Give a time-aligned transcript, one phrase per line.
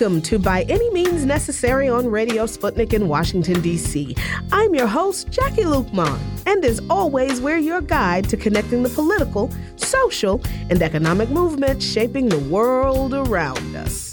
[0.00, 4.16] Welcome to By Any Means Necessary on Radio Sputnik in Washington, D.C.
[4.50, 9.50] I'm your host, Jacquie Luqman, and as always, we're your guide to connecting the political,
[9.76, 10.40] social,
[10.70, 14.09] and economic movements shaping the world around us.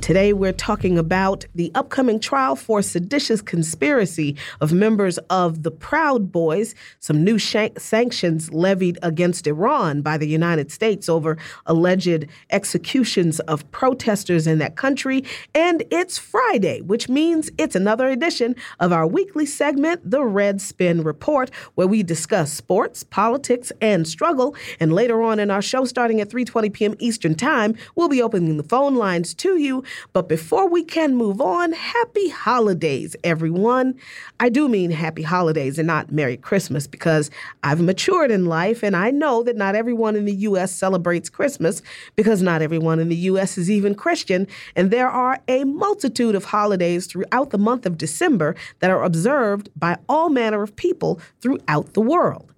[0.00, 6.32] Today we're talking about the upcoming trial for seditious conspiracy of members of the Proud
[6.32, 13.70] Boys, some new sanctions levied against Iran by the United States over alleged executions of
[13.70, 15.22] protesters in that country.
[15.54, 21.04] And it's Friday, which means it's another edition of our weekly segment, The Red Spin
[21.04, 24.56] Report, where we discuss sports, politics, and struggle.
[24.80, 26.94] And later on in our show, starting at 3:20 p.m.
[26.98, 31.40] Eastern Time, we'll be opening the phone lines to you but before we can move
[31.40, 33.94] on, happy holidays, everyone.
[34.40, 37.30] I do mean happy holidays and not Merry Christmas because
[37.62, 40.72] I've matured in life and I know that not everyone in the U.S.
[40.72, 41.82] celebrates Christmas
[42.16, 43.58] because not everyone in the U.S.
[43.58, 44.46] is even Christian.
[44.76, 49.68] And there are a multitude of holidays throughout the month of December that are observed
[49.76, 52.53] by all manner of people throughout the world.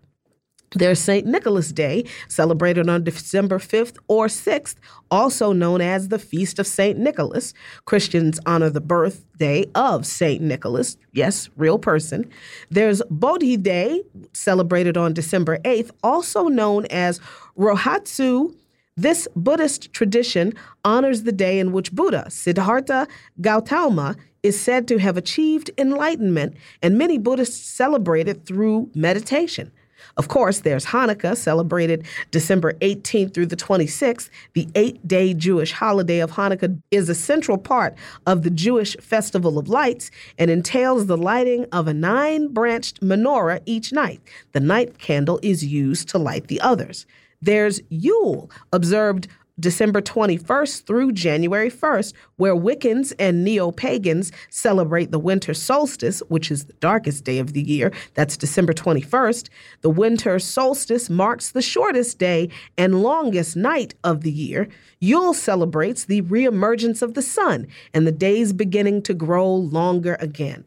[0.77, 1.27] There's St.
[1.27, 4.75] Nicholas Day, celebrated on December 5th or 6th,
[5.11, 6.99] also known as the Feast of St.
[6.99, 7.55] Nicholas.
[7.87, 10.43] Christians honor the birthday of St.
[10.43, 12.31] Nicholas, yes, real person.
[12.71, 14.03] There's Bodhi Day,
[14.35, 17.21] celebrated on December 8th, also known as
[17.59, 18.55] Rohatsu.
[18.99, 20.53] This Buddhist tradition
[20.85, 23.09] honors the day in which Buddha, Siddhartha
[23.41, 29.73] Gautama, is said to have achieved enlightenment, and many Buddhists celebrate it through meditation.
[30.17, 34.31] Of course, there's Hanukkah, celebrated December 18th through the 26th.
[34.55, 37.95] The eight day Jewish holiday of Hanukkah is a central part
[38.27, 43.61] of the Jewish Festival of Lights and entails the lighting of a nine branched menorah
[43.67, 44.23] each night.
[44.53, 47.05] The ninth candle is used to light the others.
[47.43, 49.29] There's Yule, observed
[49.59, 56.51] December 21st through January 1st, where Wiccans and neo pagans celebrate the winter solstice, which
[56.51, 57.91] is the darkest day of the year.
[58.13, 59.49] That's December 21st.
[59.81, 64.69] The winter solstice marks the shortest day and longest night of the year.
[65.01, 70.65] Yule celebrates the reemergence of the sun and the days beginning to grow longer again.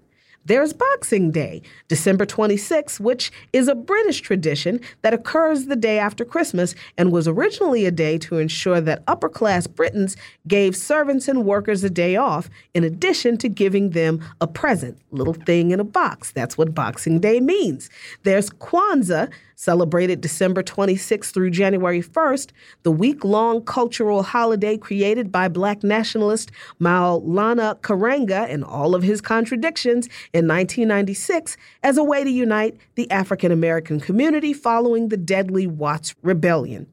[0.50, 6.26] There's Boxing Day, December 26, which is a British tradition that occurs the day after
[6.26, 10.18] Christmas and was originally a day to ensure that upper class Britons
[10.48, 15.36] gave servants and workers a day off, in addition to giving them a present, little
[15.36, 16.32] thing in a box.
[16.32, 17.88] That's what Boxing Day means.
[18.24, 22.52] There's Kwanzaa, celebrated December 26th through January 1st,
[22.84, 26.50] the week long cultural holiday created by black nationalist
[26.80, 33.12] Maulana Karenga and all of his contradictions in 1996 as a way to unite the
[33.12, 36.88] African American community following the deadly Watts Rebellion.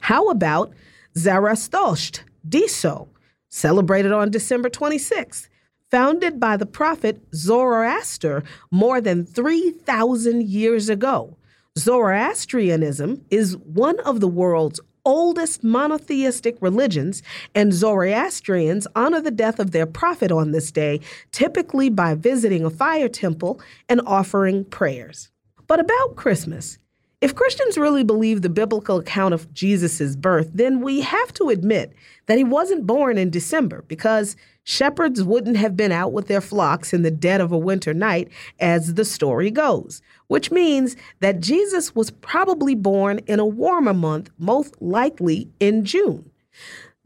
[0.00, 0.72] How about
[1.16, 3.08] Zarathosht Diso,
[3.50, 5.50] celebrated on December 26th?
[5.90, 11.34] Founded by the prophet Zoroaster more than 3,000 years ago.
[11.78, 17.22] Zoroastrianism is one of the world's oldest monotheistic religions,
[17.54, 21.00] and Zoroastrians honor the death of their prophet on this day,
[21.30, 25.30] typically by visiting a fire temple and offering prayers.
[25.68, 26.78] But about Christmas,
[27.20, 31.92] if Christians really believe the biblical account of Jesus' birth, then we have to admit
[32.26, 36.92] that he wasn't born in December because shepherds wouldn't have been out with their flocks
[36.92, 38.28] in the dead of a winter night,
[38.60, 44.30] as the story goes which means that Jesus was probably born in a warmer month,
[44.38, 46.30] most likely in June.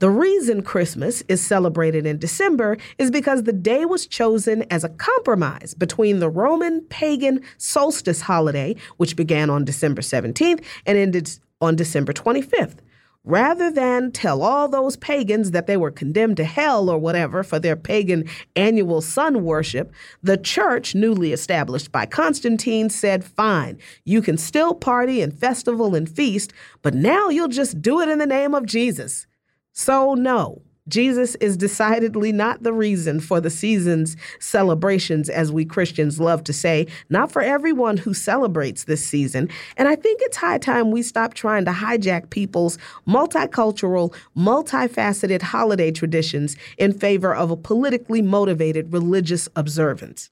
[0.03, 4.89] The reason Christmas is celebrated in December is because the day was chosen as a
[4.89, 11.31] compromise between the Roman pagan solstice holiday, which began on December 17th and ended
[11.61, 12.79] on December 25th
[13.23, 17.61] rather than tell all those pagans that they were condemned to hell or whatever for
[17.61, 24.37] their pagan annual sun worship, the church, newly established by Constantine, said, Fine, you can
[24.37, 28.53] still party and festival and feast, but now you'll just do it in the name
[28.53, 29.29] of Jesus.
[29.73, 36.21] So, no, Jesus is decidedly not the reason for the season's celebrations, as we Christians
[36.21, 39.49] love to say, not for everyone who celebrates this season.
[39.77, 45.91] And I think it's high time we stop trying to hijack people's multicultural, multifaceted holiday
[45.91, 50.31] traditions in favor of a politically motivated religious observance.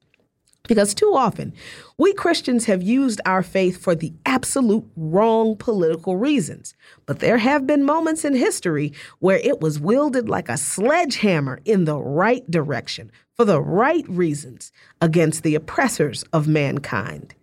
[0.69, 1.53] Because too often,
[1.99, 6.75] we Christians have used our faith for the absolute wrong political reasons.
[7.07, 11.87] But there have been moments in history where it was wielded like a sledgehammer in
[11.87, 14.71] the right direction for the right reasons
[15.01, 17.35] against the oppressors of mankind.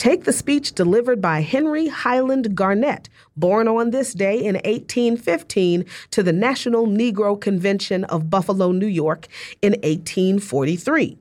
[0.00, 6.22] Take the speech delivered by Henry Highland Garnet, born on this day in 1815 to
[6.22, 9.28] the National Negro Convention of Buffalo, New York
[9.60, 11.18] in 1843.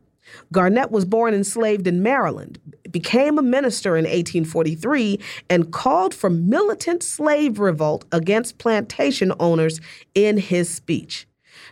[0.51, 2.59] Garnet was born enslaved in Maryland,
[2.91, 9.79] became a minister in 1843, and called for militant slave revolt against plantation owners
[10.15, 11.27] in his speech.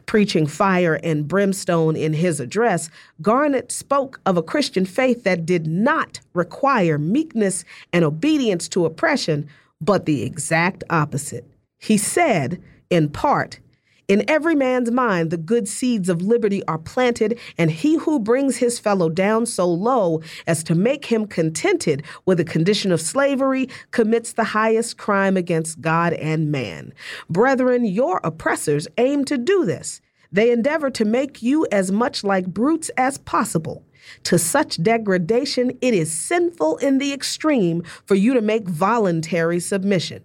[0.05, 2.89] Preaching fire and brimstone in his address,
[3.21, 9.47] Garnet spoke of a Christian faith that did not require meekness and obedience to oppression,
[9.81, 11.45] but the exact opposite.
[11.77, 13.59] He said, in part,
[14.07, 18.57] in every man's mind, the good seeds of liberty are planted, and he who brings
[18.57, 23.67] his fellow down so low as to make him contented with a condition of slavery
[23.91, 26.93] commits the highest crime against God and man.
[27.29, 29.99] Brethren, your oppressors aim to do this.
[30.31, 33.83] They endeavor to make you as much like brutes as possible.
[34.23, 40.23] To such degradation, it is sinful in the extreme for you to make voluntary submission.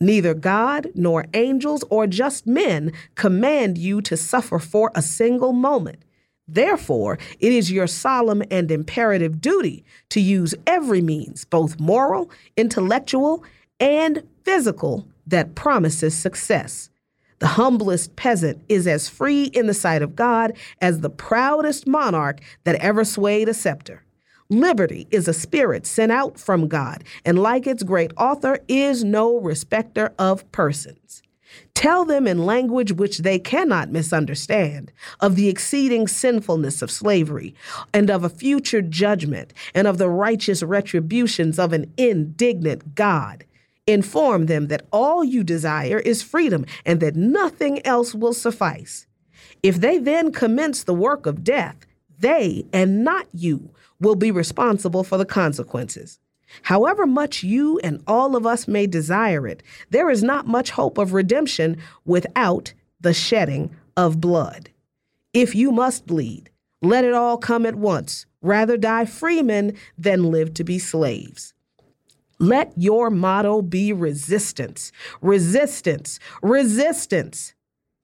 [0.00, 6.04] Neither God nor angels or just men command you to suffer for a single moment.
[6.46, 13.42] Therefore, it is your solemn and imperative duty to use every means, both moral, intellectual,
[13.80, 16.90] and physical, that promises success.
[17.38, 22.40] The humblest peasant is as free in the sight of God as the proudest monarch
[22.64, 24.03] that ever swayed a scepter.
[24.50, 29.38] Liberty is a spirit sent out from God, and like its great author, is no
[29.38, 31.22] respecter of persons.
[31.72, 37.54] Tell them in language which they cannot misunderstand of the exceeding sinfulness of slavery,
[37.92, 43.44] and of a future judgment, and of the righteous retributions of an indignant God.
[43.86, 49.06] Inform them that all you desire is freedom, and that nothing else will suffice.
[49.62, 51.86] If they then commence the work of death,
[52.18, 53.70] they and not you
[54.04, 56.18] will be responsible for the consequences.
[56.62, 60.98] However much you and all of us may desire it, there is not much hope
[60.98, 64.70] of redemption without the shedding of blood.
[65.32, 68.26] If you must bleed, let it all come at once.
[68.40, 71.54] Rather die freemen than live to be slaves.
[72.38, 74.92] Let your motto be resistance,
[75.22, 77.54] resistance, resistance.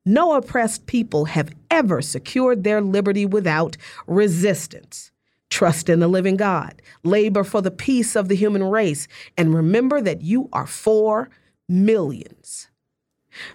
[0.06, 3.76] No oppressed people have ever secured their liberty without
[4.06, 5.12] resistance.
[5.50, 10.00] Trust in the living God, labor for the peace of the human race, and remember
[10.00, 11.28] that you are for
[11.68, 12.68] millions.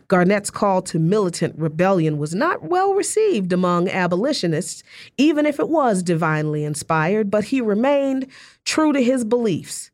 [0.08, 4.84] Garnet's call to militant rebellion was not well received among abolitionists,
[5.18, 8.28] even if it was divinely inspired, but he remained
[8.64, 9.92] true to his beliefs.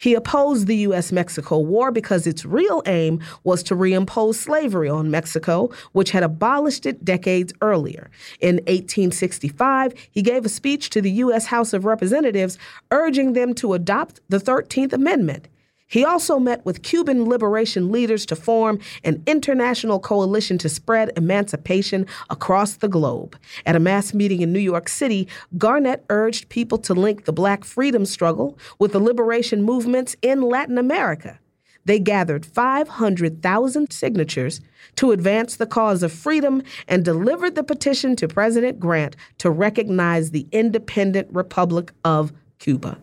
[0.00, 1.12] He opposed the U.S.
[1.12, 6.86] Mexico War because its real aim was to reimpose slavery on Mexico, which had abolished
[6.86, 8.10] it decades earlier.
[8.40, 11.46] In 1865, he gave a speech to the U.S.
[11.46, 12.56] House of Representatives
[12.90, 15.48] urging them to adopt the 13th Amendment.
[15.90, 22.06] He also met with Cuban liberation leaders to form an international coalition to spread emancipation
[22.30, 23.36] across the globe.
[23.66, 25.26] At a mass meeting in New York City,
[25.58, 30.78] Garnet urged people to link the black freedom struggle with the liberation movements in Latin
[30.78, 31.40] America.
[31.86, 34.60] They gathered 500,000 signatures
[34.94, 40.30] to advance the cause of freedom and delivered the petition to President Grant to recognize
[40.30, 42.96] the independent Republic of Cuba.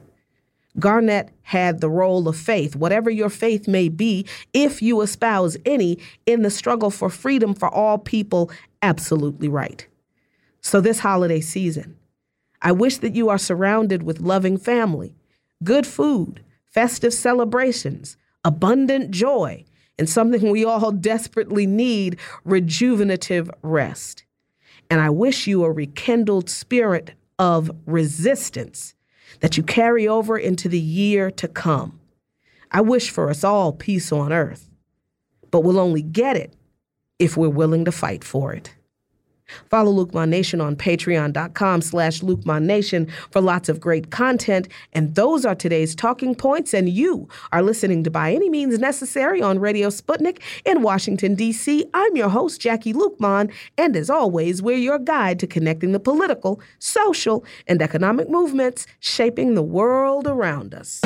[0.79, 5.98] Garnet had the role of faith, whatever your faith may be, if you espouse any
[6.25, 9.88] in the struggle for freedom for all people, absolutely right.
[10.62, 11.98] So, this holiday season,
[12.62, 15.15] I wish that you are surrounded with loving family,
[15.63, 19.63] good food, festive celebrations, abundant joy,
[19.98, 24.24] and something we all desperately need rejuvenative rest.
[24.89, 28.93] And I wish you a rekindled spirit of resistance
[29.39, 32.00] that you carry over into the year to come.
[32.72, 34.70] I wish for us all peace on earth,
[35.51, 36.53] but we'll only get it
[37.20, 38.75] if we're willing to fight for it.
[39.70, 44.68] Follow Luke Nation on patreon.com slash Luke Nation for lots of great content.
[44.94, 46.74] And those are today's talking points.
[46.74, 51.86] And you are listening to By Any Means Necessary on Radio Sputnik in Washington, D.C.
[51.94, 53.51] I'm your host, Jacquie Luqman.
[53.77, 59.56] And as always, we're your guide to connecting the political, social, and economic movements shaping
[59.56, 61.01] the world around us.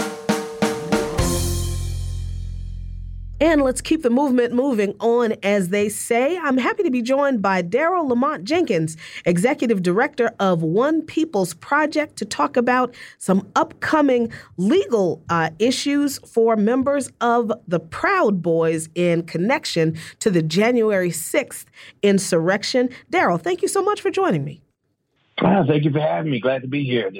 [3.41, 6.37] And let's keep the movement moving on, as they say.
[6.37, 12.17] I'm happy to be joined by Daryle Lamont Jenkins, Executive Director of One People's Project,
[12.17, 19.23] to talk about some upcoming legal uh, issues for members of the Proud Boys in
[19.23, 21.65] connection to the January 6th
[22.03, 22.89] insurrection.
[23.11, 24.61] Daryle, thank you so much for joining me.
[25.39, 26.39] Ah, thank you for having me.
[26.39, 27.11] Glad to be here.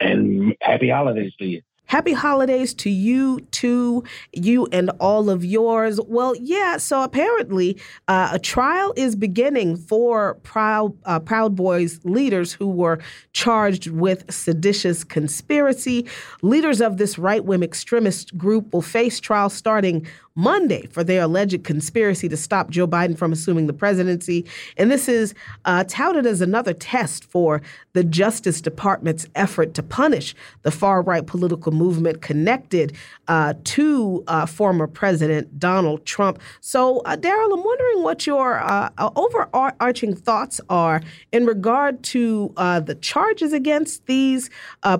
[0.00, 1.60] and happy holidays to you.
[1.86, 4.02] Happy holidays to you, to
[4.32, 6.00] you, and all of yours.
[6.06, 7.78] Well, yeah, so apparently
[8.08, 12.98] uh, a trial is beginning for Proud, uh, Proud Boys leaders who were
[13.32, 16.06] charged with seditious conspiracy.
[16.42, 21.64] Leaders of this right wing extremist group will face trial starting Monday for their alleged
[21.64, 24.44] conspiracy to stop Joe Biden from assuming the presidency.
[24.76, 27.62] And this is uh, touted as another test for
[27.94, 32.94] the Justice Department's effort to punish the far right political movement connected
[33.28, 36.38] uh, to uh, former President Donald Trump.
[36.60, 41.00] So, uh, Daryle, I'm wondering what your uh, uh, overarching thoughts are
[41.32, 44.50] in regard to the charges against these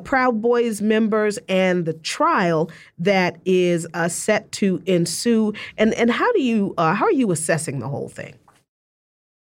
[0.05, 5.53] Proud Boys members and the trial that is set to ensue pursue?
[5.77, 8.35] And and how do you uh, how are you assessing the whole thing?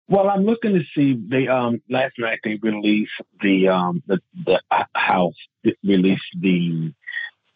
[0.08, 1.14] Well, I'm looking to see.
[1.14, 3.12] They um last night they released
[3.42, 4.62] the um the the
[4.96, 5.36] House
[5.84, 6.94] released the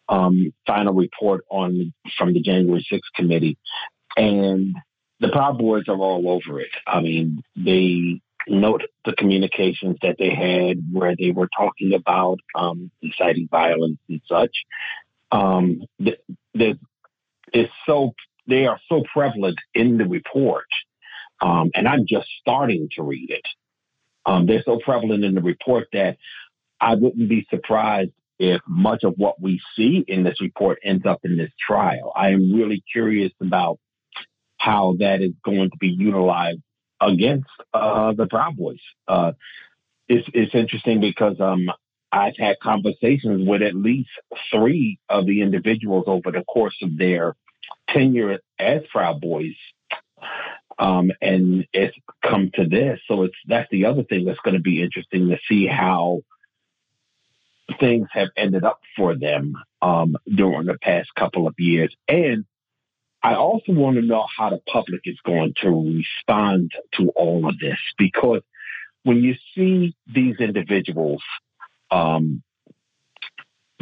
[0.08, 3.58] um final report on from the January 6th committee,
[4.16, 4.74] and
[5.20, 6.70] the Proud Boys are all over it.
[6.86, 12.90] I mean, they note the communications that they had where they were talking about um,
[13.02, 14.64] inciting violence and such.
[15.30, 16.16] Um, the,
[16.54, 16.78] the,
[17.52, 18.14] is so
[18.46, 20.66] they are so prevalent in the report,
[21.40, 23.46] um, and I'm just starting to read it.
[24.26, 26.18] Um, they're so prevalent in the report that
[26.80, 31.20] I wouldn't be surprised if much of what we see in this report ends up
[31.24, 32.12] in this trial.
[32.16, 33.78] I am really curious about
[34.56, 36.60] how that is going to be utilized
[37.00, 38.80] against uh, the Proud Boys.
[39.06, 39.32] Uh,
[40.08, 41.70] it's, it's interesting because um,
[42.12, 44.10] I've had conversations with at least
[44.50, 47.36] three of the individuals over the course of their
[47.88, 49.54] tenure as Proud Boys.
[50.78, 53.00] Um, and it's come to this.
[53.06, 56.22] So it's that's the other thing that's going to be interesting to see how
[57.78, 61.94] things have ended up for them um, during the past couple of years.
[62.08, 62.44] And
[63.22, 67.58] I also want to know how the public is going to respond to all of
[67.58, 68.40] this because
[69.02, 71.22] when you see these individuals
[71.90, 72.42] um,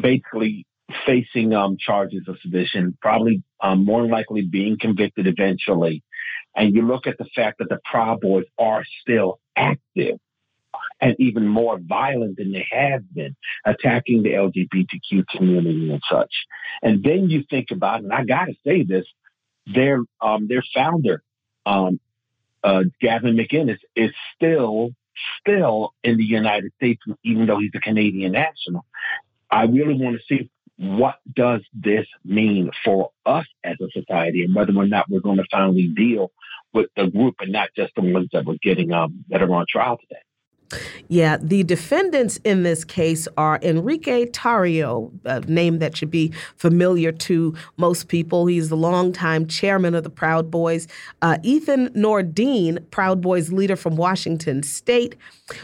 [0.01, 0.67] basically
[1.07, 6.03] facing um, charges of sedition, probably um, more likely being convicted eventually.
[6.57, 10.19] And you look at the fact that the Proud Boys are still active
[11.01, 16.33] and even more violent than they have been, attacking the LGBTQ community and such.
[16.83, 19.05] And then you think about, and I got to say this,
[19.67, 21.23] their um, their founder,
[21.67, 22.01] um,
[22.65, 24.91] uh, Gavin McInnes, is still
[25.41, 28.85] still in the United States, even though he's a Canadian national.
[29.51, 34.55] I really want to see what does this mean for us as a society and
[34.55, 36.31] whether or not we're going to finally deal
[36.73, 39.67] with the group and not just the ones that we're getting um, that are on
[39.69, 40.21] trial today.
[41.09, 47.13] Yeah, the defendants in this case are Enrique Tarrio, a name that should be familiar
[47.13, 48.47] to most people.
[48.47, 50.87] He's the longtime chairman of the Proud Boys.
[51.23, 55.17] Uh, Ethan Nordean, Proud Boys leader from Washington State.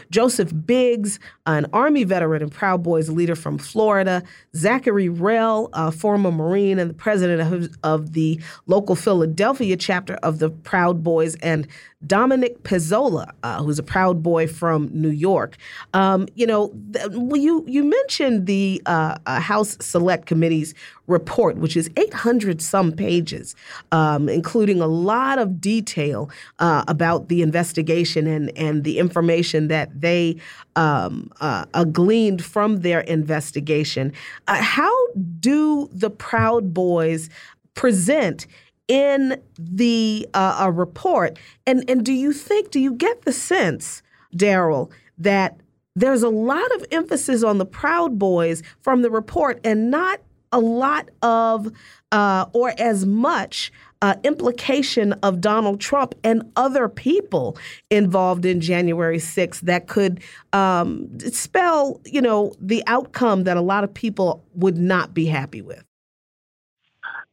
[0.09, 4.23] Joseph Biggs, an Army veteran and Proud Boys leader from Florida.
[4.55, 10.39] Zachary Rehl, a former Marine and the president of, of the local Philadelphia chapter of
[10.39, 11.35] the Proud Boys.
[11.35, 11.67] And
[12.05, 15.57] Dominic Pezzola, uh, who's a Proud Boy from New York.
[15.93, 20.73] Um, you know, th- you you mentioned the uh, uh, House Select Committee's
[21.07, 23.55] report, which is 800 some pages,
[23.91, 29.89] um, including a lot of detail uh, about the investigation and and the information that
[29.99, 30.37] they
[30.75, 34.11] um, uh, uh, gleaned from their investigation.
[34.47, 34.93] how
[35.39, 37.29] do the Proud Boys
[37.73, 38.47] present?
[38.87, 41.39] In the uh, report.
[41.65, 42.71] And and do you think?
[42.71, 44.03] Do you get the sense,
[44.35, 45.59] Daryle, that
[45.95, 50.19] there's a lot of emphasis on the Proud Boys from the report, and not
[50.51, 51.71] a lot of
[52.11, 57.57] uh, or as much uh, implication of Donald Trump and other people
[57.89, 60.21] involved in January 6th that could
[60.53, 65.61] um, spell, you know, the outcome that a lot of people would not be happy
[65.61, 65.83] with.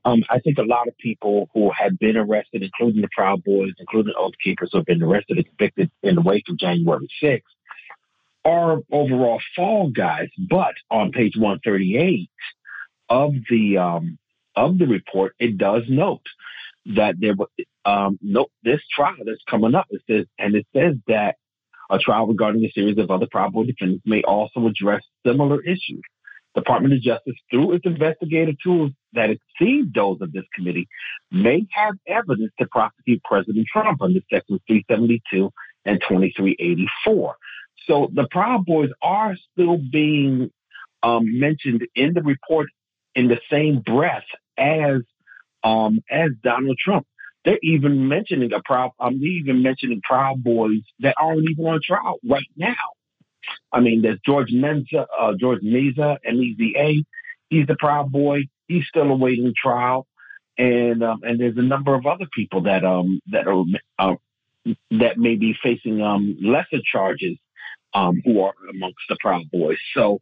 [0.05, 3.73] Um, I think a lot of people who have been arrested, including the Proud Boys,
[3.79, 7.43] including Oath Keepers, who have been arrested and convicted in the wake of January 6th,
[8.45, 10.29] are overall fall guys.
[10.39, 12.29] But on page 138
[13.09, 14.19] of the um,
[14.57, 16.27] of the report, it does note
[16.97, 17.49] that there was
[17.85, 18.19] um,
[18.63, 19.87] this trial that's coming up.
[19.91, 21.37] It says, and it says that
[21.91, 26.03] a trial regarding a series of other probable defendants may also address similar issues.
[26.55, 30.89] Department of Justice, through its investigative tools that exceed those of this committee,
[31.31, 35.51] may have evidence to prosecute President Trump under Section 372
[35.85, 37.37] and 2384.
[37.87, 40.51] So the Proud Boys are still being
[41.03, 42.69] um, mentioned in the report
[43.15, 44.25] in the same breath
[44.57, 45.03] as
[45.65, 47.07] um, as Donald Trump.
[47.45, 48.93] They're even mentioning a proud.
[49.01, 52.75] I'm um, even mentioning Proud Boys that aren't even on trial right now.
[53.73, 57.05] I mean, there's George Menza, uh, George Meza, M-E-Z-A.
[57.49, 58.49] He's the Proud Boy.
[58.67, 60.07] He's still awaiting trial,
[60.57, 63.65] and um, and there's a number of other people that um that are
[63.99, 64.15] uh,
[64.91, 67.37] that may be facing um lesser charges
[67.93, 69.79] um who are amongst the Proud Boys.
[69.95, 70.21] So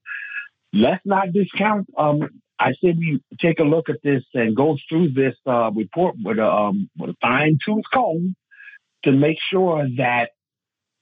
[0.73, 2.29] let's not discount um
[2.61, 6.39] I say we take a look at this and go through this uh, report with
[6.39, 8.37] a, um, with a fine tooth comb
[9.05, 10.33] to make sure that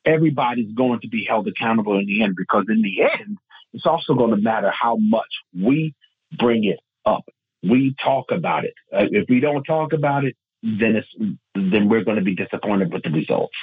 [0.08, 2.34] everybody's going to be held accountable in the end.
[2.36, 3.38] Because in the end,
[3.72, 5.94] it's also going to matter how much we
[6.38, 7.24] bring it up.
[7.62, 8.74] We talk about it.
[8.92, 12.92] Uh, if we don't talk about it, then it's then we're going to be disappointed
[12.92, 13.54] with the results.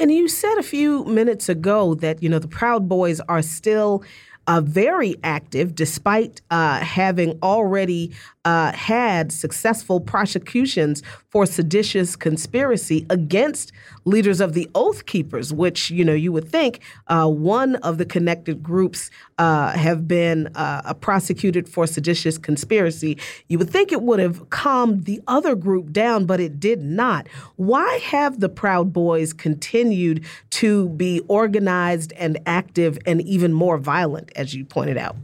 [0.00, 4.02] And you said a few minutes ago that you know the Proud Boys are still
[4.46, 8.12] uh, very active despite uh, having already
[8.48, 13.72] uh, had successful prosecutions for seditious conspiracy against
[14.06, 18.06] leaders of the Oath Keepers, which you know you would think uh, one of the
[18.06, 23.18] connected groups uh, have been uh, prosecuted for seditious conspiracy.
[23.48, 27.28] You would think it would have calmed the other group down, but it did not.
[27.56, 30.24] Why have the Proud Boys continued
[30.62, 35.16] to be organized and active and even more violent, as you pointed out?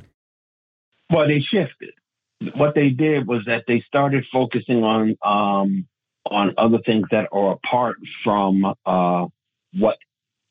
[1.09, 1.95] Well, they shifted
[2.55, 5.87] what they did was that they started focusing on um,
[6.27, 9.27] on other things that are apart from uh,
[9.75, 9.99] what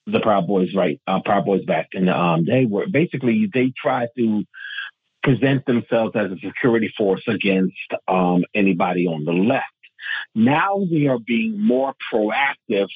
[0.05, 3.73] the Proud Boys right uh, Proud Boys back in the um, they were basically they
[3.75, 4.43] tried to
[5.21, 9.65] present themselves as a security force against um, anybody on the left.
[10.35, 12.87] Now they are being more proactive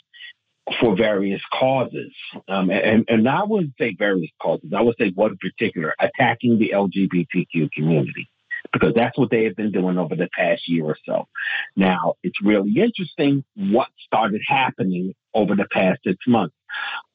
[0.81, 2.13] for various causes.
[2.49, 4.73] Um, and, and I wouldn't say various causes.
[4.75, 8.29] I would say one particular, attacking the LGBTQ community
[8.71, 11.27] because that's what they have been doing over the past year or so.
[11.75, 16.55] Now, it's really interesting what started happening over the past six months.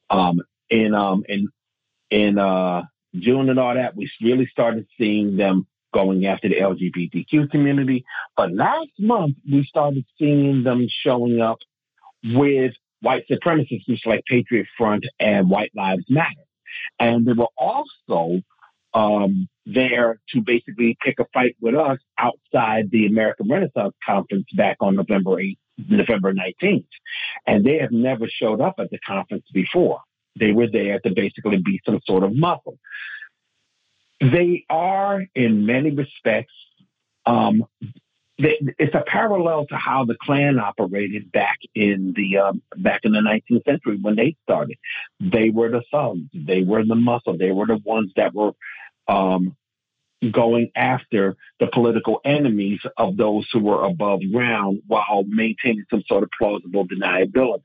[0.09, 1.47] Um, in um, in
[2.09, 2.83] in uh,
[3.15, 8.03] June and all that, we really started seeing them going after the LGBTQ community.
[8.35, 11.59] But last month, we started seeing them showing up
[12.23, 16.29] with white supremacist groups like Patriot Front and White Lives Matter.
[16.99, 18.41] And they were also
[18.93, 24.77] um, there to basically pick a fight with us outside the American Renaissance Conference back
[24.81, 25.57] on November 8th,
[25.89, 26.85] November 19th.
[27.47, 30.01] And they have never showed up at the conference before.
[30.39, 32.77] They were there to basically be some sort of muscle.
[34.19, 36.53] They are, in many respects,
[37.25, 37.65] um,
[38.39, 43.11] they, it's a parallel to how the Klan operated back in the um, back in
[43.11, 44.77] the 19th century when they started.
[45.19, 46.21] They were the thugs.
[46.33, 47.37] They were the muscle.
[47.37, 48.53] They were the ones that were
[49.07, 49.55] um,
[50.31, 56.23] going after the political enemies of those who were above ground while maintaining some sort
[56.23, 57.61] of plausible deniability.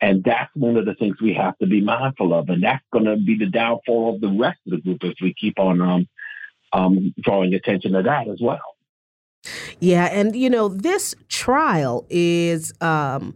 [0.00, 2.48] And that's one of the things we have to be mindful of.
[2.48, 5.34] And that's going to be the downfall of the rest of the group if we
[5.34, 6.08] keep on um,
[6.72, 8.60] um, drawing attention to that as well.
[9.80, 13.34] Yeah, and you know, this trial is um,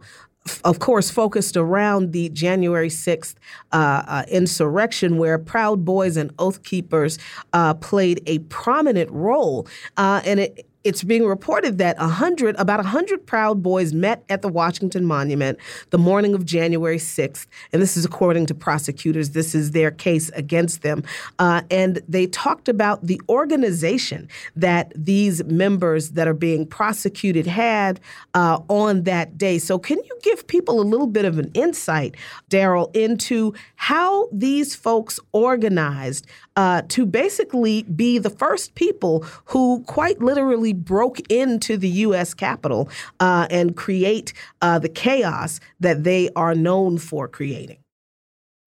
[0.63, 3.35] of course, focused around the January 6th
[3.71, 7.17] uh, uh, insurrection, where Proud Boys and Oath Keepers
[7.53, 9.67] uh, played a prominent role.
[9.97, 14.49] Uh, and it, it's being reported that 100, about 100 Proud Boys met at the
[14.49, 15.57] Washington Monument
[15.91, 17.47] the morning of January 6th.
[17.71, 19.31] And this is according to prosecutors.
[19.31, 21.03] This is their case against them.
[21.39, 27.99] Uh, and they talked about the organization that these members that are being prosecuted had
[28.33, 29.59] uh, on that day.
[29.59, 32.15] So, can you give people a little bit of an insight,
[32.49, 40.21] Daryle, into how these folks organized uh, to basically be the first people who quite
[40.21, 42.33] literally broke into the U.S.
[42.33, 42.89] Capitol
[43.19, 47.77] uh, and create uh, the chaos that they are known for creating.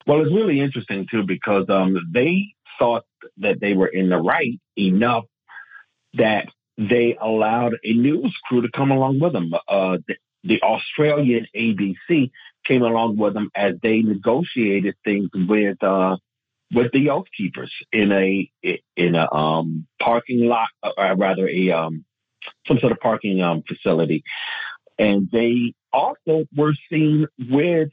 [0.07, 3.05] Well, it's really interesting too because um, they thought
[3.38, 5.25] that they were in the right enough
[6.14, 6.46] that
[6.79, 9.53] they allowed a news crew to come along with them.
[9.68, 12.31] Uh, the, the Australian ABC
[12.64, 16.16] came along with them as they negotiated things with uh,
[16.72, 18.50] with the Oath Keepers in a
[18.96, 22.05] in a um, parking lot, or rather a um,
[22.66, 24.24] some sort of parking um, facility,
[24.98, 27.90] and they also were seen with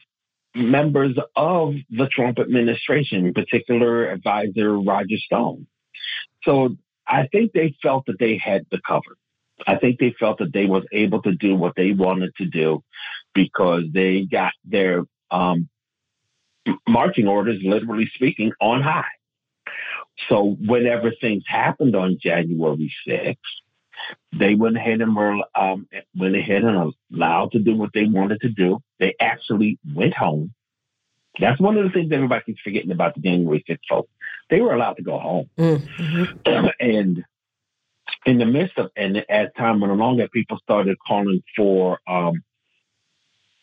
[0.55, 5.67] members of the Trump administration, in particular advisor Roger Stone.
[6.43, 6.75] So
[7.07, 9.17] I think they felt that they had the cover.
[9.65, 12.83] I think they felt that they was able to do what they wanted to do
[13.33, 15.69] because they got their um,
[16.87, 19.03] marching orders, literally speaking, on high.
[20.29, 23.35] So whenever things happened on January 6th,
[24.37, 28.41] they went ahead and were um, went ahead and allowed to do what they wanted
[28.41, 28.79] to do.
[28.99, 30.53] They actually went home.
[31.39, 34.09] That's one of the things everybody keeps forgetting about the January 6th folks.
[34.49, 35.49] They were allowed to go home.
[35.57, 36.67] Mm-hmm.
[36.79, 37.23] and
[38.25, 42.43] in the midst of, and as time went along, that people started calling for um,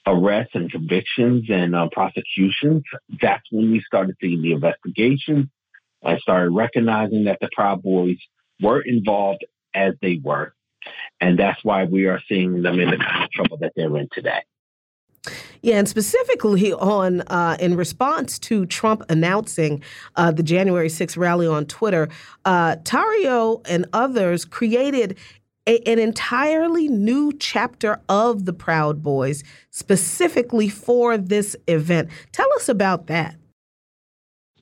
[0.06, 2.82] arrests and convictions and uh, prosecutions,
[3.20, 5.50] that's when we started seeing the investigation.
[6.04, 8.16] I started recognizing that the Proud Boys
[8.60, 10.54] were involved as they were.
[11.20, 14.08] And that's why we are seeing them in the kind of trouble that they're in
[14.12, 14.42] today.
[15.62, 19.82] Yeah, and specifically on uh, in response to Trump announcing
[20.16, 22.08] uh, the January 6th rally on Twitter,
[22.46, 25.18] uh, Tarrio and others created
[25.66, 32.10] a, an entirely new chapter of the Proud Boys specifically for this event.
[32.32, 33.36] Tell us about that.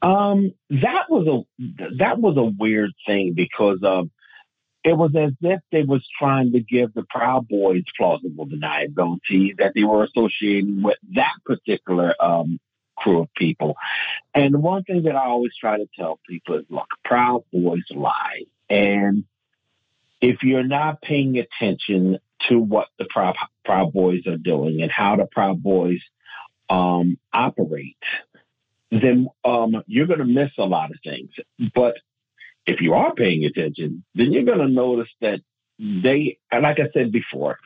[0.01, 4.11] Um, that was a that was a weird thing because um,
[4.85, 9.73] it was as if they was trying to give the Proud Boys plausible deniability that
[9.75, 12.59] they were associating with that particular um,
[12.97, 13.77] crew of people.
[14.35, 18.45] And one thing that I always try to tell people is, look, Proud Boys lie,
[18.71, 19.25] and
[20.21, 25.17] if you're not paying attention to what the Proud, Proud Boys are doing and how
[25.17, 26.01] the Proud Boys
[26.69, 27.97] um, operate,
[28.91, 31.31] then um, you're going to miss a lot of things.
[31.75, 31.95] But
[32.67, 35.41] if you are paying attention, then you're going to notice that
[35.79, 37.59] they, like I said before,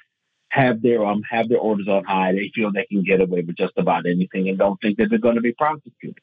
[0.48, 2.32] have their um have their orders on high.
[2.32, 5.18] They feel they can get away with just about anything and don't think that they're
[5.18, 6.22] going to be prosecuted.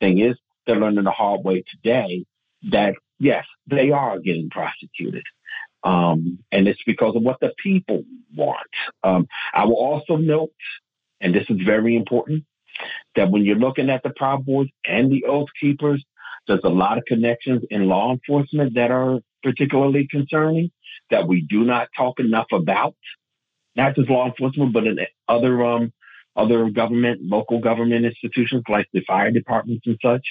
[0.00, 2.24] Thing is, they're learning the hard way today
[2.70, 5.24] that yes, they are getting prosecuted.
[5.84, 8.02] Um, and it's because of what the people
[8.36, 8.58] want.
[9.04, 10.52] Um, I will also note,
[11.20, 12.44] and this is very important,
[13.16, 16.04] that when you're looking at the Proud Boys and the Oath Keepers,
[16.46, 20.70] there's a lot of connections in law enforcement that are particularly concerning
[21.10, 22.94] that we do not talk enough about.
[23.76, 25.92] Not just law enforcement, but in other um,
[26.34, 30.24] other government, local government institutions like the fire departments and such,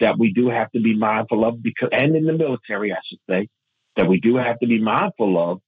[0.00, 3.20] that we do have to be mindful of because, and in the military, I should
[3.28, 3.48] say,
[3.96, 5.60] that we do have to be mindful of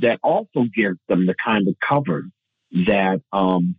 [0.00, 2.24] that also gives them the kind of cover
[2.86, 3.76] that um,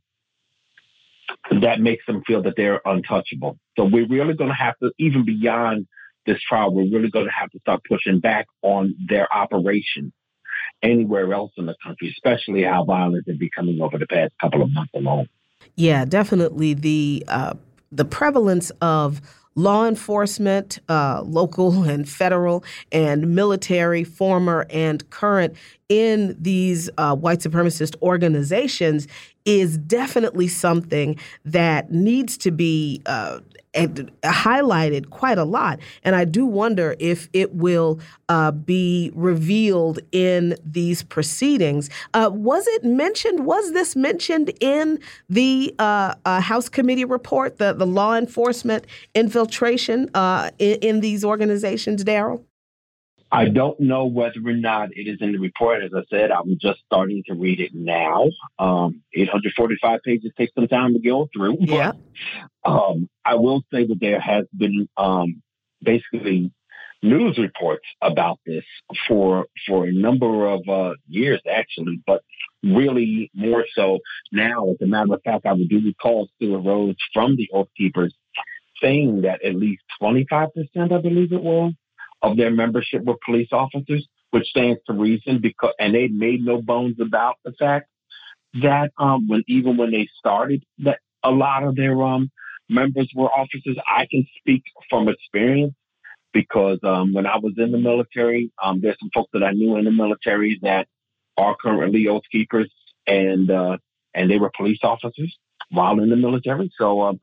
[1.61, 3.57] that makes them feel that they're untouchable.
[3.77, 5.87] So we're really going to have to, even beyond
[6.25, 10.11] this trial, we're really going to have to start pushing back on their operation
[10.81, 14.71] anywhere else in the country, especially how violent they're becoming over the past couple of
[14.73, 15.27] months alone.
[15.75, 17.53] Yeah, definitely the uh,
[17.91, 19.21] the prevalence of
[19.59, 25.55] law enforcement, uh, local and federal, and military, former and current,
[25.89, 29.07] in these uh, white supremacist organizations
[29.45, 33.39] is definitely something that needs to be uh,
[33.75, 35.79] highlighted quite a lot.
[36.03, 41.89] And I do wonder if it will uh, be revealed in these proceedings.
[42.13, 43.45] Uh, was it mentioned?
[43.45, 44.99] Was this mentioned in
[45.29, 51.23] the uh, uh House committee report, the, the law enforcement infiltration uh, in, in these
[51.23, 52.43] organizations, Daryle?
[53.31, 55.83] I don't know whether or not it is in the report.
[55.83, 58.25] As I said, I'm just starting to read it now.
[58.57, 61.57] Um, 845 pages takes some time to go through.
[61.59, 61.91] Yeah.
[62.65, 65.41] um, I will say that there has been um,
[65.81, 66.51] basically
[67.01, 68.65] news reports about this
[69.07, 72.23] for for a number of uh, years, actually, but
[72.63, 73.99] really more so
[74.31, 74.71] now.
[74.71, 78.13] As a matter of fact, I would do recall Stewart Rhodes from the Oath Keepers
[78.81, 81.73] saying that at least 25%, I believe it was,
[82.21, 86.61] of their membership were police officers, which stands to reason because, and they made no
[86.61, 87.87] bones about the fact
[88.61, 92.31] that um, when even when they started, that a lot of their um,
[92.69, 93.77] members were officers.
[93.87, 95.73] I can speak from experience
[96.33, 99.77] because um, when I was in the military, um, there's some folks that I knew
[99.77, 100.87] in the military that
[101.37, 102.71] are currently oath keepers,
[103.07, 103.77] and uh,
[104.13, 105.35] and they were police officers
[105.71, 106.71] while in the military.
[106.77, 107.19] So um,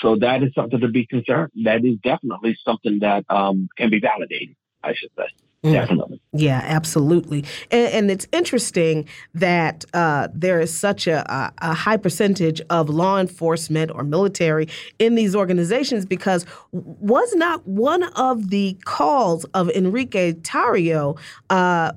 [0.00, 1.50] so that is something to be concerned.
[1.64, 5.26] That is definitely something that um, can be validated, I should say.
[5.64, 5.72] Mm.
[5.72, 6.20] Definitely.
[6.32, 7.44] Yeah, absolutely.
[7.72, 13.18] And, and it's interesting that uh, there is such a, a, high percentage of law
[13.18, 14.68] enforcement or military
[15.00, 21.18] in these organizations because was not one of the calls of Enrique Tarrio
[21.50, 21.90] uh,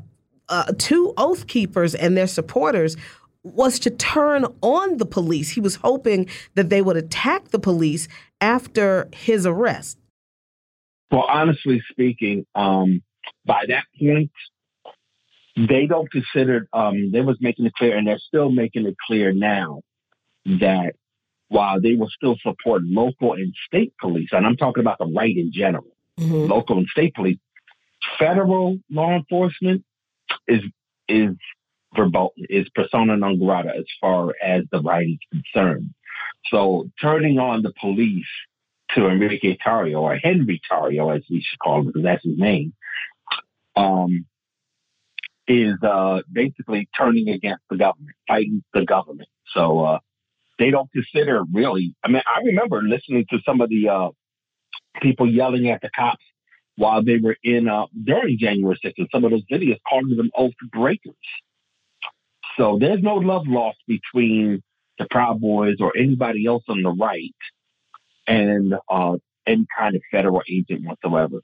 [0.49, 2.97] uh, to Oath Keepers and their supporters
[3.43, 5.51] was to turn on the police.
[5.51, 8.07] He was hoping that they would attack the police
[8.39, 9.97] after his arrest.
[11.09, 13.01] Well, honestly speaking, um,
[13.45, 14.31] by that point,
[15.57, 19.33] they don't consider, um, they was making it clear, and they're still making it clear
[19.33, 19.81] now
[20.45, 20.93] that
[21.49, 25.35] while they will still support local and state police, and I'm talking about the right
[25.35, 26.49] in general, mm-hmm.
[26.49, 27.37] local and state police.
[28.17, 29.83] Federal law enforcement
[30.47, 30.61] is
[31.09, 31.35] is
[31.95, 35.19] verboten, is persona non grata as far as the right is
[35.53, 35.93] concerned.
[36.49, 38.25] So turning on the police
[38.95, 42.73] to Enrique Tarrio or Henry Tarrio, as we should call him, because that's his name,
[43.75, 44.25] um,
[45.47, 49.29] is uh, basically turning against the government, fighting the government.
[49.53, 49.99] So uh,
[50.59, 51.95] they don't consider really.
[52.03, 54.09] I mean, I remember listening to some of the uh,
[55.01, 56.23] people yelling at the cops
[56.75, 60.31] while they were in uh, during January 6th, and some of those videos calling them
[60.35, 61.13] oath breakers.
[62.57, 64.61] So there's no love lost between
[64.97, 67.35] the Proud Boys or anybody else on the right
[68.27, 71.41] and uh, any kind of federal agent whatsoever.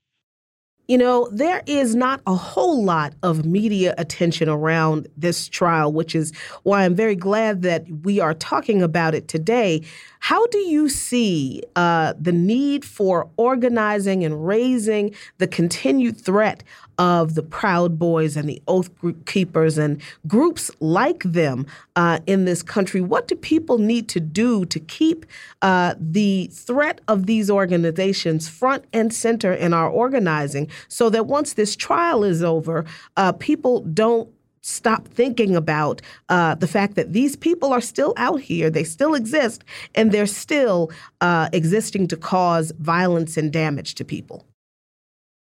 [0.88, 6.16] You know, there is not a whole lot of media attention around this trial, which
[6.16, 6.32] is
[6.64, 9.84] why I'm very glad that we are talking about it today.
[10.28, 16.66] How do you see uh, the need for organizing and raising the continued threat
[16.98, 18.90] of the Proud Boys and the Oath
[19.26, 23.00] Keepers and groups like them uh, in this country?
[23.00, 25.26] What do people need to do to keep
[25.62, 31.54] uh, the threat of these organizations front and center in our organizing so that once
[31.54, 32.84] this trial is over,
[33.16, 34.30] uh, people don't
[34.68, 39.14] stop thinking about uh, the fact that these people are still out here, they still
[39.14, 39.64] exist,
[39.96, 44.46] and they're still uh, existing to cause violence and damage to people?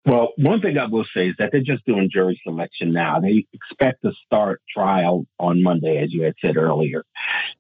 [0.07, 3.21] Well, one thing I will say is that they're just doing jury selection now.
[3.21, 7.05] They expect to start trial on Monday, as you had said earlier.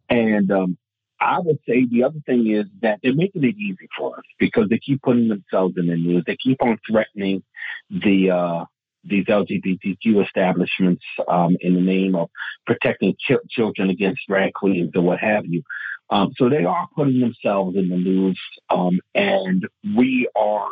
[0.08, 0.78] And um,
[1.20, 4.70] I would say the other thing is that they're making it easy for us because
[4.70, 6.24] they keep putting themselves in the news.
[6.26, 7.42] They keep on threatening
[7.90, 8.64] the uh,
[9.04, 12.28] these LGBTQ establishments um, in the name of
[12.66, 15.62] protecting ch- children against drag queens or what have you.
[16.10, 20.68] Um, so they are putting themselves in the news, um, and we are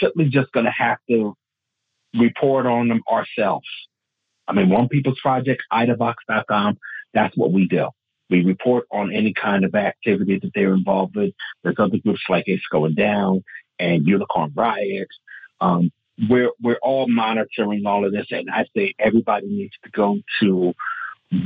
[0.00, 1.36] simply just going to have to
[2.18, 3.66] report on them ourselves.
[4.46, 6.78] I mean, One People's Project, idavox.com,
[7.12, 7.88] that's what we do.
[8.30, 11.32] We report on any kind of activity that they're involved with.
[11.62, 13.44] There's other groups like It's Going Down
[13.78, 15.08] and Unicorn Riot.
[15.60, 15.90] Um,
[16.28, 20.74] we're we're all monitoring all of this, and I say everybody needs to go to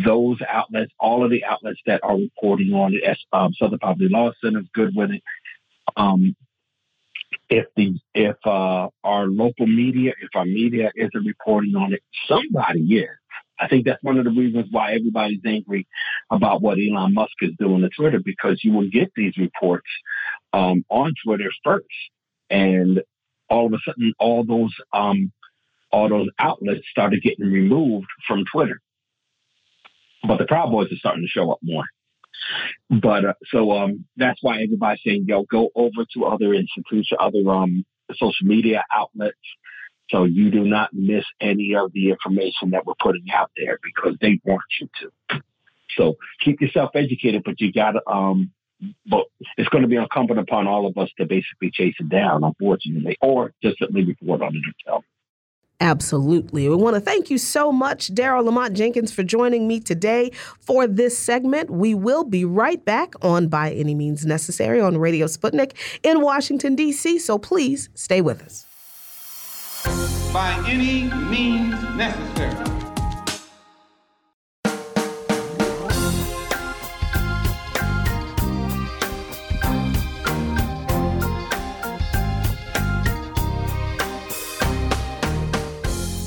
[0.05, 3.19] those outlets, all of the outlets that are reporting on it.
[3.33, 5.23] Um, Southern Poverty Law Center is good with it.
[5.97, 6.37] Um,
[7.51, 12.81] if the if uh, our local media, if our media isn't reporting on it, somebody
[12.81, 13.09] is.
[13.61, 15.87] I think that's one of the reasons why everybody's angry
[16.31, 19.87] about what Elon Musk is doing to Twitter because you will get these reports
[20.53, 21.87] um, on Twitter first,
[22.51, 23.03] and
[23.53, 25.31] all of a sudden, all those um,
[25.91, 28.81] all those outlets started getting removed from Twitter.
[30.27, 31.85] But the Proud Boys are starting to show up more.
[32.89, 37.47] But uh, so um, that's why everybody's saying, "Yo, go over to other institutions, other
[37.51, 37.85] um,
[38.15, 39.37] social media outlets,
[40.09, 44.17] so you do not miss any of the information that we're putting out there because
[44.23, 45.43] they want you to."
[45.99, 48.51] So keep yourself educated, but you got to um,
[49.07, 49.25] but
[49.57, 53.17] it's going to be incumbent upon all of us to basically chase it down, unfortunately,
[53.21, 55.07] or just simply report on it ourselves.
[55.81, 56.69] Absolutely.
[56.69, 60.87] We want to thank you so much, Daryle Lamont Jenkins, for joining me today for
[60.87, 61.71] this segment.
[61.71, 65.73] We will be right back on By Any Means Necessary on Radio Sputnik
[66.05, 68.65] in Washington, D.C., so please stay with us.
[70.33, 72.82] By any means necessary.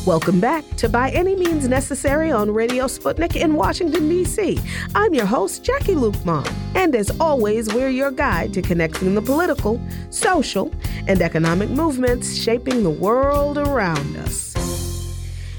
[0.05, 4.59] Welcome back to By Any Means Necessary on Radio Sputnik in Washington, D.C.
[4.93, 9.81] I'm your host, Jacquie Luqman, and as always, we're your guide to connecting the political,
[10.11, 10.71] social,
[11.07, 14.54] and economic movements shaping the world around us.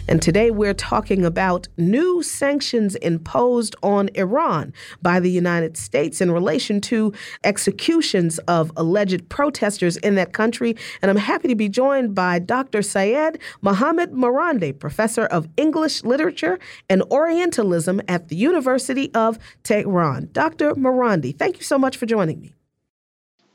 [0.09, 6.31] And today we're talking about new sanctions imposed on Iran by the United States in
[6.31, 10.77] relation to executions of alleged protesters in that country.
[11.03, 12.83] And I'm happy to be joined by Dr.
[12.83, 20.29] Seyed Mohammad Marandi, professor of English literature and Orientalism at the University of Tehran.
[20.31, 20.75] Dr.
[20.75, 22.55] Marandi, thank you so much for joining me.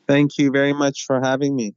[0.06, 1.74] Thank you very much for having me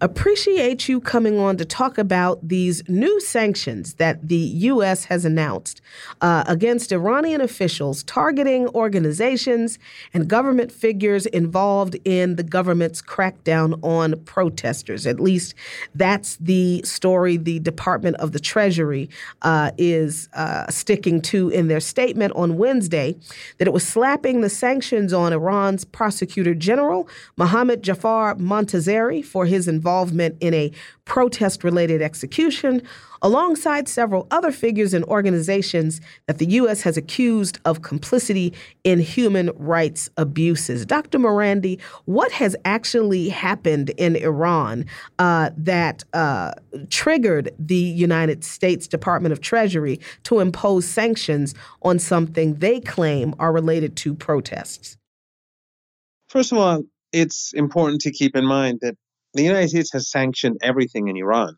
[0.00, 5.04] appreciate you coming on to talk about these new sanctions that the U.S.
[5.06, 5.80] has announced
[6.20, 9.78] uh, against Iranian officials targeting organizations
[10.12, 15.06] and government figures involved in the government's crackdown on protesters.
[15.06, 15.54] At least
[15.94, 19.08] that's the story the Department of the Treasury
[19.42, 23.16] uh, is uh, sticking to in their statement on Wednesday
[23.58, 29.66] that it was slapping the sanctions on Iran's prosecutor general, Mohammad Jafar Montazeri, for his
[29.66, 29.85] involvement
[30.40, 30.72] in a
[31.04, 32.82] protest related execution,
[33.22, 36.82] alongside several other figures and organizations that the U.S.
[36.82, 38.52] has accused of complicity
[38.84, 40.84] in human rights abuses.
[40.84, 41.18] Dr.
[41.18, 44.84] Marandi, what has actually happened in Iran
[45.18, 46.52] uh, that uh,
[46.90, 53.52] triggered the United States Department of Treasury to impose sanctions on something they claim are
[53.52, 54.96] related to protests?
[56.28, 58.96] First of all, it's important to keep in mind that
[59.36, 61.56] the United States has sanctioned everything in Iran.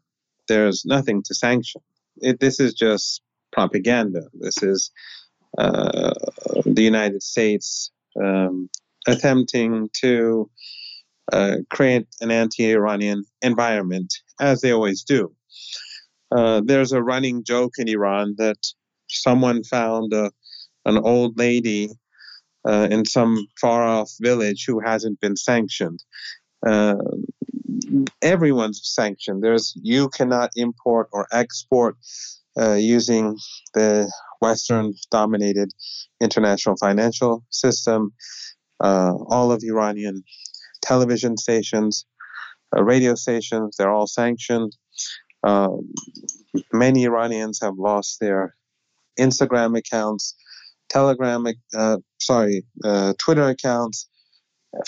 [0.48, 1.80] There's nothing to sanction.
[2.16, 4.22] It, this is just propaganda.
[4.34, 4.90] This is
[5.56, 6.12] uh,
[6.64, 8.68] the United States um,
[9.06, 10.50] attempting to
[11.32, 15.32] uh, create an anti Iranian environment, as they always do.
[16.34, 18.58] Uh, there's a running joke in Iran that
[19.08, 20.32] someone found a,
[20.84, 21.90] an old lady
[22.68, 26.02] uh, in some far off village who hasn't been sanctioned.
[28.22, 29.42] Everyone's sanctioned.
[29.42, 31.96] There's you cannot import or export
[32.58, 33.36] uh, using
[33.74, 35.72] the Western dominated
[36.20, 38.12] international financial system.
[38.82, 40.22] Uh, all of Iranian
[40.82, 42.06] television stations,
[42.76, 44.76] uh, radio stations, they're all sanctioned.
[45.42, 45.92] Um,
[46.72, 48.56] many Iranians have lost their
[49.18, 50.34] Instagram accounts,
[50.88, 54.08] Telegram, uh, sorry, uh, Twitter accounts,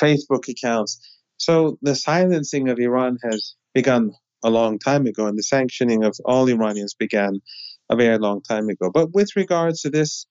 [0.01, 1.20] Facebook accounts.
[1.40, 4.12] So the silencing of Iran has begun
[4.44, 7.40] a long time ago, and the sanctioning of all Iranians began
[7.88, 8.90] a very long time ago.
[8.92, 10.26] But with regards to this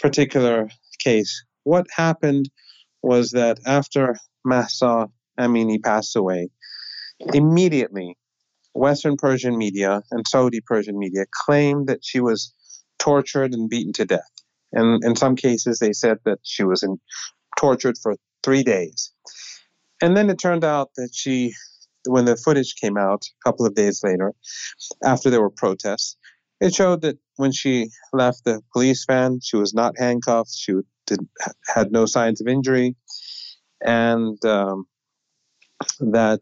[0.00, 0.68] particular
[0.98, 2.50] case, what happened
[3.00, 5.06] was that after Mahsa
[5.38, 6.48] Amini passed away,
[7.32, 8.16] immediately
[8.74, 12.52] Western Persian media and Saudi Persian media claimed that she was
[12.98, 14.32] tortured and beaten to death.
[14.72, 16.98] And in some cases, they said that she was in,
[17.56, 19.13] tortured for three days.
[20.02, 21.54] And then it turned out that she,
[22.06, 24.32] when the footage came out a couple of days later,
[25.02, 26.16] after there were protests,
[26.60, 30.54] it showed that when she left the police van, she was not handcuffed.
[30.54, 30.74] She
[31.06, 31.20] did,
[31.66, 32.96] had no signs of injury,
[33.84, 34.86] and um,
[36.00, 36.40] that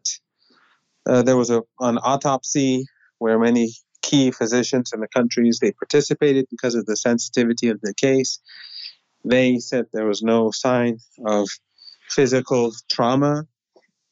[1.07, 2.87] uh, there was a, an autopsy
[3.19, 7.95] where many key physicians in the countries they participated because of the sensitivity of the
[7.95, 8.41] case.
[9.25, 11.49] They said there was no sign of
[12.14, 13.44] physical trauma,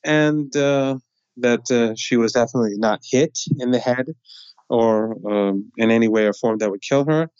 [0.04, 0.96] and uh,
[1.36, 4.06] that uh, she was definitely not hit in the head
[4.68, 7.30] or um, in any way or form that would kill her.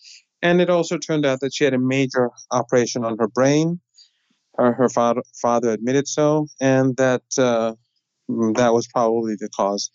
[0.43, 3.81] And it also turned out that she had a major operation on her brain.
[4.57, 7.75] Her, her father, father admitted so, and that uh,
[8.29, 9.91] that was probably the cause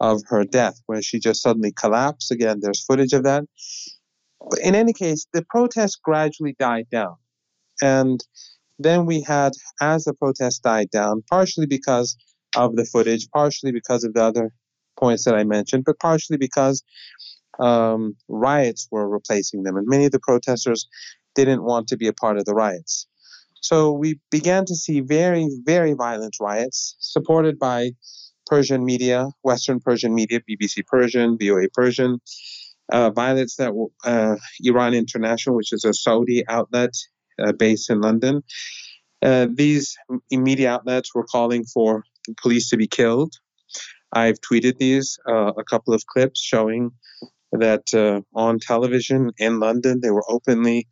[0.00, 2.30] of her death, where she just suddenly collapsed.
[2.30, 3.44] Again, there's footage of that.
[4.62, 7.16] In any case, the protest gradually died down.
[7.82, 8.20] And
[8.78, 12.16] then we had, as the protest died down, partially because
[12.56, 14.52] of the footage, partially because of the other
[14.98, 16.82] points that I mentioned, but partially because
[17.58, 19.76] um, riots were replacing them.
[19.76, 20.86] And many of the protesters
[21.34, 23.06] didn't want to be a part of the riots.
[23.60, 27.92] So we began to see very, very violent riots supported by
[28.46, 32.20] Persian media, Western Persian media, BBC Persian, VOA Persian,
[32.92, 33.72] uh, violence that
[34.04, 36.90] uh, Iran International, which is a Saudi outlet
[37.42, 38.42] uh, based in London.
[39.22, 39.96] Uh, these
[40.30, 42.04] media outlets were calling for
[42.40, 43.34] police to be killed.
[44.12, 46.90] I've tweeted these, uh, a couple of clips showing
[47.52, 50.86] that uh, on television in London, they were openly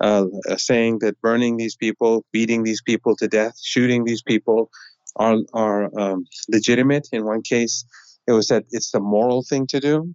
[0.00, 0.26] uh,
[0.56, 4.70] saying that burning these people, beating these people to death, shooting these people
[5.16, 7.08] are, are um, legitimate.
[7.12, 7.84] In one case,
[8.26, 10.14] it was that it's the moral thing to do.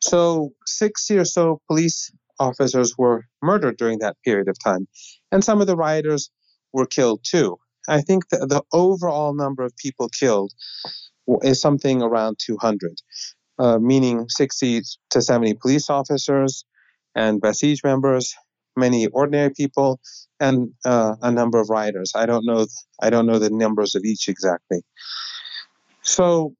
[0.00, 4.86] So, 60 or so police officers were murdered during that period of time.
[5.32, 6.30] And some of the rioters
[6.72, 7.58] were killed too.
[7.88, 10.52] I think the, the overall number of people killed
[11.42, 12.92] is something around 200,
[13.58, 16.64] uh, meaning 60 to 70 police officers
[17.14, 18.34] and Basij members,
[18.76, 20.00] many ordinary people,
[20.40, 22.12] and uh, a number of rioters.
[22.14, 22.66] I don't know.
[23.00, 24.80] I don't know the numbers of each exactly.
[26.02, 26.54] So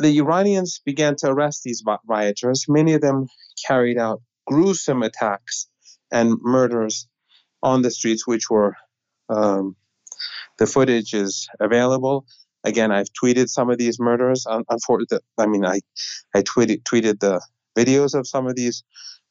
[0.00, 2.66] the Iranians began to arrest these rioters.
[2.68, 3.26] Many of them
[3.66, 5.68] carried out gruesome attacks
[6.10, 7.06] and murders
[7.62, 8.74] on the streets, which were
[9.28, 9.76] um,
[10.58, 12.26] the footage is available.
[12.64, 14.46] Again, I've tweeted some of these murders.
[14.46, 15.80] Unfortunately, I mean, I
[16.34, 17.40] I tweeted tweeted the
[17.76, 18.82] videos of some of these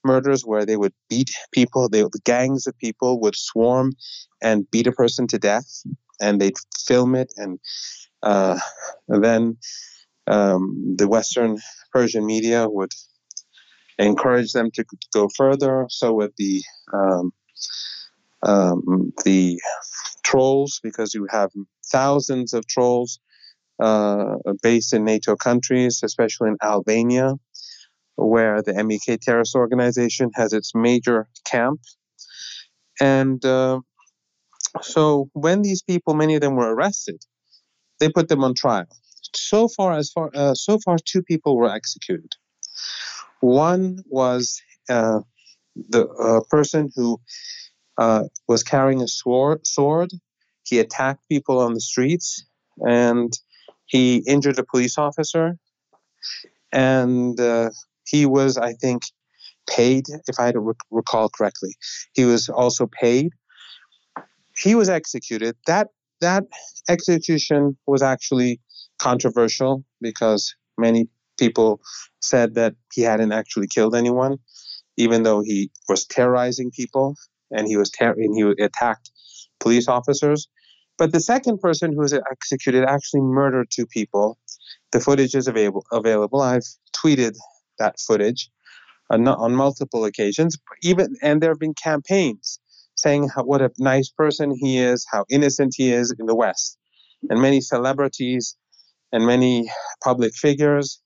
[0.04, 1.90] murders where they would beat people.
[1.90, 3.94] They the gangs of people would swarm
[4.42, 5.84] and beat a person to death,
[6.22, 6.58] and they'd
[6.88, 7.60] film it, and,
[8.24, 8.58] uh,
[9.08, 9.58] and then
[10.30, 11.58] um, the Western
[11.92, 12.92] Persian media would
[13.98, 15.88] encourage them to go further.
[15.90, 16.64] So would the
[16.94, 17.32] um,
[18.42, 19.60] um, the
[20.24, 21.52] trolls, because you have
[21.92, 23.20] thousands of trolls
[23.82, 27.36] uh, based in NATO countries, especially in Albania,
[28.16, 31.80] where the MEK terrorist organization has its major camp.
[33.02, 33.80] And uh,
[34.82, 37.22] so when these people, many of them were arrested,
[38.00, 38.88] they put them on trial.
[39.36, 42.34] So far, as far uh, so far, two people were executed.
[43.42, 45.22] One was uh,
[45.76, 47.20] the uh, person who
[47.98, 50.12] uh, was carrying a sword, sword.
[50.64, 52.46] He attacked people on the streets,
[52.80, 53.34] and
[53.86, 55.58] he injured a police officer.
[56.72, 57.72] And uh,
[58.06, 59.04] he was, I think,
[59.68, 61.76] paid, if I had to recall correctly.
[62.14, 63.32] He was also paid.
[64.58, 65.56] He was executed.
[65.68, 65.88] That
[66.22, 66.44] that
[66.90, 68.60] execution was actually
[69.00, 71.08] controversial because many
[71.40, 71.80] people
[72.22, 74.38] said that he hadn't actually killed anyone,
[74.98, 77.16] even though he was terrorizing people
[77.52, 79.12] and he was ter- and he attacked
[79.60, 80.48] police officers.
[80.98, 84.38] But the second person who was executed actually murdered two people.
[84.92, 85.86] The footage is available.
[85.92, 86.42] Available.
[86.42, 87.36] I've tweeted
[87.78, 88.50] that footage
[89.10, 90.58] on, on multiple occasions.
[90.84, 92.60] Even and there have been campaigns
[92.96, 96.78] saying how, what a nice person he is, how innocent he is in the West,
[97.30, 98.58] and many celebrities
[99.12, 99.70] and many
[100.04, 101.02] public figures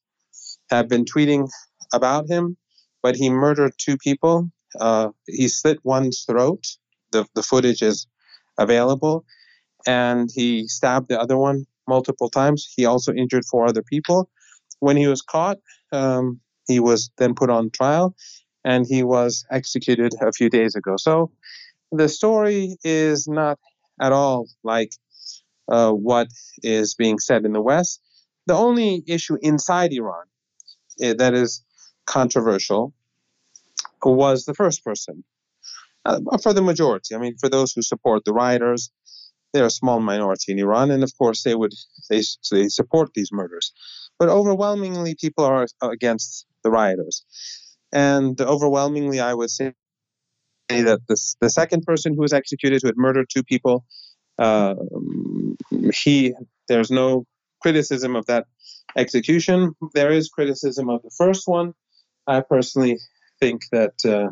[0.70, 1.49] have been tweeting
[1.93, 2.58] about him.
[3.01, 4.49] But he murdered two people.
[4.80, 6.64] Uh, he slit one's throat.
[7.12, 8.08] The the footage is
[8.58, 9.26] available,
[9.86, 12.72] and he stabbed the other one multiple times.
[12.76, 14.30] He also injured four other people.
[14.80, 15.58] When he was caught,
[15.91, 18.16] um, he was then put on trial
[18.64, 20.95] and he was executed a few days ago.
[20.97, 21.32] So
[21.91, 23.60] the story is not
[24.01, 24.93] at all like
[25.70, 26.28] uh, what
[26.61, 28.01] is being said in the West.
[28.45, 30.26] The only issue inside Iran
[31.03, 31.64] uh, that is
[32.05, 32.93] controversial
[34.03, 35.24] was the first person.
[36.05, 38.91] Uh, for the majority, I mean, for those who support the rioters,
[39.53, 41.74] they're a small minority in Iran, and of course they would
[42.09, 43.72] they, they support these murders.
[44.20, 47.24] But overwhelmingly, people are against the rioters.
[47.93, 49.74] And overwhelmingly, I would say
[50.70, 53.86] that this, the second person who was executed, who had murdered two people,
[54.39, 54.76] uh,
[55.70, 56.34] he
[56.68, 57.26] there's no
[57.61, 58.45] criticism of that
[58.95, 59.74] execution.
[59.93, 61.74] There is criticism of the first one.
[62.28, 62.97] I personally
[63.39, 64.30] think that uh,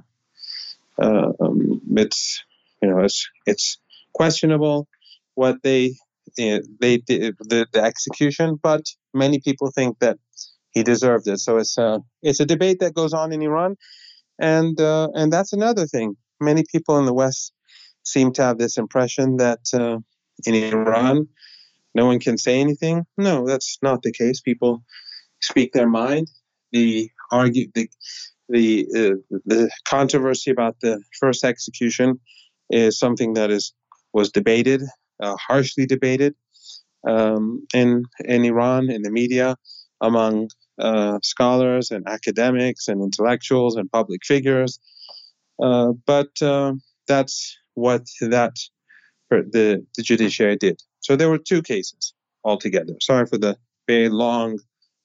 [1.01, 2.43] uh, um, it's
[2.81, 3.77] you know it's it's
[4.13, 4.87] questionable
[5.35, 5.95] what they
[6.39, 10.17] uh, they did the, the execution, but many people think that
[10.71, 11.39] he deserved it.
[11.39, 13.75] So it's a it's a debate that goes on in Iran,
[14.39, 16.15] and uh, and that's another thing.
[16.39, 17.53] Many people in the West
[18.03, 19.97] seem to have this impression that uh,
[20.47, 21.27] in Iran,
[21.93, 23.05] no one can say anything.
[23.17, 24.41] No, that's not the case.
[24.41, 24.83] People
[25.41, 26.29] speak their mind.
[26.71, 27.89] The argue the
[28.49, 32.19] the uh, the controversy about the first execution
[32.69, 33.73] is something that is
[34.13, 34.81] was debated,
[35.21, 36.35] uh, harshly debated
[37.07, 39.55] um, in in Iran in the media
[40.01, 44.79] among uh, scholars and academics and intellectuals and public figures.
[45.61, 46.73] Uh, but uh,
[47.07, 48.55] that's what that
[49.31, 50.81] the, the judiciary did.
[50.99, 52.13] So there were two cases
[52.43, 52.93] altogether.
[53.01, 53.57] Sorry for the
[53.87, 54.59] very long,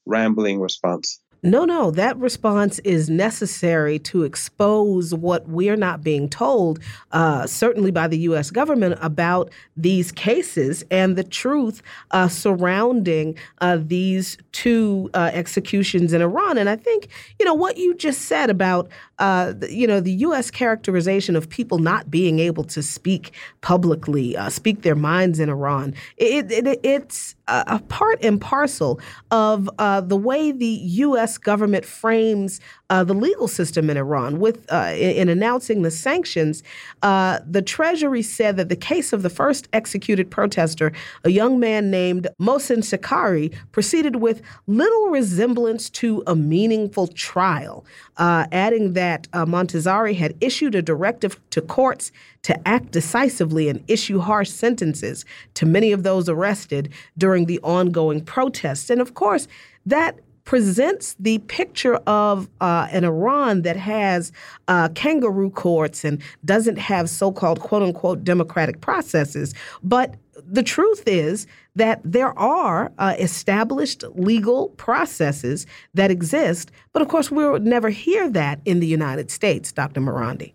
[0.04, 1.20] rambling response.
[1.42, 6.80] No, no, that response is necessary to expose what we're not being told,
[7.12, 8.50] uh, certainly by the U.S.
[8.50, 16.20] government, about these cases and the truth uh, surrounding uh, these two uh, executions in
[16.20, 16.58] Iran.
[16.58, 17.08] And I think,
[17.38, 18.88] you know, what you just said about,
[19.18, 20.50] uh, you know, the U.S.
[20.50, 25.94] characterization of people not being able to speak publicly, uh, speak their minds in Iran,
[26.16, 29.00] it, it, it's a part and parcel
[29.30, 29.70] of
[30.08, 32.60] the way the U.S government frames
[32.90, 34.38] uh, the legal system in Iran.
[34.38, 36.62] With uh, in, in, announcing the sanctions,
[37.02, 40.92] uh, the Treasury said that the case of the first executed protester,
[41.24, 47.84] a young man named Mohsen Fakhari, proceeded with little resemblance to a meaningful trial,
[48.16, 53.84] uh, adding that uh, Montazeri had issued a directive to courts to act decisively and
[53.88, 58.90] issue harsh sentences to many of those arrested during the ongoing protests.
[58.90, 59.48] And of course,
[59.84, 64.32] that presents the picture of uh, an Iran that has
[64.68, 69.55] uh, kangaroo courts and doesn't have so called quote unquote democratic processes.
[69.82, 70.14] But
[70.47, 76.70] the truth is that there are uh, established legal processes that exist.
[76.92, 80.01] But of course, we would never hear that in the United States, Dr.
[80.01, 80.55] Marandi.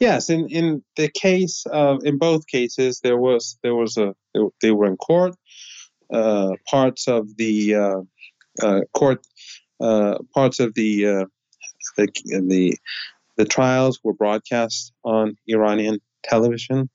[0.00, 4.14] Yes, in, in the case of in both cases there was there was a
[4.60, 5.34] they were in court.
[6.12, 8.00] Uh, parts of the uh,
[8.94, 9.26] court
[9.80, 11.26] uh, parts of the,
[11.96, 12.78] the the
[13.36, 16.88] the trials were broadcast on Iranian television,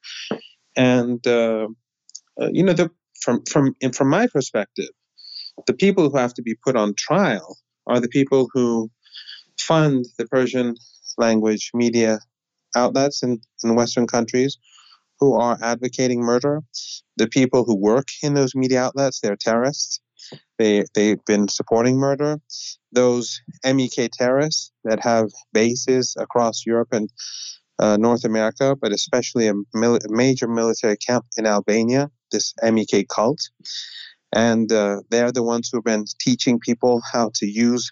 [0.78, 1.68] and uh,
[2.42, 2.90] uh, you know, the,
[3.22, 4.90] from from from my perspective,
[5.68, 7.58] the people who have to be put on trial
[7.88, 8.90] are the people who
[9.60, 10.76] fund the Persian
[11.18, 12.20] language media
[12.76, 14.58] outlets in, in Western countries
[15.20, 16.62] who are advocating murder.
[17.18, 20.00] The people who work in those media outlets, they're terrorists.
[20.58, 22.40] They, they've been supporting murder.
[22.92, 27.10] Those MEK terrorists that have bases across Europe and
[27.80, 33.40] uh, North America, but especially a, mil- major military camp in Albania, this MEK cult.
[34.34, 37.92] And uh, they're the ones who have been teaching people how to use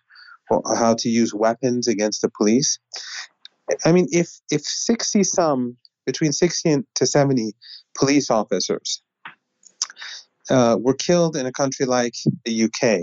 [0.77, 2.79] how to use weapons against the police.
[3.83, 5.75] I mean, if if sixty some
[6.07, 7.53] between sixty to seventy
[7.95, 9.03] police officers
[10.49, 13.01] uh, were killed in a country like the UK,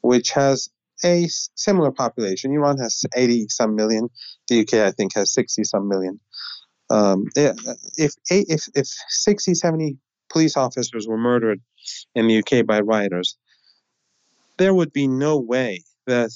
[0.00, 0.70] which has
[1.04, 2.52] a similar population.
[2.52, 4.08] Iran has 80 some million.
[4.48, 6.20] The UK, I think, has 60 some million.
[6.90, 9.96] Um, if, if, if 60, 70
[10.30, 11.60] police officers were murdered
[12.14, 13.36] in the UK by rioters,
[14.58, 16.30] there would be no way that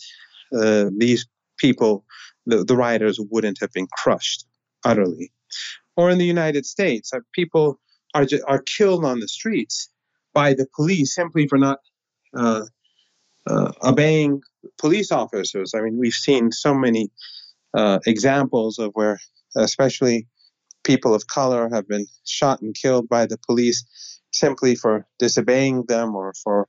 [0.54, 1.26] uh, these
[1.58, 2.04] people,
[2.46, 4.46] the, the rioters, wouldn't have been crushed
[4.84, 5.30] utterly.
[5.96, 7.80] Or in the United States, uh, people
[8.14, 9.88] are, are killed on the streets
[10.34, 11.78] by the police simply for not
[12.36, 12.64] uh,
[13.48, 14.40] uh, obeying
[14.78, 15.72] police officers.
[15.74, 17.10] I mean, we've seen so many
[17.74, 19.18] uh, examples of where,
[19.56, 20.26] especially
[20.84, 23.84] people of color, have been shot and killed by the police
[24.32, 26.68] simply for disobeying them or for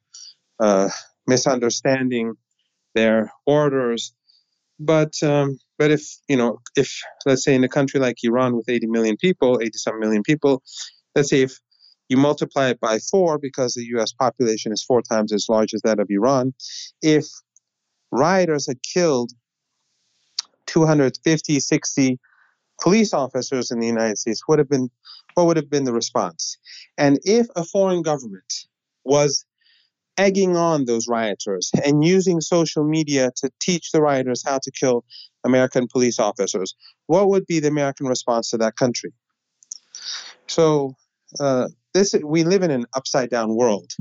[0.59, 0.89] uh,
[1.27, 2.33] misunderstanding
[2.95, 4.13] their orders.
[4.79, 8.69] But um, but if you know if let's say in a country like Iran with
[8.69, 10.63] 80 million people, 80 some million people,
[11.15, 11.59] let's say if
[12.09, 14.13] you multiply it by four because the U.S.
[14.13, 16.53] population is four times as large as that of Iran.
[17.01, 17.25] If
[18.11, 19.31] rioters had killed
[20.67, 22.19] 250, 60
[22.81, 24.89] police officers in the United States, would have been
[25.33, 26.57] what would have been the response?
[26.97, 28.65] And if a foreign government
[29.03, 29.45] was
[30.17, 35.05] egging on those rioters and using social media to teach the rioters how to kill
[35.47, 36.75] American police officers,
[37.07, 39.11] what would be the American response to that country?
[40.47, 40.93] So
[41.39, 43.91] uh, this we live in an upside down world,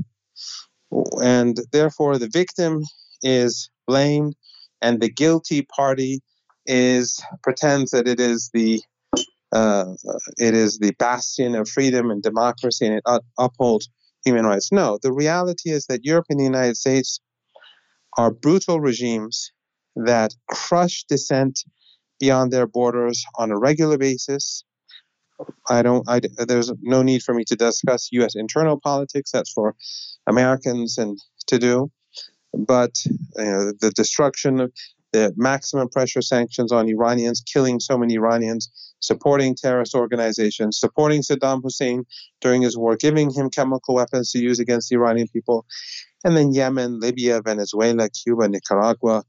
[1.21, 2.83] and therefore the victim
[3.23, 4.35] is blamed,
[4.81, 6.21] and the guilty party
[6.65, 8.81] is pretends that it is the
[9.51, 9.85] uh,
[10.37, 13.89] it is the bastion of freedom and democracy, and it uh, upholds
[14.25, 14.71] human rights.
[14.71, 17.19] No, the reality is that Europe and the United States
[18.17, 19.51] are brutal regimes
[20.05, 21.63] that crush dissent
[22.19, 24.63] beyond their borders on a regular basis.
[25.69, 26.07] I don't.
[26.09, 28.35] I, there's no need for me to discuss U.S.
[28.35, 29.31] internal politics.
[29.31, 29.75] That's for
[30.25, 31.91] Americans and to do.
[32.53, 34.71] But you know, the destruction of
[35.13, 38.69] the maximum pressure sanctions on Iranians, killing so many Iranians,
[38.99, 42.05] supporting terrorist organizations, supporting Saddam Hussein
[42.41, 45.65] during his war, giving him chemical weapons to use against the Iranian people,
[46.23, 49.23] and then Yemen, Libya, Venezuela, Cuba, Nicaragua,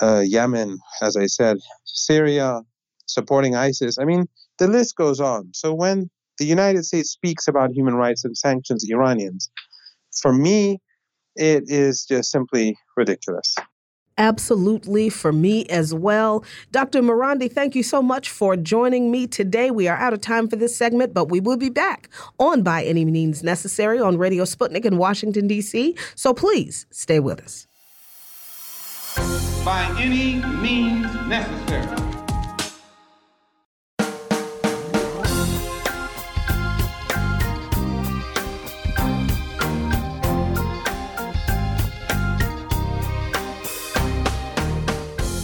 [0.00, 2.62] uh, Yemen, as I said, Syria,
[3.06, 3.98] supporting ISIS.
[3.98, 4.26] I mean,
[4.58, 5.50] the list goes on.
[5.52, 9.50] So when the United States speaks about human rights and sanctions Iranians,
[10.20, 10.80] for me,
[11.36, 13.54] it is just simply ridiculous.
[14.16, 16.44] Absolutely, for me as well.
[16.70, 17.02] Dr.
[17.02, 19.72] Marandi, thank you so much for joining me today.
[19.72, 22.08] We are out of time for this segment, but we will be back
[22.38, 25.96] on By Any Means Necessary on Radio Sputnik in Washington, D.C.
[26.14, 27.66] So please stay with us.
[29.64, 32.13] By any means necessary.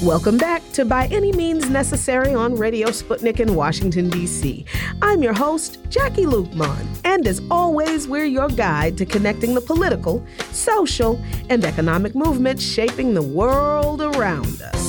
[0.03, 4.65] Welcome back to By Any Means Necessary on Radio Sputnik in Washington, D.C.
[5.03, 10.25] I'm your host, Jacquie Luqman, and as always, we're your guide to connecting the political,
[10.53, 14.80] social, and economic movements shaping the world around us.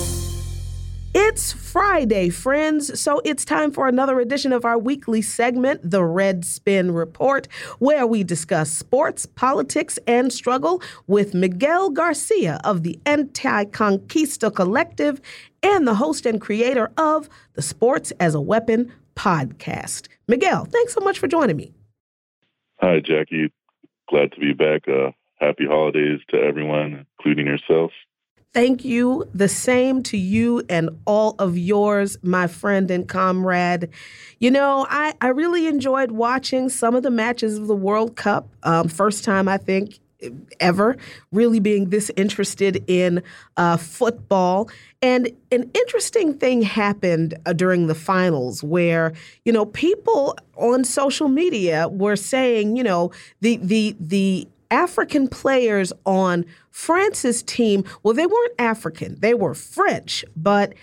[1.13, 6.45] It's Friday, friends, so it's time for another edition of our weekly segment, The Red
[6.45, 7.49] Spin Report,
[7.79, 15.19] where we discuss sports, politics, and struggle with Miguel Garcia of the Anti Conquista Collective
[15.61, 20.07] and the host and creator of the Sports as a Weapon podcast.
[20.29, 21.73] Miguel, thanks so much for joining me.
[22.79, 23.51] Hi, Jacquie.
[24.09, 24.87] Glad to be back.
[24.87, 27.91] Uh, happy holidays to everyone, including yourself.
[28.53, 29.29] Thank you.
[29.33, 33.89] The same to you and all of yours, my friend and comrade.
[34.39, 38.49] You know, I, I really enjoyed watching some of the matches of the World Cup.
[38.63, 39.99] Um, first time, I think,
[40.59, 40.97] ever,
[41.31, 43.23] really being this interested in
[43.55, 44.69] uh, football.
[45.01, 49.13] And an interesting thing happened uh, during the finals where,
[49.45, 55.93] you know, people on social media were saying, you know, the the the African players
[56.05, 60.73] on France's team, well, they weren't African, they were French, but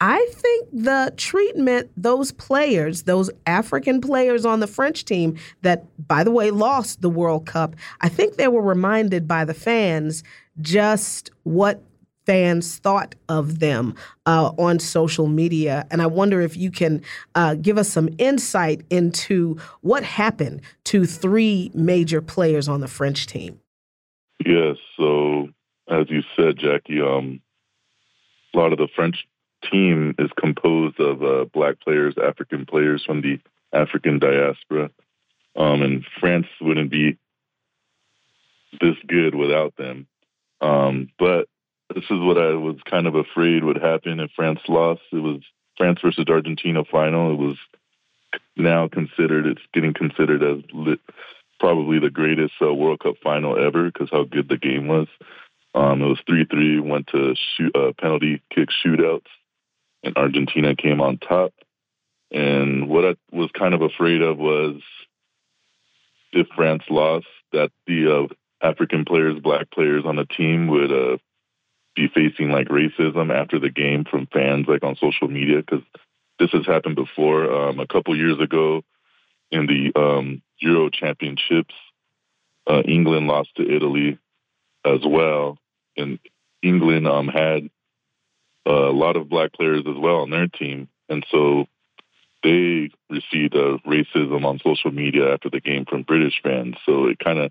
[0.00, 6.22] I think the treatment those players, those African players on the French team that, by
[6.22, 10.22] the way, lost the World Cup, I think they were reminded by the fans
[10.60, 11.82] just what
[12.28, 13.94] fans thought of them
[14.26, 15.86] uh, on social media.
[15.90, 17.00] And I wonder if you can
[17.34, 23.26] uh, give us some insight into what happened to three major players on the French
[23.26, 23.60] team.
[24.44, 24.76] Yes.
[24.98, 25.48] So,
[25.88, 27.40] as you said, Jacquie, um,
[28.54, 29.26] a lot of the French
[29.72, 33.40] team is composed of uh, black players, African players from the
[33.72, 34.90] African diaspora.
[35.56, 37.16] Um, and France wouldn't be
[38.82, 40.06] this good without them.
[40.60, 41.48] Um, but
[41.94, 45.00] this is what I was kind of afraid would happen if France lost.
[45.12, 45.40] It was
[45.76, 47.32] France versus Argentina final.
[47.32, 47.56] It was
[48.56, 51.00] now considered, it's getting considered as lit,
[51.58, 55.08] probably the greatest uh, World Cup final ever because how good the game was.
[55.74, 59.26] Um, it was 3 3, went to shoot, uh, penalty kick shootouts
[60.02, 61.52] and Argentina came on top.
[62.30, 64.80] And what I was kind of afraid of was
[66.32, 71.16] if France lost, that the uh, African players, black players on the team would uh,
[71.98, 75.84] be facing like racism after the game from fans, like on social media, because
[76.38, 77.50] this has happened before.
[77.50, 78.82] Um, a couple years ago
[79.50, 81.74] in the um, Euro Championships,
[82.66, 84.18] uh, England lost to Italy
[84.84, 85.58] as well,
[85.96, 86.18] and
[86.62, 87.68] England um, had
[88.66, 91.66] a lot of black players as well on their team, and so
[92.44, 96.76] they received uh, racism on social media after the game from British fans.
[96.86, 97.50] So it kind of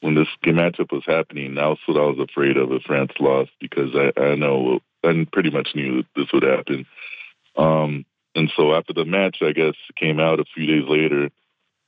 [0.00, 3.90] when this matchup was happening, that's what I was afraid of if France lost because
[3.94, 6.86] I, I know I pretty much knew that this would happen.
[7.56, 11.30] Um, and so after the match, I guess came out a few days later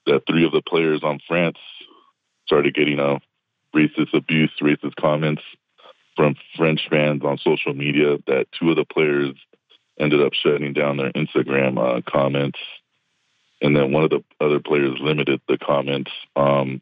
[0.07, 1.59] that three of the players on France
[2.47, 3.19] started getting a uh,
[3.77, 5.43] racist abuse, racist comments
[6.17, 9.35] from French fans on social media that two of the players
[10.01, 12.59] ended up shutting down their Instagram uh, comments,
[13.61, 16.11] and then one of the other players limited the comments.
[16.35, 16.81] Um,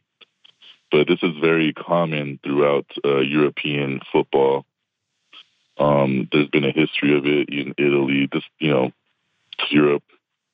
[0.90, 4.64] but this is very common throughout uh, European football.
[5.78, 8.28] Um, there's been a history of it in Italy.
[8.32, 8.92] just, you know,
[9.70, 10.04] Europe,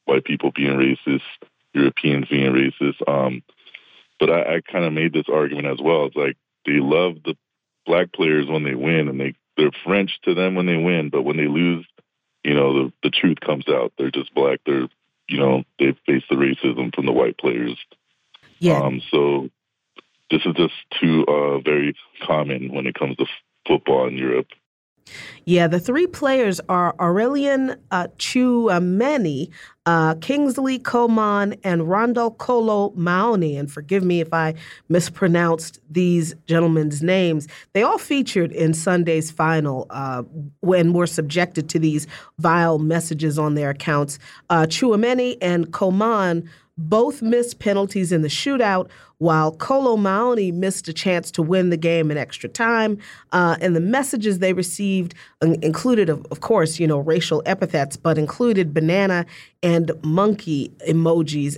[0.05, 1.22] white people being racist,
[1.74, 3.09] Europeans being racist.
[3.09, 3.43] Um,
[4.18, 6.07] but I, I kind of made this argument as well.
[6.07, 7.37] It's like they love the
[7.87, 11.22] black players when they win, and they they're French to them when they win, but
[11.22, 11.87] when they lose,
[12.45, 13.93] you know, the the truth comes out.
[13.99, 14.61] They're just black.
[14.64, 14.89] They're
[15.28, 17.76] you know they face the racism from the white players.
[18.59, 18.80] Yeah.
[18.80, 19.51] Um, so
[20.33, 21.95] this is just too uh, very
[22.26, 23.26] common when it comes to
[23.68, 24.47] football in Europe.
[25.45, 29.51] Yeah, the three players are Aurélien uh, Tchouameni,
[29.85, 33.59] uh, Kingsley Coman, and Randal Kolo Muani.
[33.59, 34.55] And forgive me if I
[34.89, 37.49] mispronounced these gentlemen's names.
[37.72, 40.22] They all featured in Sunday's final uh,
[40.61, 42.07] when were subjected to these
[42.39, 44.20] vile messages on their accounts.
[44.49, 46.49] Uh, Tchouameni and Coman
[46.89, 51.76] both missed penalties in the shootout, while Kolo Muani missed a chance to win the
[51.76, 52.99] game in extra time.
[53.30, 58.18] Uh, and the messages they received included, of, of course, you know, racial epithets, but
[58.18, 59.24] included banana
[59.62, 61.57] and monkey emojis.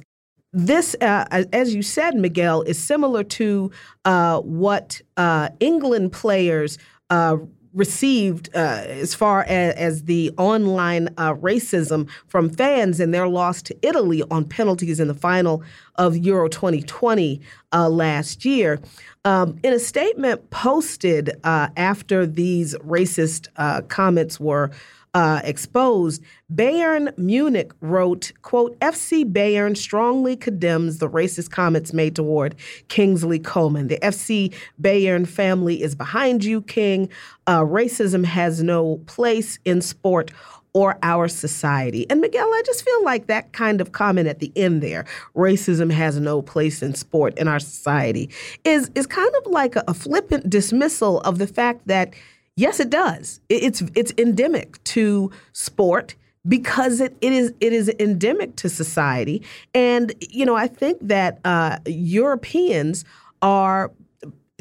[0.52, 3.72] This, uh, as you said, Miguel, is similar to
[4.04, 6.78] uh, what uh, England players
[7.10, 7.38] uh,
[7.74, 13.60] received uh, as far as, as the online uh, racism from fans and their loss
[13.62, 15.62] to Italy on penalties in the final
[15.96, 17.40] of Euro 2020
[17.72, 18.80] uh, last year.
[19.24, 24.70] Um, in a statement posted uh, after these racist uh, comments were
[25.14, 32.56] uh, exposed, Bayern Munich wrote, quote, FC Bayern strongly condemns the racist comments made toward
[32.88, 33.86] Kingsley Coman.
[33.88, 37.08] The FC Bayern family is behind you, King.
[37.46, 40.32] Uh, racism has no place in sport
[40.74, 42.04] or our society.
[42.10, 45.06] And Miguel, I just feel like that kind of comment at the end there,
[45.36, 48.28] racism has no place in sport in our society,
[48.64, 52.12] is is kind of like a, a flippant dismissal of the fact that
[52.56, 53.40] Yes, it does.
[53.48, 56.14] It's it's endemic to sport
[56.46, 59.42] because it, it is it is endemic to society,
[59.74, 63.04] and you know I think that uh, Europeans
[63.42, 63.90] are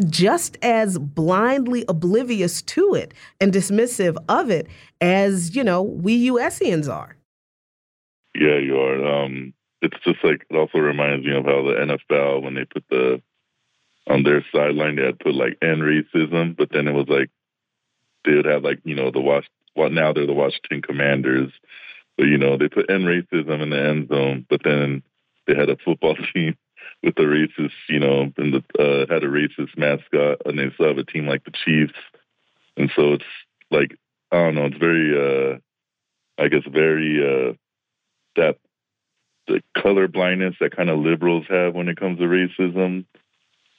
[0.10, 4.68] just as blindly oblivious to it and dismissive of it
[5.00, 7.16] as you know we USians are.
[8.34, 9.24] Yeah, you are.
[9.24, 12.86] Um, it's just like it also reminds me of how the NFL when they put
[12.90, 13.22] the
[14.08, 17.30] on their sideline they had put like end racism, but then it was like
[18.26, 19.46] they would have like you know the watch.
[19.76, 21.52] Well, now they're the Washington Commanders,
[22.18, 25.04] but you know they put end racism in the end zone, but then
[25.48, 26.56] they had a football team
[27.02, 30.88] with the racist, you know, and the uh, had a racist mascot, and they still
[30.88, 31.94] have a team like the Chiefs,
[32.78, 33.26] and so it's
[33.72, 33.98] like
[34.32, 35.58] I don't know, it's very, uh
[36.42, 37.54] I guess, very uh
[38.36, 38.58] that
[39.48, 43.06] the color blindness that kind of liberals have when it comes to racism,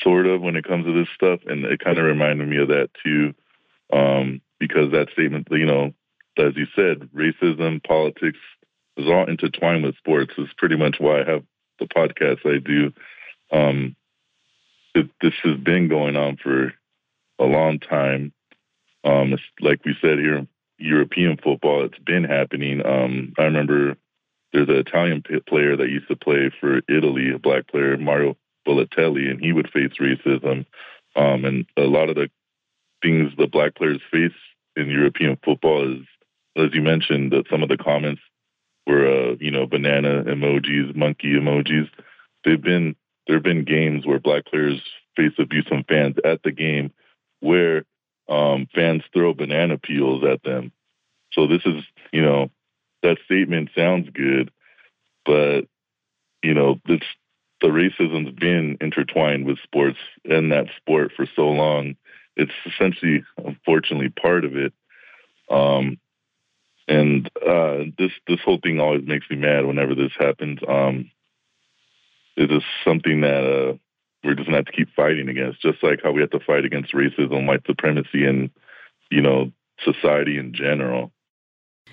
[0.01, 2.69] sort of when it comes to this stuff, and it kind of reminded me of
[2.69, 3.35] that too,
[3.93, 5.93] um, because that statement, you know,
[6.39, 8.39] as you said, racism, politics
[8.97, 10.33] is all intertwined with sports.
[10.39, 11.45] Is pretty much why I have
[11.79, 12.93] the podcast I do.
[13.53, 13.97] Um,
[14.95, 16.73] it, this has been going on for
[17.39, 18.33] a long time.
[19.05, 20.47] Um, like we said here,
[20.79, 21.85] European football.
[21.85, 22.85] It's been happening.
[22.85, 23.97] Um, I remember
[24.53, 29.31] there's an Italian player that used to play for Italy, a black player, Mario Balotelli,
[29.31, 30.65] and he would face racism.
[31.17, 32.29] Um, and a lot of the
[33.05, 34.33] things the black players face
[34.77, 36.07] in European football is,
[36.57, 38.23] as you mentioned, that some of the comments
[38.87, 41.89] were, uh, you know, banana emojis, monkey emojis.
[42.45, 42.97] They've been
[43.27, 44.81] there have been games where black players
[45.17, 46.93] face abuse from fans at the game,
[47.41, 47.85] where
[48.29, 50.73] um, fans throw banana peels at them.
[51.33, 51.83] So this is,
[52.13, 52.51] you know,
[53.03, 54.51] that statement sounds good,
[55.25, 55.63] but
[56.43, 57.01] you know, this
[57.61, 61.97] the racism's been intertwined with sports and that sport for so long.
[62.37, 64.73] It's essentially, unfortunately, part of it.
[65.51, 65.99] Um,
[66.87, 70.59] and uh, this this whole thing always makes me mad whenever this happens.
[70.67, 71.11] Um,
[72.37, 73.77] it is something that uh,
[74.23, 76.65] we're just gonna have to keep fighting against, just like how we have to fight
[76.65, 78.51] against racism, white supremacy, and
[79.11, 79.53] you know
[79.85, 81.13] society in general.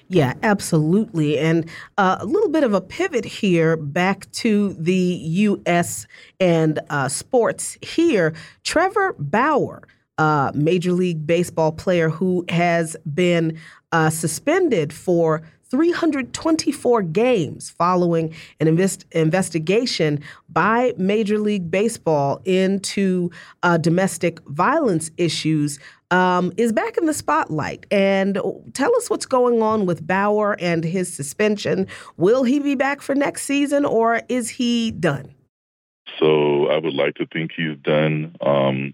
[0.07, 1.39] Yeah, absolutely.
[1.39, 6.05] And uh, a little bit of a pivot here back to the U.S.
[6.39, 8.33] and uh, sports here.
[8.63, 9.87] Trevor Bauer,
[10.21, 13.57] uh, Major League Baseball player who has been
[13.91, 15.41] uh, suspended for
[15.71, 23.31] 324 games following an invest- investigation by Major League Baseball into
[23.63, 25.79] uh, domestic violence issues.
[26.11, 27.85] Um, is back in the spotlight.
[27.89, 28.37] And
[28.73, 31.87] tell us what's going on with Bauer and his suspension.
[32.17, 35.33] Will he be back for next season or is he done?
[36.19, 38.35] So I would like to think he's done.
[38.41, 38.93] Um,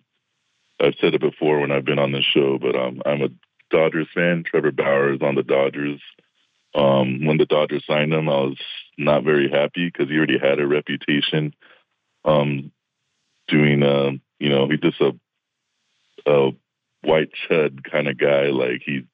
[0.80, 3.30] I've said it before when I've been on this show, but um, I'm a
[3.69, 4.43] Dodgers fan.
[4.45, 6.01] Trevor Bauer is on the Dodgers.
[6.75, 8.57] Um, when the Dodgers signed him, I was
[8.97, 11.53] not very happy because he already had a reputation
[12.25, 12.71] um,
[13.47, 15.13] doing, uh, you know, he's just a,
[16.25, 16.51] a
[17.01, 18.47] white chud kind of guy.
[18.47, 19.05] Like he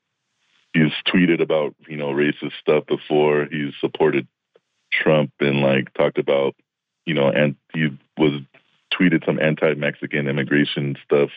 [0.74, 3.48] he's tweeted about you know racist stuff before.
[3.50, 4.28] He's supported
[4.92, 6.56] Trump and like talked about
[7.06, 8.42] you know and he was
[8.94, 11.30] tweeted some anti-Mexican immigration stuff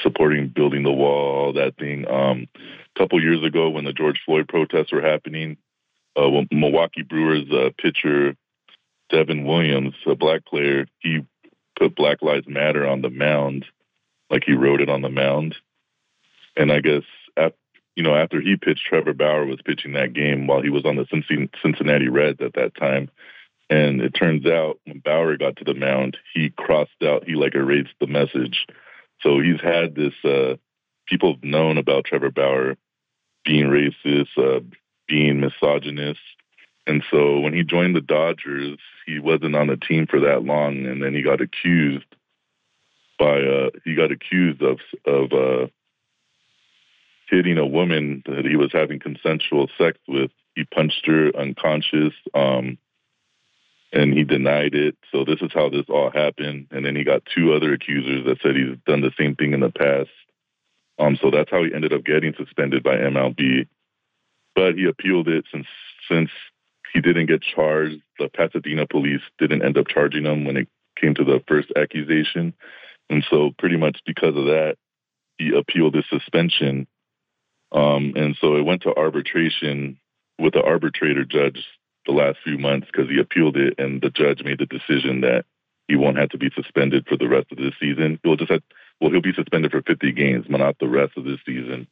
[0.00, 2.08] supporting building the wall, all that thing.
[2.08, 5.56] Um, a couple years ago, when the George Floyd protests were happening,
[6.16, 8.34] uh, Milwaukee Brewers uh, pitcher
[9.10, 11.24] Devin Williams, a black player, he
[11.78, 13.64] put Black Lives Matter on the mound,
[14.30, 15.54] like he wrote it on the mound.
[16.56, 17.04] And I guess,
[17.98, 20.94] you know, after he pitched, Trevor Bauer was pitching that game while he was on
[20.94, 23.10] the Cincinnati Reds at that time.
[23.68, 27.56] And it turns out when Bauer got to the mound, he crossed out, he like
[27.56, 28.66] erased the message
[29.20, 30.14] so he's had this.
[30.24, 30.56] Uh,
[31.06, 32.76] people have known about Trevor Bauer
[33.44, 34.60] being racist, uh,
[35.06, 36.20] being misogynist,
[36.86, 40.86] and so when he joined the Dodgers, he wasn't on the team for that long,
[40.86, 42.06] and then he got accused
[43.18, 45.66] by uh, he got accused of of uh,
[47.28, 50.30] hitting a woman that he was having consensual sex with.
[50.54, 52.14] He punched her unconscious.
[52.34, 52.78] Um,
[53.92, 54.96] and he denied it.
[55.12, 56.68] So this is how this all happened.
[56.70, 59.60] And then he got two other accusers that said he's done the same thing in
[59.60, 60.10] the past.
[60.98, 63.68] Um, so that's how he ended up getting suspended by MLB.
[64.54, 65.66] But he appealed it since
[66.08, 66.30] since
[66.92, 68.02] he didn't get charged.
[68.18, 70.68] The Pasadena police didn't end up charging him when it
[71.00, 72.54] came to the first accusation.
[73.10, 74.76] And so pretty much because of that,
[75.38, 76.86] he appealed his suspension.
[77.70, 79.98] Um, and so it went to arbitration
[80.38, 81.64] with the arbitrator judge
[82.08, 85.44] the last few months because he appealed it, and the judge made the decision that
[85.86, 88.18] he won't have to be suspended for the rest of this season.
[88.24, 88.62] He'll just have,
[89.00, 91.86] well, he'll be suspended for 50 games, but not the rest of this season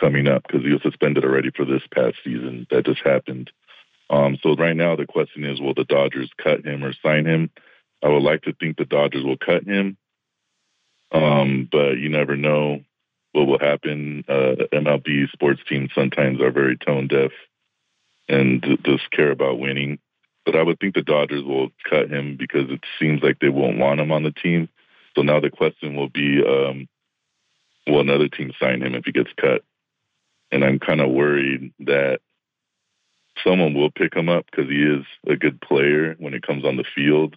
[0.00, 3.50] coming up because he was suspended already for this past season that just happened.
[4.08, 7.50] Um, so right now the question is, will the Dodgers cut him or sign him?
[8.02, 9.98] I would like to think the Dodgers will cut him,
[11.12, 12.80] um, but you never know
[13.32, 14.24] what will happen.
[14.28, 17.30] Uh, MLB sports teams sometimes are very tone deaf
[18.32, 19.98] and just care about winning.
[20.44, 23.78] But I would think the Dodgers will cut him because it seems like they won't
[23.78, 24.68] want him on the team.
[25.14, 26.88] So now the question will be, um,
[27.86, 29.62] will another team sign him if he gets cut?
[30.50, 32.20] And I'm kind of worried that
[33.44, 36.76] someone will pick him up because he is a good player when it comes on
[36.76, 37.36] the field.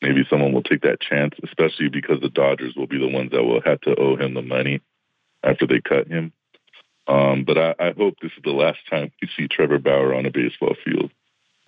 [0.00, 3.44] Maybe someone will take that chance, especially because the Dodgers will be the ones that
[3.44, 4.80] will have to owe him the money
[5.44, 6.32] after they cut him.
[7.08, 10.26] Um, but I, I hope this is the last time we see Trevor Bauer on
[10.26, 11.10] a baseball field.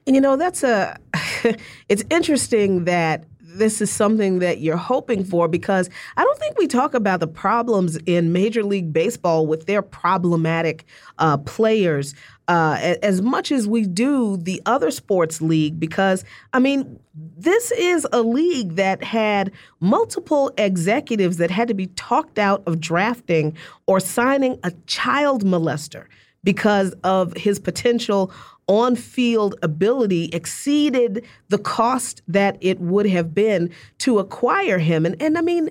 [0.06, 0.96] You know, that's a.
[1.88, 3.24] it's interesting that
[3.54, 7.26] this is something that you're hoping for because I don't think we talk about the
[7.26, 10.84] problems in Major League Baseball with their problematic
[11.18, 12.14] uh, players
[12.48, 18.06] uh, as much as we do the other sports league because, I mean, this is
[18.12, 24.00] a league that had multiple executives that had to be talked out of drafting or
[24.00, 26.06] signing a child molester
[26.42, 28.30] because of his potential
[28.66, 35.06] on field ability exceeded the cost that it would have been to acquire him.
[35.06, 35.70] And, and I mean,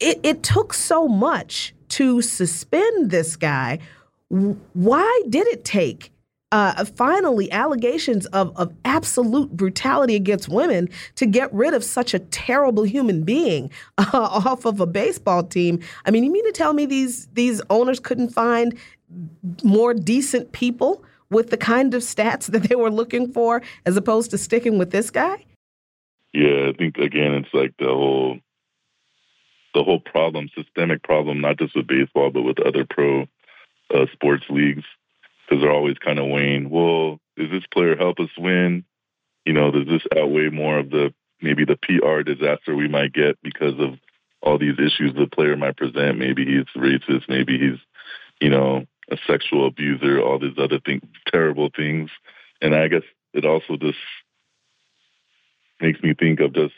[0.00, 3.78] it, it took so much to suspend this guy.
[4.28, 6.12] Why did it take?
[6.52, 12.20] Uh, finally, allegations of, of absolute brutality against women to get rid of such a
[12.20, 13.68] terrible human being
[13.98, 15.80] uh, off of a baseball team.
[16.04, 18.78] I mean, you mean to tell me these these owners couldn't find
[19.64, 24.30] more decent people with the kind of stats that they were looking for as opposed
[24.30, 25.44] to sticking with this guy?
[26.32, 28.38] Yeah, I think again it's like the whole
[29.74, 33.26] the whole problem, systemic problem, not just with baseball but with other pro
[33.94, 34.84] uh, sports leagues,
[35.48, 36.70] because they're always kind of weighing.
[36.70, 38.84] Well, does this player help us win?
[39.44, 43.38] You know, does this outweigh more of the maybe the PR disaster we might get
[43.42, 43.98] because of
[44.42, 46.18] all these issues the player might present?
[46.18, 47.28] Maybe he's racist.
[47.28, 47.78] Maybe he's,
[48.40, 52.10] you know, a sexual abuser, all these other things, terrible things.
[52.60, 53.02] And I guess
[53.34, 53.98] it also just
[55.80, 56.74] makes me think of just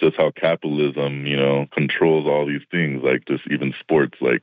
[0.00, 4.18] just how capitalism, you know, controls all these things, like just even sports.
[4.20, 4.42] Like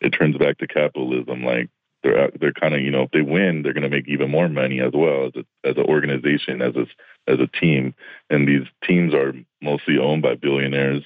[0.00, 1.44] it turns back to capitalism.
[1.44, 1.68] Like
[2.02, 4.48] they're they're kind of you know if they win, they're going to make even more
[4.48, 6.86] money as well as a, as an organization, as a
[7.30, 7.94] as a team.
[8.28, 11.02] And these teams are mostly owned by billionaires,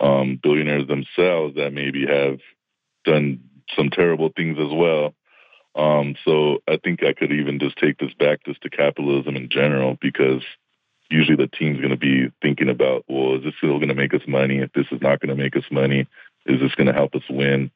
[0.00, 2.40] um, billionaires themselves that maybe have
[3.04, 3.40] done
[3.76, 5.14] some terrible things as well.
[5.74, 9.48] Um, so I think I could even just take this back just to capitalism in
[9.48, 10.42] general because
[11.10, 14.12] usually the team's going to be thinking about, well, is this still going to make
[14.14, 14.58] us money?
[14.58, 16.06] If this is not going to make us money,
[16.48, 17.70] is this going to help us win?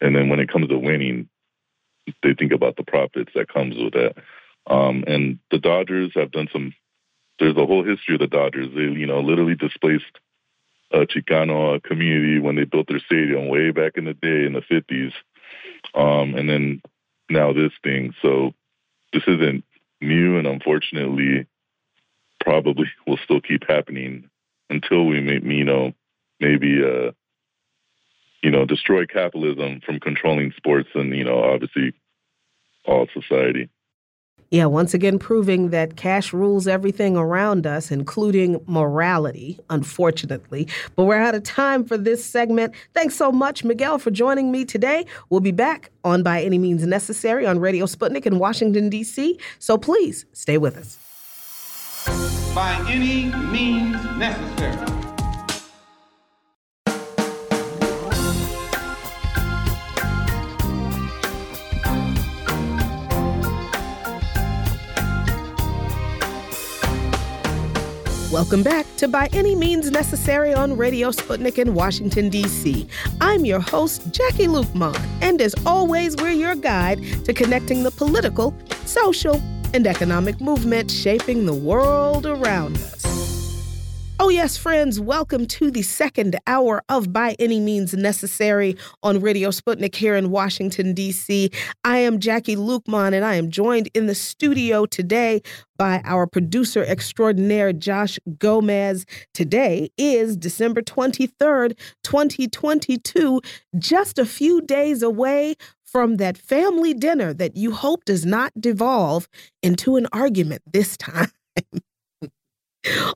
[0.00, 1.28] And then when it comes to winning,
[2.22, 4.14] they think about the profits that comes with that.
[4.66, 6.74] Um, and the Dodgers have done some.
[7.38, 8.68] There's a whole history of the Dodgers.
[8.74, 10.04] They, you know, literally displaced
[10.90, 14.62] a Chicano community when they built their stadium way back in the day in the
[14.62, 15.12] 50s.
[15.94, 16.82] Um, and then
[17.28, 18.14] now this thing.
[18.22, 18.52] So
[19.12, 19.64] this isn't
[20.00, 21.46] new, and unfortunately,
[22.40, 24.28] probably will still keep happening
[24.70, 25.92] until we, may, you know,
[26.40, 27.12] maybe, uh,
[28.42, 31.92] you know, destroy capitalism from controlling sports and, you know, obviously
[32.84, 33.68] all society.
[34.50, 40.66] Yeah, once again, proving that cash rules everything around us, including morality, unfortunately.
[40.96, 42.74] But we're out of time for this segment.
[42.94, 45.04] Thanks so much, Miguel, for joining me today.
[45.28, 49.38] We'll be back on By Any Means Necessary on Radio Sputnik in Washington, D.C.
[49.58, 50.98] So please stay with us.
[52.54, 55.07] By any means necessary.
[68.38, 72.86] Welcome back to By Any Means Necessary on Radio Sputnik in Washington, D.C.
[73.20, 78.54] I'm your host, Jacquie Luqman, and as always, we're your guide to connecting the political,
[78.84, 79.42] social,
[79.74, 82.97] and economic movement shaping the world around us.
[84.20, 89.50] Oh, yes, friends, welcome to the second hour of By Any Means Necessary on Radio
[89.50, 91.50] Sputnik here in Washington, D.C.
[91.84, 95.40] I am Jacquie Luqman, and I am joined in the studio today
[95.76, 99.06] by our producer extraordinaire, Josh Gomez.
[99.34, 103.40] Today is December 23rd, 2022,
[103.78, 105.54] just a few days away
[105.84, 109.28] from that family dinner that you hope does not devolve
[109.62, 111.30] into an argument this time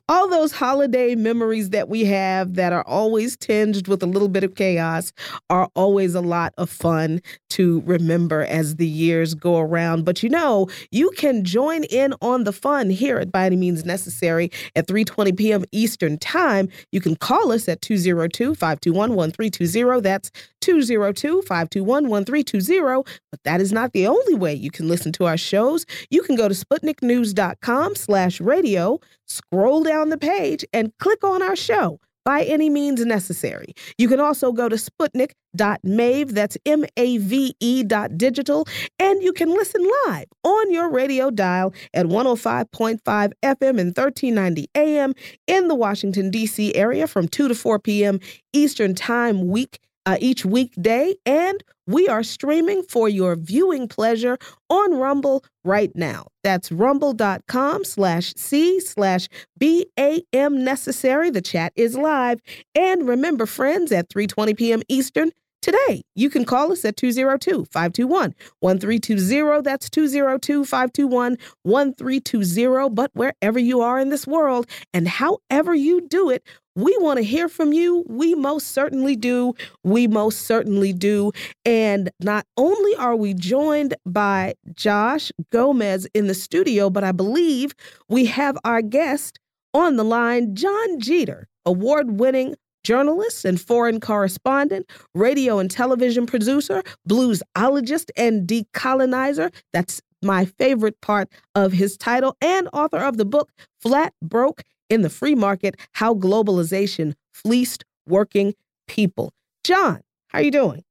[0.09, 4.43] all those holiday memories that we have that are always tinged with a little bit
[4.43, 5.13] of chaos
[5.49, 10.05] are always a lot of fun to remember as the years go around.
[10.05, 13.85] But you know, you can join in on the fun here at By Any Means
[13.85, 15.63] Necessary at 3:20 p.m.
[15.71, 16.69] Eastern Time.
[16.91, 20.01] You can call us at 202-521-1320.
[20.01, 20.31] That's
[20.63, 23.05] 202-521-1320.
[23.31, 25.85] But that is not the only way you can listen to our shows.
[26.09, 31.55] You can go to sputniknews.com slash radio, scroll down the page, and click on our
[31.55, 31.99] show.
[32.25, 33.73] by any means necessary.
[33.97, 38.65] You can also go to sputnik.mave, that's M A V E dot digital,
[38.99, 45.13] and you can listen live on your radio dial at 105.5 FM and 1390 AM
[45.47, 46.73] in the Washington, D.C.
[46.75, 48.19] area from 2 to 4 p.m.
[48.53, 54.37] Eastern Time week uh, each weekday, and we are streaming for your viewing pleasure
[54.69, 56.27] on Rumble right now.
[56.43, 59.27] That's rumble.com slash C slash
[59.57, 61.29] BAM necessary.
[61.29, 62.39] The chat is live.
[62.75, 64.81] And remember, friends, at 3.20 p.m.
[64.87, 65.31] Eastern,
[65.63, 66.03] today.
[66.13, 69.61] You can call us at 202 521 1320.
[69.63, 72.89] That's 202 521 1320.
[72.89, 76.43] But wherever you are in this world and however you do it,
[76.75, 78.03] we want to hear from you.
[78.07, 79.53] We most certainly do.
[79.83, 81.31] We most certainly do.
[81.65, 87.73] And not only are we joined by Josh Gomez in the studio, but I believe
[88.09, 89.39] we have our guest
[89.73, 96.83] on the line, John Jeter, award winning journalist and foreign correspondent, radio and television producer,
[97.07, 99.53] bluesologist, and decolonizer.
[99.71, 103.51] That's my favorite part of his title, and author of the book
[103.81, 108.53] Flat Broke in the Free Market How Globalization Fleeced Working
[108.87, 109.33] People.
[109.63, 110.83] John, how are you doing?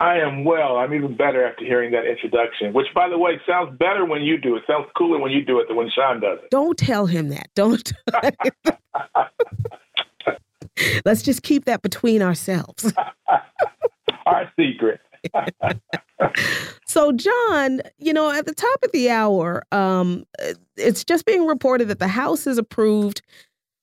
[0.00, 0.78] I am well.
[0.78, 4.36] I'm even better after hearing that introduction, which, by the way, sounds better when you
[4.36, 4.64] do it.
[4.66, 6.50] Sounds cooler when you do it than when Sean does it.
[6.50, 7.48] Don't tell him that.
[7.54, 7.92] Don't.
[11.04, 12.92] Let's just keep that between ourselves.
[14.26, 15.00] Our secret.
[16.86, 20.24] So, John, you know, at the top of the hour, um,
[20.76, 23.22] it's just being reported that the House has approved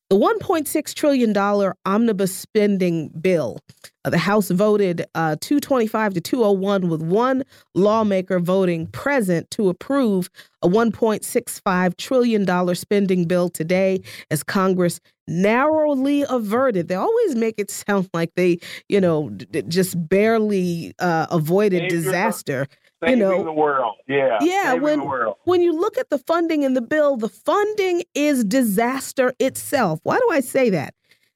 [0.10, 1.38] the $1.6 trillion
[1.86, 3.60] omnibus spending bill.
[4.04, 7.44] Uh, the House voted uh, 225 to 201, with one
[7.76, 10.30] lawmaker voting present to approve
[10.64, 15.00] a $1.65 trillion spending bill today as Congress
[15.30, 16.88] narrowly averted.
[16.88, 19.30] They always make it sound like they, you know,
[19.68, 22.68] just barely uh, avoided disaster.
[23.08, 23.96] You know the world.
[24.08, 24.38] Yeah.
[24.42, 24.72] Yeah.
[24.72, 25.36] Saving when the world.
[25.46, 30.02] when you look at the funding in the bill, the funding is disaster itself.
[30.04, 30.94] Why do I say that?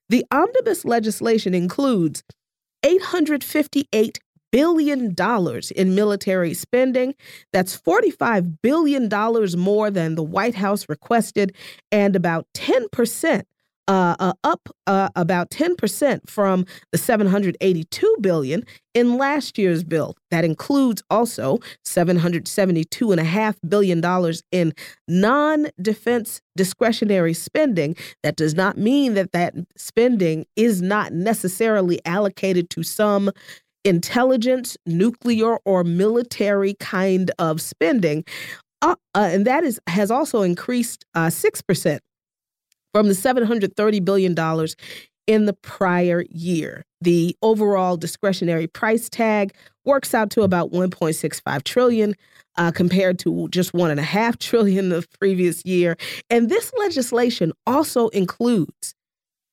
[0.10, 2.22] The omnibus legislation includes
[2.84, 4.20] 858
[4.52, 7.16] billion dollars in military spending.
[7.54, 11.56] That's 45 billion dollars more than the White House requested
[11.92, 13.44] and about 10%
[13.88, 18.64] uh, uh, up uh, about 10% from the 782 billion
[18.94, 20.16] in last year's bill.
[20.32, 24.74] That includes also 772.5 billion dollars in
[25.08, 27.96] non-defense discretionary spending.
[28.22, 33.32] That does not mean that that spending is not necessarily allocated to some
[33.84, 38.24] intelligence, nuclear, or military kind of spending.
[38.82, 42.02] Uh, uh, and that is has also increased uh, six percent
[42.94, 44.36] from the $730 billion
[45.28, 46.84] in the prior year.
[47.02, 49.54] The overall discretionary price tag
[49.86, 52.16] works out to about 1.65 trillion
[52.58, 55.98] uh, compared to just one and a half trillion the previous year.
[56.30, 58.96] And this legislation also includes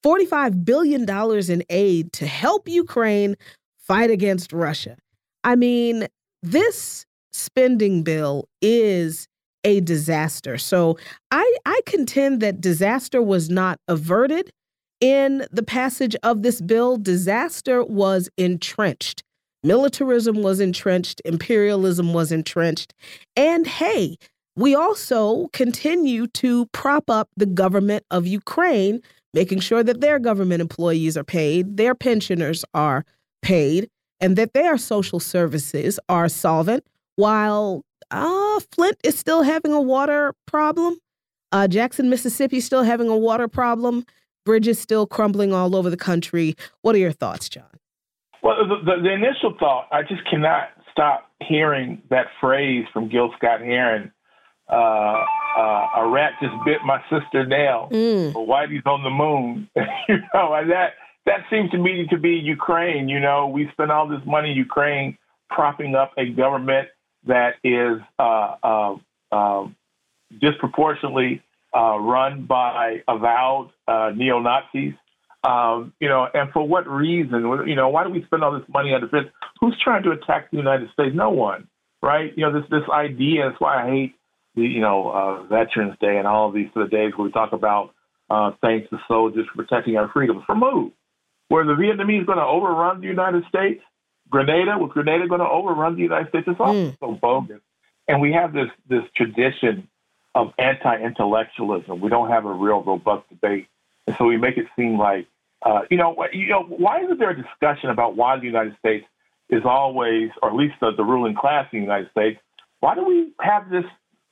[0.05, 1.09] $45 billion
[1.51, 3.37] in aid to help Ukraine
[3.79, 4.97] fight against Russia.
[5.45, 6.07] I mean,
[6.43, 9.29] this spending bill is
[9.65, 10.59] a disaster.
[10.59, 10.99] So
[11.31, 14.51] I, I contend that disaster was not averted
[15.01, 16.97] in the passage of this bill.
[16.97, 19.23] Disaster was entrenched.
[19.63, 22.95] Militarism was entrenched, imperialism was entrenched.
[23.37, 24.17] And hey,
[24.57, 29.01] we also continue to prop up the government of Ukraine,
[29.35, 33.05] making sure that their government employees are paid, their pensioners are
[33.43, 33.89] paid,
[34.19, 36.85] and that their social services are solvent,
[37.17, 40.99] while uh, Flint is still having a water problem.
[41.53, 44.05] Uh, Jackson, Mississippi, is still having a water problem.
[44.45, 46.55] Bridges still crumbling all over the country.
[46.83, 47.65] What are your thoughts, John?
[48.43, 53.33] Well, the, the, the initial thought, I just cannot stop hearing that phrase from Gil
[53.37, 54.13] Scott Heron.
[54.69, 55.25] Uh,
[55.59, 57.89] uh, a rat just bit my sister Nell.
[57.91, 58.33] Mm.
[58.35, 59.69] Whitey's on the moon.
[60.09, 60.93] you know, and that
[61.27, 63.09] that seems to me to be Ukraine.
[63.09, 65.19] You know, we spend all this money in Ukraine
[65.51, 66.89] propping up a government
[67.27, 68.97] that is uh, uh,
[69.33, 69.67] uh,
[70.41, 71.43] disproportionately
[71.77, 74.95] uh, run by avowed uh, neo Nazis.
[75.43, 77.41] Um, you know, and for what reason?
[77.67, 79.29] You know, why do we spend all this money on defense?
[79.61, 81.15] Who's trying to attack the United States?
[81.15, 81.69] No one,
[82.03, 82.33] right?
[82.37, 83.49] You know, this this idea.
[83.49, 84.15] That's why I hate
[84.55, 87.95] the you know Veterans Day and all of these other days where we talk about
[88.61, 90.43] thanks to soldiers for protecting our freedoms.
[90.47, 90.93] Who?
[91.49, 93.83] Were the Vietnamese going to overrun the United States?
[94.31, 96.47] Grenada was Grenada going to overrun the United States?
[96.49, 96.97] It's all Mm.
[97.01, 97.61] so bogus.
[98.09, 99.89] And we have this this tradition
[100.35, 102.01] of anti-intellectualism.
[102.01, 103.67] We don't have a real robust debate,
[104.07, 105.27] and so we make it seem like
[105.63, 109.05] Uh, you know, you know, why isn't there a discussion about why the United States
[109.51, 112.41] is always, or at least the, the ruling class in the United States,
[112.83, 113.85] why do we have this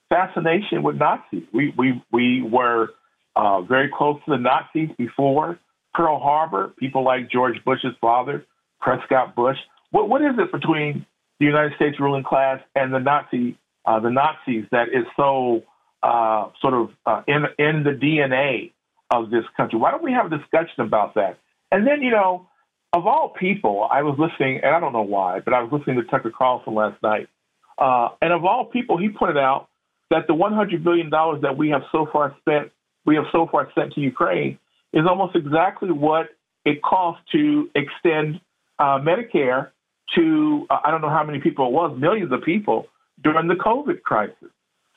[0.09, 1.45] fascination with Nazis?
[1.53, 2.95] We we we were
[3.37, 5.59] uh, very close to the Nazis before
[5.93, 6.73] Pearl Harbor.
[6.79, 8.47] People like George Bush's father,
[8.81, 9.59] Prescott Bush.
[9.91, 11.07] What what is it between
[11.41, 15.63] the United States ruling class and the Nazi uh, the Nazis that is so
[16.03, 18.73] uh, sort of uh, in in the DNA
[19.11, 19.79] of this country.
[19.79, 21.39] Why don't we have a discussion about that?
[21.71, 22.49] And then, you know,
[22.93, 25.97] of all people, I was listening, and I don't know why, but I was listening
[25.97, 27.29] to Tucker Carlson last night.
[27.77, 29.69] Uh, and of all people, he pointed out
[30.11, 32.73] that the $100 billion that we have so far spent,
[33.05, 34.59] we have so far sent to Ukraine,
[34.93, 36.29] is almost exactly what
[36.65, 38.41] it costs to extend
[38.79, 39.71] uh, Medicare
[40.15, 42.87] to, uh, I don't know how many people it was, millions of people
[43.23, 44.51] during the COVID crisis.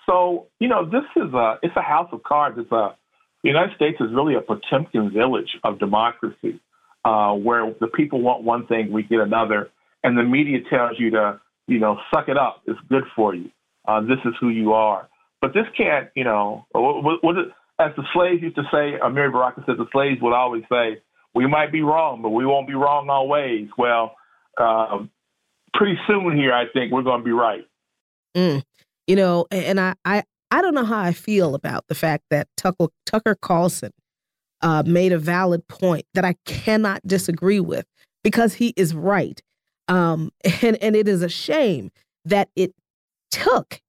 [0.07, 2.57] So, you know, this is a, it's a house of cards.
[2.59, 2.95] It's a,
[3.43, 6.59] the United States is really a Potemkin village of democracy,
[7.03, 9.69] uh, where the people want one thing, we get another,
[10.03, 12.61] and the media tells you to, you know, suck it up.
[12.67, 13.49] It's good for you.
[13.87, 15.07] Uh, this is who you are.
[15.41, 17.35] But this can't, you know, what, what,
[17.79, 21.01] as the slaves used to say, Amiri Baraka said the slaves would always say,
[21.33, 23.69] we might be wrong, but we won't be wrong always.
[23.77, 24.15] Well,
[24.57, 24.99] uh,
[25.73, 27.65] pretty soon here, I think we're going to be right.
[28.35, 28.63] Mm.
[29.07, 32.47] You know, and I, I, I don't know how I feel about the fact that
[32.57, 33.91] Tucker, Tucker Carlson
[34.61, 37.85] uh, made a valid point that I cannot disagree with
[38.23, 39.41] because he is right.
[39.87, 40.31] Um,
[40.61, 41.91] and, and it is a shame
[42.25, 42.73] that it
[43.31, 43.81] took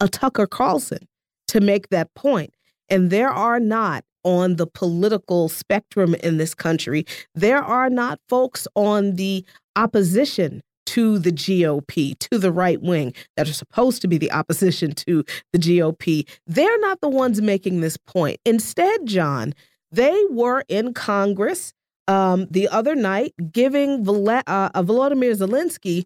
[0.00, 1.08] a Tucker Carlson
[1.48, 2.54] to make that point.
[2.88, 8.66] And there are not on the political spectrum in this country, there are not folks
[8.74, 9.44] on the
[9.76, 14.92] opposition to the GOP, to the right wing that are supposed to be the opposition
[14.92, 16.28] to the GOP.
[16.46, 18.38] They're not the ones making this point.
[18.44, 19.54] Instead, John,
[19.90, 21.72] they were in Congress
[22.06, 26.04] um, the other night giving Vol- uh, Volodymyr Zelensky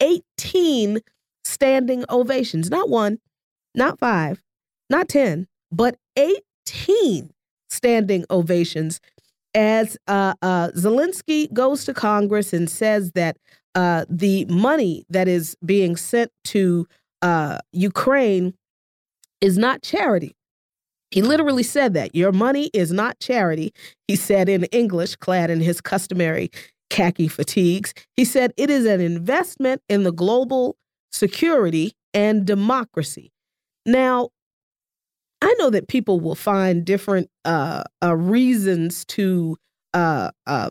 [0.00, 1.00] 18
[1.44, 2.70] standing ovations.
[2.70, 3.18] Not one,
[3.74, 4.42] not five,
[4.88, 7.30] not 10, but 18
[7.68, 9.00] standing ovations
[9.54, 13.36] as uh, uh, Zelensky goes to Congress and says that
[13.74, 16.86] uh, the money that is being sent to
[17.22, 18.54] uh, Ukraine
[19.40, 20.34] is not charity.
[21.10, 22.14] He literally said that.
[22.14, 23.72] Your money is not charity,
[24.08, 26.50] he said in English, clad in his customary
[26.90, 27.94] khaki fatigues.
[28.16, 30.76] He said it is an investment in the global
[31.12, 33.32] security and democracy.
[33.86, 34.30] Now,
[35.44, 39.58] I know that people will find different uh, uh, reasons to
[39.92, 40.70] uh, uh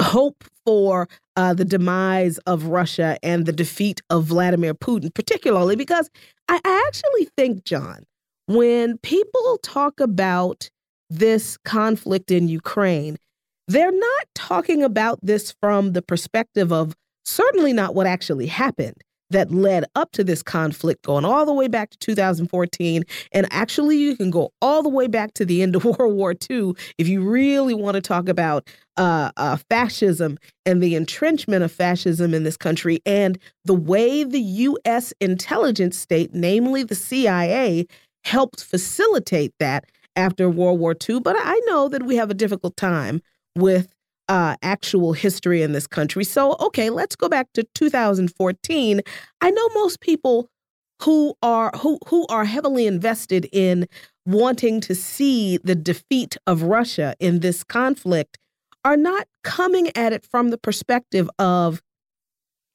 [0.00, 6.08] hope for uh, the demise of Russia and the defeat of Vladimir Putin, particularly because
[6.48, 8.04] I, I actually think, John,
[8.46, 10.70] when people talk about
[11.10, 13.18] this conflict in Ukraine,
[13.66, 19.50] they're not talking about this from the perspective of certainly not what actually happened that
[19.50, 23.04] led up to this conflict, going all the way back to 2014.
[23.32, 26.34] And actually, you can go all the way back to the end of World War
[26.50, 31.72] II if you really want to talk about uh, uh, fascism and the entrenchment of
[31.72, 35.12] fascism in this country and the way the U.S.
[35.20, 37.86] intelligence state, namely the CIA,
[38.24, 41.20] helped facilitate that after World War II.
[41.20, 43.22] But I know that we have a difficult time
[43.56, 43.88] with
[44.30, 46.22] uh, actual history in this country.
[46.22, 49.00] So, okay, let's go back to 2014.
[49.40, 50.48] I know most people
[51.02, 53.88] who are who who are heavily invested in
[54.24, 58.38] wanting to see the defeat of Russia in this conflict
[58.84, 61.82] are not coming at it from the perspective of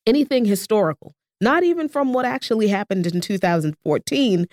[0.05, 4.45] anything historical, not even from what actually happened in 2014.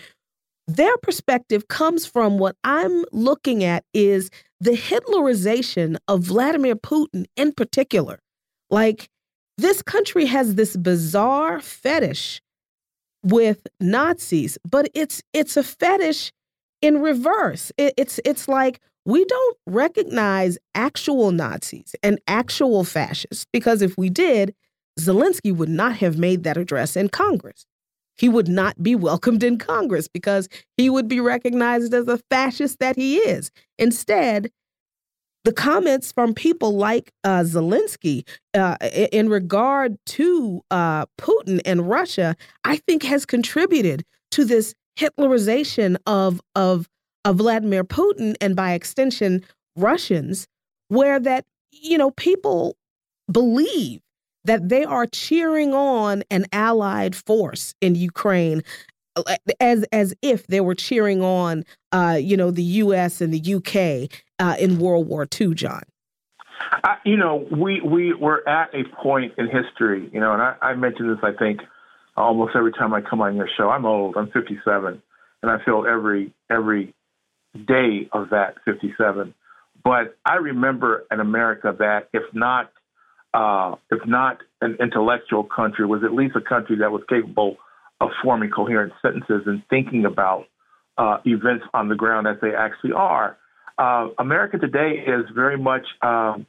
[0.69, 4.31] Their perspective comes from what I'm looking at is
[4.61, 8.21] the Hitlerization of Vladimir Putin in particular.
[8.71, 9.09] Like,
[9.59, 12.41] this country has this bizarre fetish
[13.23, 16.33] with Nazis, but it's it's a fetish
[16.81, 17.73] in reverse.
[17.77, 24.11] It, it's it's like we don't recognize actual Nazis and actual fascists because if we
[24.11, 24.55] did,
[24.99, 27.67] Zelensky would not have made that address in Congress.
[28.23, 32.79] He would not be welcomed in Congress because he would be recognized as a fascist
[32.79, 33.51] that he is.
[33.81, 34.49] Instead,
[35.43, 38.25] the comments from people like uh, Zelensky
[38.55, 38.77] uh,
[39.11, 46.41] in regard to uh, Putin and Russia, I think, has contributed to this Hitlerization of
[46.55, 46.89] of
[47.25, 49.45] of Vladimir Putin and by extension
[49.75, 50.47] Russians,
[50.87, 52.77] where that you know people
[53.29, 54.01] believe
[54.45, 58.63] that they are cheering on an allied force in Ukraine
[59.17, 63.55] uh, as as if they were cheering on uh, you know the US and the
[63.55, 65.83] UK uh, in World War II, John.
[66.85, 70.57] I, you know, we we were at a point in history, you know, and I,
[70.63, 71.61] I mention this, I think,
[72.17, 73.69] almost every time I come on your show.
[73.69, 74.17] I'm old.
[74.17, 75.03] I'm 57,
[75.43, 76.95] and I feel every every
[77.55, 79.35] day of that 57.
[79.85, 82.71] But I remember an America that, if not
[83.35, 87.57] uh, if not an intellectual country, was at least a country that was capable
[88.01, 90.45] of forming coherent sentences and thinking about
[90.99, 93.37] uh, events on the ground as they actually are.
[93.79, 96.47] Uh, America today is very much um,